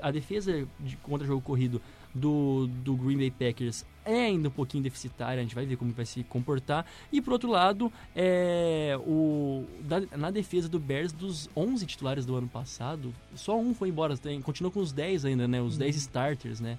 a 0.02 0.10
defesa 0.10 0.68
de, 0.78 0.96
contra 0.96 1.26
jogo 1.26 1.40
corrido 1.40 1.80
do, 2.14 2.66
do 2.68 2.94
Green 2.96 3.16
Bay 3.18 3.30
Packers 3.30 3.84
é 4.06 4.26
ainda 4.26 4.48
um 4.48 4.50
pouquinho 4.50 4.82
deficitária, 4.84 5.40
a 5.40 5.42
gente 5.42 5.54
vai 5.54 5.64
ver 5.64 5.76
como 5.76 5.90
vai 5.92 6.04
se 6.04 6.22
comportar. 6.24 6.84
E, 7.10 7.20
por 7.22 7.32
outro 7.32 7.50
lado, 7.50 7.90
é, 8.14 8.96
o, 9.00 9.64
da- 9.80 10.02
na 10.16 10.30
defesa 10.30 10.68
do 10.68 10.78
Bears, 10.78 11.10
dos 11.10 11.48
11 11.56 11.86
titulares 11.86 12.26
do 12.26 12.36
ano 12.36 12.46
passado, 12.48 13.14
só 13.34 13.58
um 13.58 13.74
foi 13.74 13.88
embora, 13.88 14.16
tem, 14.16 14.40
continua 14.42 14.70
com 14.70 14.80
os 14.80 14.92
10 14.92 15.24
ainda, 15.24 15.48
né? 15.48 15.60
Os 15.62 15.78
10 15.78 15.96
starters, 15.96 16.60
né? 16.60 16.78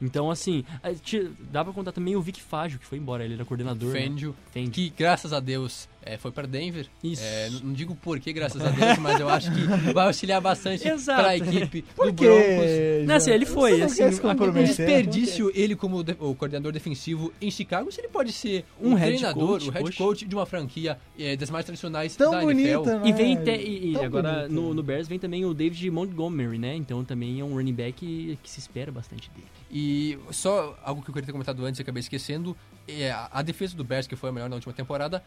Então, 0.00 0.30
assim, 0.30 0.64
gente- 1.04 1.28
dá 1.50 1.64
pra 1.64 1.72
contar 1.72 1.90
também 1.92 2.14
o 2.16 2.22
Vic 2.22 2.40
Fágio, 2.40 2.78
que 2.78 2.86
foi 2.86 2.98
embora, 2.98 3.24
ele 3.24 3.34
era 3.34 3.44
coordenador. 3.44 3.92
né? 3.92 4.06
Fangio, 4.08 4.34
Fendi. 4.52 4.70
que 4.70 4.90
graças 4.96 5.32
a 5.32 5.40
Deus 5.40 5.88
é, 6.14 6.16
foi 6.16 6.30
para 6.30 6.46
Denver. 6.46 6.86
Isso. 7.02 7.22
É, 7.24 7.50
não 7.62 7.72
digo 7.72 7.94
por 7.94 8.18
que, 8.20 8.32
graças 8.32 8.60
a 8.62 8.70
Deus, 8.70 8.98
mas 8.98 9.20
eu 9.20 9.28
acho 9.28 9.50
que 9.52 9.92
vai 9.92 10.06
auxiliar 10.06 10.40
bastante 10.40 10.84
para 11.04 11.28
a 11.28 11.36
equipe 11.36 11.82
Por 11.94 12.10
do 12.10 12.14
quê? 12.14 12.24
Broncos. 12.26 13.06
Não, 13.06 13.14
assim, 13.14 13.30
ele 13.30 13.46
foi, 13.46 13.82
assim, 13.82 14.02
É 14.02 14.10
comprometer? 14.12 14.66
desperdício 14.66 15.50
ele 15.54 15.76
como 15.76 16.02
de- 16.02 16.16
o 16.18 16.34
coordenador 16.34 16.72
defensivo 16.72 17.32
em 17.40 17.50
Chicago, 17.50 17.90
se 17.92 18.00
ele 18.00 18.08
pode 18.08 18.32
ser 18.32 18.64
Um 18.80 18.90
um, 18.90 18.94
head 18.94 19.12
treinador, 19.18 19.48
coach, 19.48 19.68
o 19.68 19.72
head 19.72 19.84
poxa. 19.84 19.98
coach 19.98 20.26
de 20.26 20.34
uma 20.34 20.46
franquia 20.46 20.98
é, 21.18 21.36
das 21.36 21.50
mais 21.50 21.64
tradicionais 21.64 22.16
Tão 22.16 22.30
da 22.30 22.40
bonita, 22.40 22.68
NFL. 22.70 22.84
né? 22.90 23.00
E 23.04 23.12
vem 23.12 23.36
te- 23.36 23.50
e, 23.56 23.92
e 23.92 23.98
agora 24.04 24.48
no, 24.48 24.72
no 24.74 24.82
Bears 24.82 25.06
vem 25.08 25.18
também 25.18 25.44
o 25.44 25.52
David 25.54 25.90
Montgomery, 25.90 26.58
né? 26.58 26.74
Então 26.74 27.04
também 27.04 27.40
é 27.40 27.44
um 27.44 27.54
running 27.54 27.74
back 27.74 27.92
que, 27.92 28.38
que 28.42 28.50
se 28.50 28.60
espera 28.60 28.90
bastante 28.92 29.30
dele. 29.30 29.46
E 29.70 30.18
só 30.30 30.78
algo 30.82 31.02
que 31.02 31.10
eu 31.10 31.14
queria 31.14 31.26
ter 31.26 31.32
comentado 31.32 31.64
antes 31.64 31.78
e 31.78 31.82
acabei 31.82 32.00
esquecendo, 32.00 32.56
é 32.86 33.10
a, 33.10 33.28
a 33.32 33.42
defesa 33.42 33.76
do 33.76 33.84
Bears, 33.84 34.06
que 34.06 34.16
foi 34.16 34.30
a 34.30 34.32
melhor 34.32 34.48
na 34.48 34.56
última 34.56 34.72
temporada, 34.72 35.22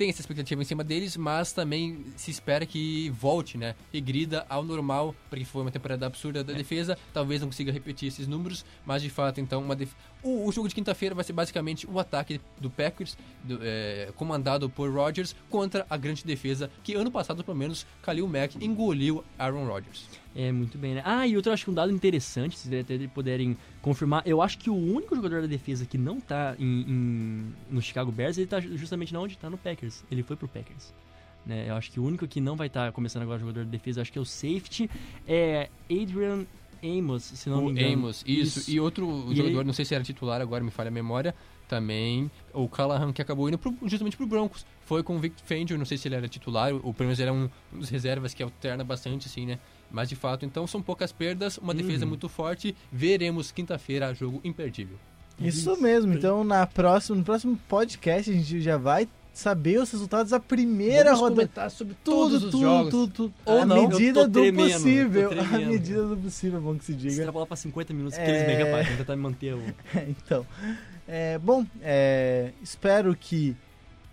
tem 0.00 0.08
essa 0.08 0.22
expectativa 0.22 0.62
em 0.62 0.64
cima 0.64 0.82
deles, 0.82 1.14
mas 1.14 1.52
também 1.52 2.06
se 2.16 2.30
espera 2.30 2.64
que 2.64 3.10
volte, 3.10 3.58
né? 3.58 3.74
Regrida 3.92 4.46
ao 4.48 4.64
normal, 4.64 5.14
porque 5.28 5.44
foi 5.44 5.60
uma 5.60 5.70
temporada 5.70 6.06
absurda 6.06 6.42
da 6.42 6.54
defesa, 6.54 6.96
talvez 7.12 7.42
não 7.42 7.48
consiga 7.48 7.70
repetir 7.70 8.08
esses 8.08 8.26
números, 8.26 8.64
mas 8.86 9.02
de 9.02 9.10
fato, 9.10 9.42
então, 9.42 9.60
uma 9.62 9.76
def... 9.76 9.92
o, 10.22 10.46
o 10.46 10.52
jogo 10.52 10.68
de 10.68 10.74
quinta-feira 10.74 11.14
vai 11.14 11.24
ser 11.24 11.32
basicamente 11.32 11.86
o 11.86 11.98
ataque 11.98 12.40
do 12.60 12.68
Packers, 12.70 13.16
do, 13.44 13.58
é, 13.62 14.12
comandado 14.16 14.68
por 14.68 14.90
Rodgers, 14.92 15.34
contra 15.48 15.86
a 15.88 15.96
grande 15.96 16.24
defesa 16.24 16.70
que 16.82 16.94
ano 16.94 17.10
passado, 17.10 17.42
pelo 17.44 17.56
menos, 17.56 17.86
Khalil 18.02 18.26
Mack 18.28 18.56
engoliu 18.64 19.24
Aaron 19.38 19.66
Rodgers. 19.66 20.06
É, 20.34 20.52
muito 20.52 20.78
bem, 20.78 20.94
né? 20.94 21.02
Ah, 21.04 21.26
e 21.26 21.36
outro, 21.36 21.52
acho 21.52 21.64
que 21.64 21.70
um 21.70 21.74
dado 21.74 21.90
interessante, 21.92 22.56
se 22.56 22.78
até 22.78 22.96
puderem 23.08 23.56
confirmar, 23.82 24.22
eu 24.26 24.40
acho 24.40 24.58
que 24.58 24.70
o 24.70 24.74
único 24.76 25.16
jogador 25.16 25.40
da 25.42 25.46
defesa 25.48 25.84
que 25.84 25.98
não 25.98 26.20
tá 26.20 26.54
em, 26.58 26.82
em- 26.82 27.54
no 27.68 27.82
Chicago 27.82 28.12
Bears, 28.12 28.38
ele 28.38 28.46
tá 28.46 28.60
justamente 28.60 29.16
onde 29.16 29.36
tá 29.36 29.50
no 29.50 29.58
Packers. 29.58 30.04
Ele 30.10 30.22
foi 30.22 30.36
pro 30.36 30.46
Packers. 30.46 30.94
Né? 31.44 31.64
Eu 31.68 31.74
acho 31.74 31.90
que 31.90 31.98
o 31.98 32.04
único 32.04 32.28
que 32.28 32.40
não 32.40 32.54
vai 32.54 32.66
estar 32.66 32.92
começando 32.92 33.22
agora 33.22 33.38
jogador 33.40 33.64
de 33.64 33.70
defesa, 33.70 34.02
acho 34.02 34.12
que 34.12 34.18
é 34.18 34.20
o 34.20 34.24
safety, 34.26 34.90
é 35.26 35.68
Adrian 35.90 36.44
Amos, 36.82 37.22
se 37.24 37.48
não 37.48 37.60
o 37.60 37.66
me 37.66 37.72
engano. 37.72 37.94
Amos, 37.94 38.24
isso. 38.26 38.70
E 38.70 38.80
outro 38.80 39.06
E 39.30 39.36
jogador, 39.36 39.58
ele- 39.58 39.64
não 39.64 39.72
sei 39.72 39.84
se 39.84 39.94
era 39.94 40.02
titular, 40.04 40.40
agora 40.40 40.62
me 40.64 40.70
falha 40.70 40.88
a 40.88 40.90
memória, 40.90 41.34
também, 41.68 42.30
o 42.52 42.68
Callahan, 42.68 43.12
que 43.12 43.22
acabou 43.22 43.48
indo 43.48 43.56
pro- 43.58 43.76
justamente 43.86 44.16
pro 44.16 44.26
Broncos. 44.26 44.66
Foi 44.84 45.02
com 45.04 45.16
o 45.16 45.20
Vic 45.20 45.36
Fangio, 45.44 45.78
não 45.78 45.84
sei 45.84 45.96
se 45.96 46.08
ele 46.08 46.16
era 46.16 46.26
titular, 46.28 46.72
ou 46.74 46.92
pelo 46.92 47.06
menos 47.08 47.20
ele 47.20 47.30
é 47.30 47.32
um 47.32 47.48
dos 47.72 47.88
reservas 47.88 48.34
que 48.34 48.42
alterna 48.42 48.82
bastante, 48.82 49.28
assim, 49.28 49.46
né? 49.46 49.58
Mas 49.90 50.08
de 50.08 50.16
fato, 50.16 50.44
então 50.44 50.66
são 50.66 50.82
poucas 50.82 51.12
perdas, 51.12 51.58
uma 51.58 51.72
defesa 51.74 52.04
Uhum. 52.04 52.08
muito 52.10 52.28
forte. 52.28 52.74
Veremos 52.90 53.52
quinta-feira 53.52 54.12
jogo 54.14 54.40
imperdível. 54.42 54.96
Isso 55.40 55.80
mesmo. 55.80 56.12
Então, 56.12 56.42
na 56.44 56.66
próxima, 56.66 57.16
no 57.18 57.24
próximo 57.24 57.56
podcast, 57.68 58.30
a 58.30 58.34
gente 58.34 58.60
já 58.60 58.76
vai 58.76 59.08
saber 59.32 59.78
os 59.80 59.90
resultados 59.90 60.30
da 60.30 60.40
primeira 60.40 61.04
Vamos 61.14 61.20
rodada. 61.20 61.36
comentar 61.42 61.70
sobre 61.70 61.94
Tudo, 62.04 62.16
todos 62.16 62.44
os 62.44 62.50
tudo, 62.50 62.60
jogos. 62.62 62.90
tudo, 62.90 63.12
tudo. 63.12 63.34
Ou 63.46 63.58
à 63.60 63.64
não. 63.64 63.88
medida 63.88 64.26
do 64.28 64.40
tremendo, 64.40 64.72
possível. 64.72 65.30
À 65.32 65.58
medida 65.58 66.06
do 66.06 66.16
possível, 66.16 66.58
é 66.58 66.62
bom 66.62 66.74
que 66.76 66.84
se 66.84 66.92
Se 66.92 66.98
diga. 66.98 67.12
extrapolar 67.14 67.46
pra 67.46 67.56
50 67.56 67.94
minutos, 67.94 68.18
É. 68.18 68.22
aqueles 68.22 68.46
megabytes, 68.46 68.84
vamos 68.86 68.98
tentar 68.98 69.16
manter 69.16 69.54
o... 69.54 69.62
então, 70.08 70.46
é, 71.08 71.38
bom, 71.38 71.64
é, 71.80 72.52
espero 72.62 73.14
que 73.16 73.56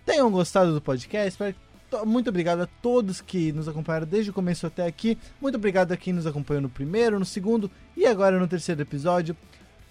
tenham 0.06 0.30
gostado 0.32 0.73
do 0.73 0.80
podcast. 0.82 1.27
Espero 1.30 1.53
que 1.53 1.60
to- 1.89 2.06
muito 2.06 2.30
obrigado 2.30 2.62
a 2.62 2.67
todos 2.82 3.19
que 3.19 3.51
nos 3.51 3.67
acompanharam 3.67 4.08
desde 4.08 4.30
o 4.32 4.34
começo 4.34 4.65
até 4.67 4.86
aqui. 4.86 5.17
Muito 5.41 5.56
obrigado 5.56 5.91
a 5.91 5.97
quem 5.97 6.13
nos 6.13 6.25
acompanhou 6.25 6.62
no 6.62 6.69
primeiro, 6.69 7.19
no 7.19 7.25
segundo 7.25 7.69
e 7.95 8.06
agora 8.06 8.39
no 8.39 8.47
terceiro 8.47 8.82
episódio. 8.82 9.36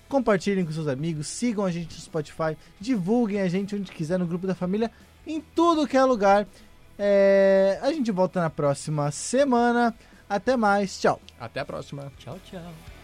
Compartilhem 0.09 0.65
com 0.65 0.71
seus 0.71 0.87
amigos, 0.87 1.27
sigam 1.27 1.65
a 1.65 1.71
gente 1.71 1.93
no 1.95 2.01
Spotify, 2.01 2.57
divulguem 2.81 3.41
a 3.41 3.49
gente 3.49 3.75
onde 3.75 3.91
quiser 3.91 4.17
no 4.21 4.27
grupo 4.27 4.47
da 4.47 4.55
família, 4.55 4.89
em 5.27 5.41
tudo 5.41 5.87
que 5.87 5.97
é 5.97 6.05
lugar. 6.05 6.47
É, 6.99 7.79
a 7.83 7.93
gente 7.93 8.11
volta 8.11 8.41
na 8.41 8.51
próxima 8.51 9.11
semana. 9.11 9.95
Até 10.29 10.57
mais, 10.57 10.99
tchau. 10.99 11.21
Até 11.39 11.61
a 11.61 11.65
próxima. 11.65 12.13
Tchau, 12.19 12.39
tchau. 12.45 12.96